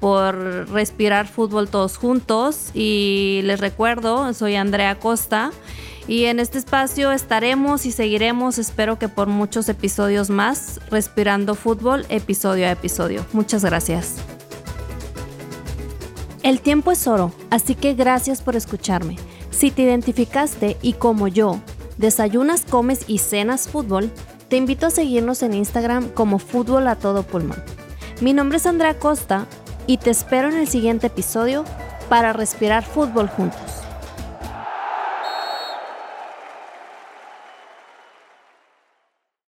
por 0.00 0.68
respirar 0.70 1.28
fútbol 1.28 1.68
todos 1.68 1.98
juntos 1.98 2.70
y 2.74 3.40
les 3.44 3.60
recuerdo, 3.60 4.32
soy 4.32 4.56
Andrea 4.56 4.98
Costa 4.98 5.52
y 6.08 6.24
en 6.24 6.40
este 6.40 6.58
espacio 6.58 7.12
estaremos 7.12 7.86
y 7.86 7.92
seguiremos, 7.92 8.58
espero 8.58 8.98
que 8.98 9.08
por 9.08 9.28
muchos 9.28 9.68
episodios 9.68 10.30
más, 10.30 10.80
respirando 10.90 11.54
fútbol 11.54 12.06
episodio 12.08 12.66
a 12.66 12.72
episodio. 12.72 13.24
Muchas 13.32 13.64
gracias. 13.64 14.16
El 16.42 16.60
tiempo 16.60 16.90
es 16.90 17.06
oro, 17.06 17.32
así 17.50 17.74
que 17.74 17.94
gracias 17.94 18.40
por 18.40 18.56
escucharme. 18.56 19.18
Si 19.50 19.70
te 19.70 19.82
identificaste 19.82 20.78
y 20.80 20.94
como 20.94 21.28
yo, 21.28 21.60
desayunas, 21.98 22.62
comes 22.62 23.04
y 23.06 23.18
cenas 23.18 23.68
fútbol, 23.68 24.10
te 24.48 24.56
invito 24.56 24.86
a 24.86 24.90
seguirnos 24.90 25.42
en 25.42 25.54
Instagram 25.54 26.08
como 26.08 26.38
Fútbol 26.38 26.88
a 26.88 26.96
Todo 26.96 27.22
Pulmón. 27.22 27.62
Mi 28.20 28.32
nombre 28.32 28.56
es 28.56 28.66
Andrea 28.66 28.98
Costa 28.98 29.46
y 29.90 29.96
te 29.96 30.10
espero 30.10 30.48
en 30.48 30.56
el 30.56 30.68
siguiente 30.68 31.08
episodio 31.08 31.64
para 32.08 32.32
respirar 32.32 32.84
fútbol 32.84 33.28
juntos. 33.28 33.89